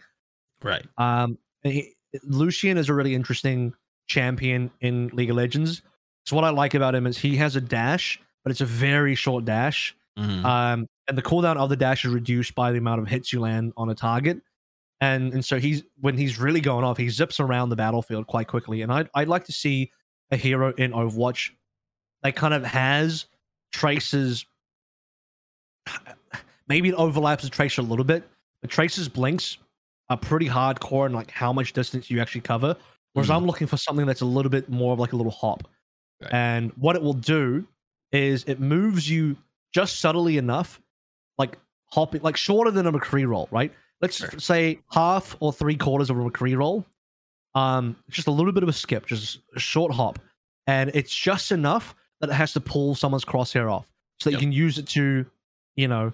[0.63, 1.95] right Um, he-
[2.25, 3.75] Lucian is a really interesting
[4.09, 5.83] champion in League of Legends.
[6.27, 9.15] So what I like about him is he has a dash, but it's a very
[9.15, 9.95] short dash.
[10.19, 10.45] Mhm.
[10.45, 13.41] Um, and the cooldown of the dash is reduced by the amount of hits you
[13.41, 14.41] land on a target.
[15.01, 18.47] And and so he's when he's really going off, he zips around the battlefield quite
[18.49, 18.83] quickly.
[18.83, 19.91] And I'd I'd like to see
[20.31, 21.51] a hero in Overwatch
[22.23, 23.27] that kind of has
[23.73, 24.47] traces.
[26.69, 28.29] Maybe it overlaps with Tracer a little bit,
[28.61, 29.59] but Tracer's blinks
[30.09, 32.77] are pretty hardcore in like how much distance you actually cover.
[33.13, 33.37] Whereas Mhm.
[33.37, 35.69] I'm looking for something that's a little bit more of like a little hop.
[36.23, 36.33] Right.
[36.33, 37.67] And what it will do
[38.13, 39.37] is it moves you
[39.73, 40.81] just subtly enough,
[41.39, 43.73] like hopping, like shorter than a McCree roll, right?
[44.01, 44.31] Let's Sure.
[44.39, 46.85] say half or three quarters of a McCree roll.
[47.55, 50.19] Um, just a little bit of a skip, just a short hop,
[50.67, 54.41] and it's just enough that it has to pull someone's crosshair off, so that Yep.
[54.41, 55.27] you can use it to,
[55.77, 56.13] you know,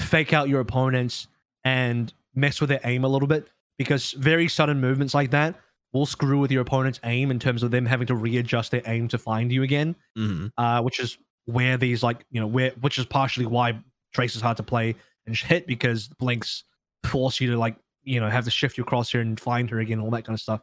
[0.00, 1.26] fake out your opponents
[1.64, 3.48] and mess with their aim a little bit.
[3.78, 5.54] Because very sudden movements like that
[5.96, 9.08] will screw with your opponent's aim in terms of them having to readjust their aim
[9.08, 10.52] to find you again Mhm.
[10.58, 13.78] uh, which is where these like you know where which is partially why
[14.14, 14.94] Trace is hard to play
[15.26, 16.64] and hit because blinks
[17.04, 20.00] force you to like you know have to shift your crosshair and find her again,
[20.00, 20.60] all that kind of stuff.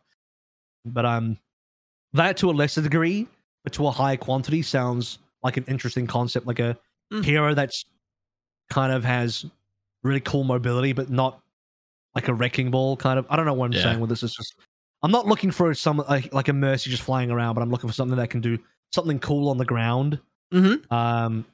[0.85, 1.37] But um,
[2.13, 3.27] that to a lesser degree,
[3.63, 6.77] but to a higher quantity, sounds like an interesting concept, like a
[7.11, 7.23] Mm.
[7.25, 7.85] hero that's
[8.69, 9.45] kind of has
[10.03, 11.41] really cool mobility, but not
[12.15, 13.25] like a wrecking ball kind of.
[13.29, 13.83] I don't know what I'm Yeah.
[13.83, 14.23] saying with this.
[14.23, 14.55] It's just
[15.03, 17.89] I'm not looking for some like, like a mercy just flying around, but I'm looking
[17.89, 18.57] for something that can do
[18.93, 20.19] something cool on the ground
[20.53, 20.89] Mhm.
[20.91, 21.45] um,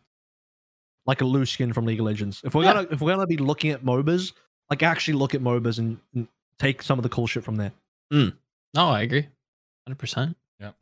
[1.05, 2.41] like a Lucian from League of Legends.
[2.43, 2.73] If we're Yeah.
[2.73, 4.33] gonna if we're gonna be looking at MOBAs,
[4.69, 6.27] like actually look at MOBAs and, and
[6.59, 7.71] take some of the cool shit from there.
[8.11, 8.31] No,
[8.89, 9.27] I agree.
[9.87, 10.35] 100%.
[10.59, 10.75] Yep.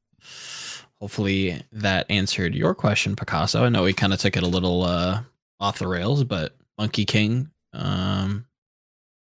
[1.00, 3.64] Hopefully that answered your question, Picasso.
[3.64, 5.22] I know we kind of took it a little uh,
[5.60, 8.46] off the rails, but Monkey King um,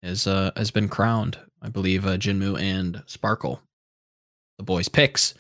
[0.02, 1.38] is uh, has been crowned.
[1.62, 3.62] I believe uh, Jinmu and Sparkle,
[4.58, 5.34] the boys' picks.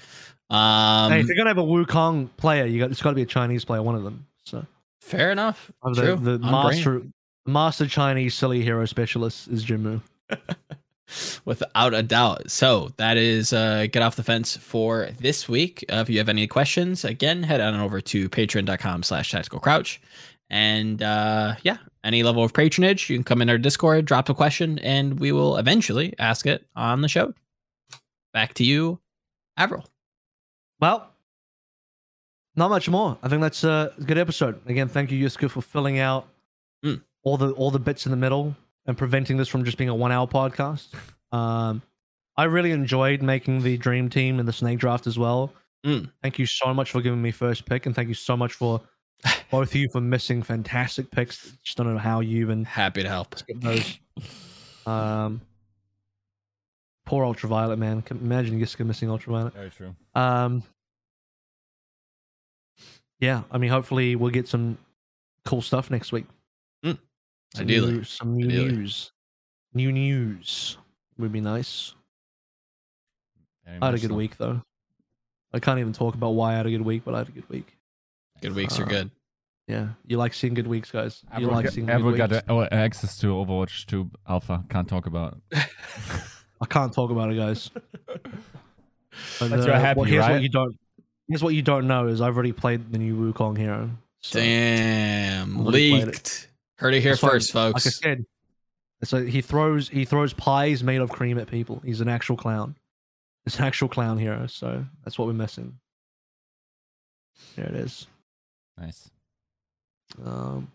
[0.50, 3.22] Um, hey, if you're gonna have a Wukong player, you got it's got to be
[3.22, 4.26] a Chinese player, one of them.
[4.46, 4.66] So
[5.02, 5.72] fair enough.
[5.84, 6.16] uh, the, True.
[6.16, 7.02] the master
[7.46, 10.02] master Chinese silly hero specialist is Jinmu.
[11.46, 12.50] without a doubt.
[12.52, 15.86] So that is uh, get off the fence for this week.
[15.92, 20.02] Uh, if you have any questions, again, head on over to patreon.com slash tactical crouch.
[20.50, 24.34] And uh, yeah, any level of patronage, you can come in our Discord, drop a
[24.34, 27.34] question, and we will eventually ask it on the show.
[28.34, 29.00] Back to you,
[29.58, 29.86] Avril.
[30.80, 31.10] Well,
[32.56, 33.18] not much more.
[33.22, 34.60] I think that's a good episode.
[34.68, 36.27] Again, thank you, Yiska, for filling out
[36.86, 37.02] Mm.
[37.24, 38.56] all the all the bits in the middle
[38.86, 40.88] and preventing this from just being a one hour podcast.
[41.34, 41.82] Um,
[42.38, 45.52] I really enjoyed making the dream team and the snake draft as well.
[45.86, 46.10] Mm.
[46.24, 48.80] Thank you so much for giving me first pick, and thank you so much for
[49.52, 51.52] both of you for missing fantastic picks.
[51.64, 53.36] Just don't know how you even Happy to help.
[53.56, 54.00] those.
[54.86, 55.42] Um,
[57.06, 58.02] poor ultraviolet man.
[58.02, 59.54] Can imagine Yiska missing ultraviolet.
[59.54, 59.96] Very true.
[60.16, 60.64] Um,
[63.20, 64.78] yeah, I mean, hopefully we'll get some
[65.46, 66.26] cool stuff next week.
[66.86, 66.98] Mm,
[67.56, 67.92] Some ideally.
[67.94, 68.72] new, some new Ideally.
[68.74, 69.12] news.
[69.74, 70.78] New news
[71.18, 71.94] would be nice.
[73.66, 74.16] Very I had a good so.
[74.16, 74.62] week though.
[75.54, 77.32] I can't even talk about why I had a good week, but I had a
[77.32, 77.77] good week.
[78.42, 79.12] Good weeks are Uh, good.
[79.68, 81.24] Yeah, you like seeing good weeks, guys.
[81.32, 82.44] You Avril, like got- seeing Avril good got weeks.
[82.50, 84.64] uh, access to Overwatch 2 Alpha.
[84.70, 85.38] Can't talk about.
[85.52, 85.66] it.
[86.62, 87.70] I can't talk about it, guys.
[89.40, 90.34] But, But you're happy, well, here's right?
[90.34, 90.78] what you don't.
[91.28, 93.90] Here's what you don't know is I've already played the new Wukong hero.
[94.22, 95.60] So, Damn.
[95.60, 96.06] already it.
[96.06, 96.48] Leaked.
[96.76, 97.86] Heard it here That's why, first, folks.
[97.86, 98.26] Like I said,
[99.04, 101.82] so he throws he throws pies made of cream at people.
[101.84, 102.76] He's an actual clown.
[103.48, 104.46] It's an actual clown hero.
[104.46, 105.80] So that's what we're missing.
[107.56, 108.06] There it is.
[108.78, 109.10] Nice.
[110.24, 110.72] Um,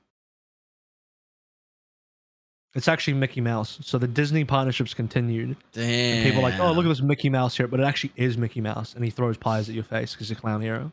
[2.74, 3.78] it's actually Mickey Mouse.
[3.82, 5.56] So the Disney partnerships continued.
[5.72, 5.84] Damn.
[6.16, 8.38] And people are like, oh, look at this Mickey Mouse here, but it actually is
[8.38, 10.90] Mickey Mouse, and he throws pies at your face because he's a clown hero.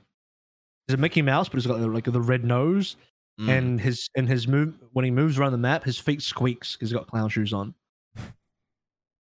[0.88, 2.96] He's a Mickey Mouse, but he's got like the red nose,
[3.40, 3.58] Mm.
[3.58, 6.90] and his and his move when he moves around the map, his feet squeaks because
[6.90, 7.74] he's got clown shoes on.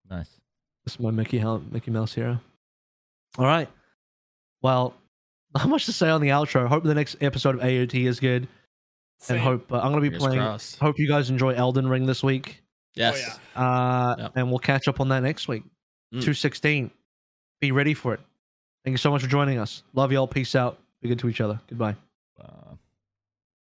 [0.08, 0.28] Nice.
[0.84, 2.38] This is my Mickey Mickey Mouse hero.
[3.38, 3.68] All right.
[4.62, 4.94] Well,
[5.58, 6.66] not much to say on the outro.
[6.68, 8.48] Hope the next episode of AOT is good,
[9.28, 10.38] and hope uh, I'm gonna be Fingers playing.
[10.40, 10.78] crossed.
[10.78, 12.62] Hope you guys enjoy Elden Ring this week.
[12.94, 13.38] Yes.
[13.56, 14.32] Uh, Yep.
[14.36, 15.62] and we'll catch up on that next week.
[16.14, 16.20] Mm.
[16.20, 16.90] 216.
[17.60, 18.20] Be ready for it.
[18.84, 19.82] Thank you so much for joining us.
[19.94, 20.28] Love y'all.
[20.28, 20.78] Peace out.
[21.02, 21.58] Be good to each other.
[21.68, 21.96] Goodbye.
[22.40, 22.63] Uh,